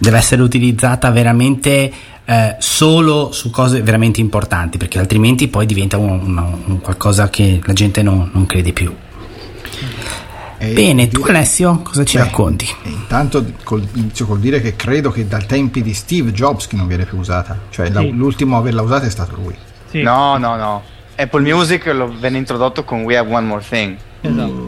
Deve 0.03 0.17
essere 0.17 0.41
utilizzata 0.41 1.09
veramente 1.11 1.91
eh, 2.25 2.55
solo 2.59 3.31
su 3.31 3.49
cose 3.51 3.81
veramente 3.81 4.19
importanti, 4.19 4.77
perché 4.77 4.99
altrimenti 4.99 5.47
poi 5.47 5.65
diventa 5.65 5.97
un, 5.97 6.09
un- 6.09 6.57
un 6.65 6.81
qualcosa 6.81 7.29
che 7.29 7.61
la 7.63 7.71
gente 7.71 8.01
non, 8.03 8.29
non 8.33 8.45
crede 8.45 8.73
più. 8.73 8.93
Bene, 10.57 11.07
tu 11.09 11.23
Alessio, 11.23 11.79
cosa 11.83 12.03
ci 12.05 12.17
Beh, 12.17 12.23
racconti? 12.23 12.65
intanto 12.83 13.43
col, 13.63 13.85
inizio 13.95 14.25
col 14.25 14.39
dire 14.39 14.61
che 14.61 14.75
credo 14.77 15.09
che 15.11 15.27
dai 15.27 15.45
tempi 15.45 15.81
di 15.81 15.93
Steve 15.93 16.31
Jobs 16.31 16.67
che 16.67 16.75
non 16.77 16.87
viene 16.87 17.05
più 17.05 17.17
usata. 17.17 17.57
Cioè 17.69 17.89
la- 17.89 17.99
Sì. 18.01 18.11
l'ultimo 18.11 18.55
a 18.55 18.59
averla 18.59 18.81
usata 18.81 19.05
è 19.05 19.09
stato 19.09 19.35
lui. 19.35 19.55
sì, 19.89 20.01
No, 20.01 20.37
no, 20.37 20.55
no. 20.55 20.81
Apple 21.15 21.41
Music 21.53 21.85
lo 21.87 22.11
venne 22.19 22.37
introdotto 22.39 22.83
con 22.83 23.03
We 23.03 23.15
Have 23.17 23.33
One 23.33 23.45
More 23.47 23.63
Thing. 23.67 23.95
esatto. 24.21 24.62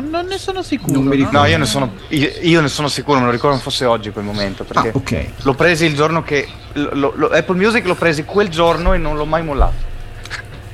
Non, 0.00 0.10
non 0.10 0.26
ne 0.26 0.36
sono 0.38 0.62
sicuro. 0.62 0.92
Non 0.92 1.04
mi 1.06 1.16
ricordo. 1.16 1.38
No, 1.38 1.44
io 1.46 1.56
ne 1.58 1.64
sono, 1.64 1.92
io, 2.08 2.30
io 2.42 2.60
ne 2.60 2.68
sono 2.68 2.88
sicuro, 2.88 3.18
me 3.18 3.24
lo 3.26 3.30
ricordo 3.30 3.56
fosse 3.58 3.84
oggi 3.86 4.10
quel 4.10 4.24
momento. 4.24 4.64
Perché 4.64 4.88
Ah, 4.88 4.92
ok. 4.94 5.26
l'ho 5.42 5.54
presi 5.54 5.86
il 5.86 5.94
giorno 5.94 6.22
che. 6.22 6.46
lo- 6.74 7.12
lo- 7.16 7.28
Apple 7.30 7.56
Music 7.56 7.86
l'ho 7.86 7.94
presi 7.94 8.24
quel 8.24 8.48
giorno 8.48 8.92
e 8.92 8.98
non 8.98 9.16
l'ho 9.16 9.24
mai 9.24 9.42
mollato. 9.42 9.74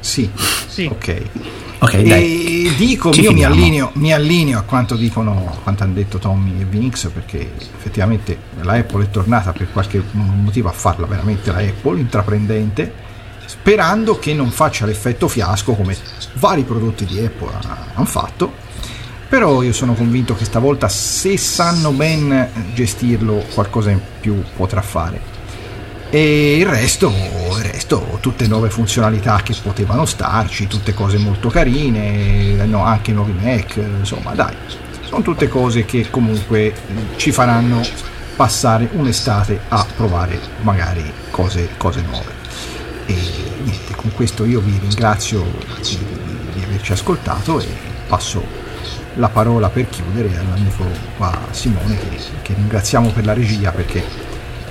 Sì. 0.00 0.28
Sì. 0.66 0.86
Ok. 0.86 1.22
Ok, 1.78 1.96
dai. 2.02 2.66
E 2.66 2.74
dico, 2.76 3.12
Ci 3.12 3.20
io 3.22 3.32
mi 3.32 3.44
allineo, 3.44 3.90
mi 3.94 4.12
allineo 4.12 4.58
a 4.58 4.62
quanto 4.62 4.94
dicono, 4.96 5.56
quanto 5.62 5.82
hanno 5.84 5.94
detto 5.94 6.18
Tommy 6.18 6.60
e 6.60 6.64
Vinix, 6.64 7.08
perché 7.10 7.52
effettivamente 7.76 8.36
la 8.62 8.72
Apple 8.74 9.04
è 9.04 9.10
tornata 9.10 9.52
per 9.52 9.68
qualche 9.72 10.02
motivo 10.12 10.68
a 10.68 10.72
farla 10.72 11.06
veramente 11.06 11.50
la 11.52 11.58
Apple, 11.58 11.98
intraprendente, 12.00 12.92
sperando 13.46 14.18
che 14.18 14.32
non 14.34 14.50
faccia 14.50 14.86
l'effetto 14.86 15.26
fiasco 15.28 15.74
come 15.74 15.96
vari 16.34 16.62
prodotti 16.62 17.04
di 17.04 17.18
Apple 17.24 17.50
ha- 17.52 17.76
hanno 17.94 18.06
fatto. 18.06 18.70
Però 19.32 19.62
io 19.62 19.72
sono 19.72 19.94
convinto 19.94 20.36
che 20.36 20.44
stavolta, 20.44 20.90
se 20.90 21.38
sanno 21.38 21.90
ben 21.92 22.50
gestirlo, 22.74 23.42
qualcosa 23.54 23.88
in 23.88 23.98
più 24.20 24.42
potrà 24.54 24.82
fare. 24.82 25.18
E 26.10 26.58
il 26.58 26.66
resto, 26.66 27.08
il 27.56 27.62
resto, 27.62 28.18
tutte 28.20 28.46
nuove 28.46 28.68
funzionalità 28.68 29.40
che 29.42 29.56
potevano 29.62 30.04
starci, 30.04 30.66
tutte 30.66 30.92
cose 30.92 31.16
molto 31.16 31.48
carine, 31.48 32.62
no, 32.66 32.84
anche 32.84 33.12
nuovi 33.12 33.32
Mac, 33.32 33.76
insomma 33.76 34.34
dai, 34.34 34.54
sono 35.00 35.22
tutte 35.22 35.48
cose 35.48 35.86
che 35.86 36.10
comunque 36.10 36.66
eh, 36.66 36.74
ci 37.16 37.32
faranno 37.32 37.80
passare 38.36 38.86
un'estate 38.92 39.60
a 39.68 39.86
provare 39.96 40.38
magari 40.60 41.10
cose, 41.30 41.70
cose 41.78 42.02
nuove. 42.02 42.32
E 43.06 43.16
niente, 43.62 43.94
con 43.96 44.12
questo 44.12 44.44
io 44.44 44.60
vi 44.60 44.78
ringrazio 44.78 45.42
di, 45.80 45.98
di 46.52 46.62
averci 46.64 46.92
ascoltato 46.92 47.60
e 47.60 47.66
passo 48.06 48.61
la 49.14 49.28
parola 49.28 49.68
per 49.68 49.88
chiudere 49.88 50.36
all'amico 50.38 50.84
qua 51.16 51.36
Simone 51.50 51.98
che, 51.98 52.16
che 52.42 52.54
ringraziamo 52.54 53.10
per 53.10 53.24
la 53.24 53.32
regia 53.32 53.70
perché 53.70 54.02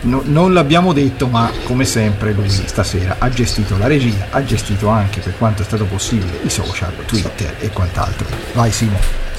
no- 0.01 0.23
non 0.25 0.53
l'abbiamo 0.53 0.93
detto 0.93 1.27
ma 1.27 1.51
come 1.63 1.85
sempre 1.85 2.33
lui 2.33 2.49
stasera 2.49 3.17
ha 3.19 3.29
gestito 3.29 3.77
la 3.77 3.87
regia, 3.87 4.27
ha 4.31 4.43
gestito 4.43 4.87
anche 4.87 5.19
per 5.19 5.37
quanto 5.37 5.61
è 5.61 5.65
stato 5.65 5.85
possibile 5.85 6.39
i 6.43 6.49
social, 6.49 6.93
Twitter 7.05 7.55
e 7.59 7.69
quant'altro. 7.69 8.27
Vai 8.53 8.71
Simone. 8.71 9.29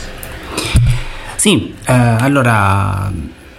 Sì, 1.37 1.74
eh, 1.85 1.93
allora, 1.93 3.11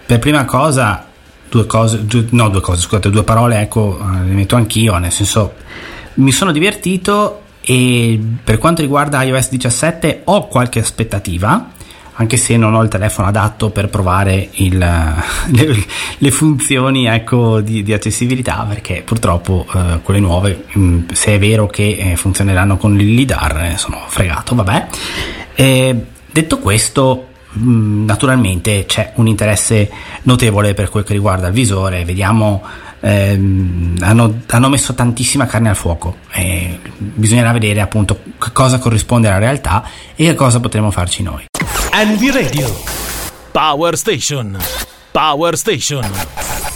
per 0.06 0.20
prima 0.20 0.46
cosa, 0.46 1.06
due 1.50 1.66
cose, 1.66 2.06
due, 2.06 2.28
no 2.30 2.48
due 2.48 2.62
cose, 2.62 2.82
scusate, 2.82 3.10
due 3.10 3.24
parole, 3.24 3.60
ecco, 3.60 4.00
eh, 4.00 4.24
le 4.24 4.34
metto 4.34 4.56
anch'io, 4.56 4.98
nel 4.98 5.12
senso, 5.12 5.56
mi 6.16 6.32
sono 6.32 6.54
divertito 6.54 7.43
e 7.66 8.20
per 8.44 8.58
quanto 8.58 8.82
riguarda 8.82 9.22
iOS 9.24 9.50
17 9.50 10.22
ho 10.26 10.48
qualche 10.48 10.80
aspettativa, 10.80 11.72
anche 12.16 12.38
se 12.38 12.58
non 12.58 12.74
ho 12.74 12.84
il 12.84 12.90
telefono 12.90 13.28
adatto 13.28 13.70
per 13.70 13.90
provare 13.90 14.50
il, 14.56 14.78
le, 14.78 15.86
le, 16.18 16.32
funzioni 16.32 17.06
ecco, 17.08 17.62
di, 17.62 17.82
di, 17.82 17.94
accessibilità, 17.94 18.66
perché 18.68 19.02
purtroppo 19.06 19.66
eh, 19.74 20.00
quelle 20.04 20.20
nuove, 20.20 20.66
mh, 20.74 21.14
se 21.14 21.36
è 21.36 21.40
vero 21.40 21.68
che 21.68 22.12
eh, 22.12 22.16
funzioneranno 22.16 22.78
con 22.78 23.00
il 23.00 23.14
LIDAR, 23.14 23.72
eh, 23.72 23.78
sono 23.78 24.02
fregato, 24.08 24.56
vabbè. 24.56 24.88
E, 25.56 26.06
detto 26.30 26.60
questo, 26.60 27.28
Mm, 27.60 28.06
naturalmente 28.06 28.86
c'è 28.88 29.12
un 29.16 29.28
interesse 29.28 29.90
notevole 30.24 30.74
per 30.74 30.90
quel 30.90 31.04
che 31.04 31.14
riguarda 31.14 31.48
il 31.48 31.54
visore, 31.54 32.04
vediamo, 32.04 32.64
ehm, 33.04 33.98
hanno, 34.00 34.42
hanno, 34.48 34.70
messo 34.70 34.94
tantissima 34.94 35.46
carne 35.46 35.70
al 35.70 35.76
fuoco, 35.76 36.18
e 36.32 36.80
bisognerà 36.98 37.52
vedere 37.52 37.82
appunto 37.82 38.22
cosa 38.54 38.80
corrisponde 38.80 39.28
alla 39.28 39.40
realtà 39.40 39.84
e 40.16 40.34
cosa 40.36 40.60
potremo 40.60 40.90
farci 40.90 41.22
noi. 41.22 41.46
NV 41.94 42.34
Radio. 42.34 42.82
Power 43.52 43.98
Station. 43.98 44.58
Power 45.12 45.58
Station 45.58 46.73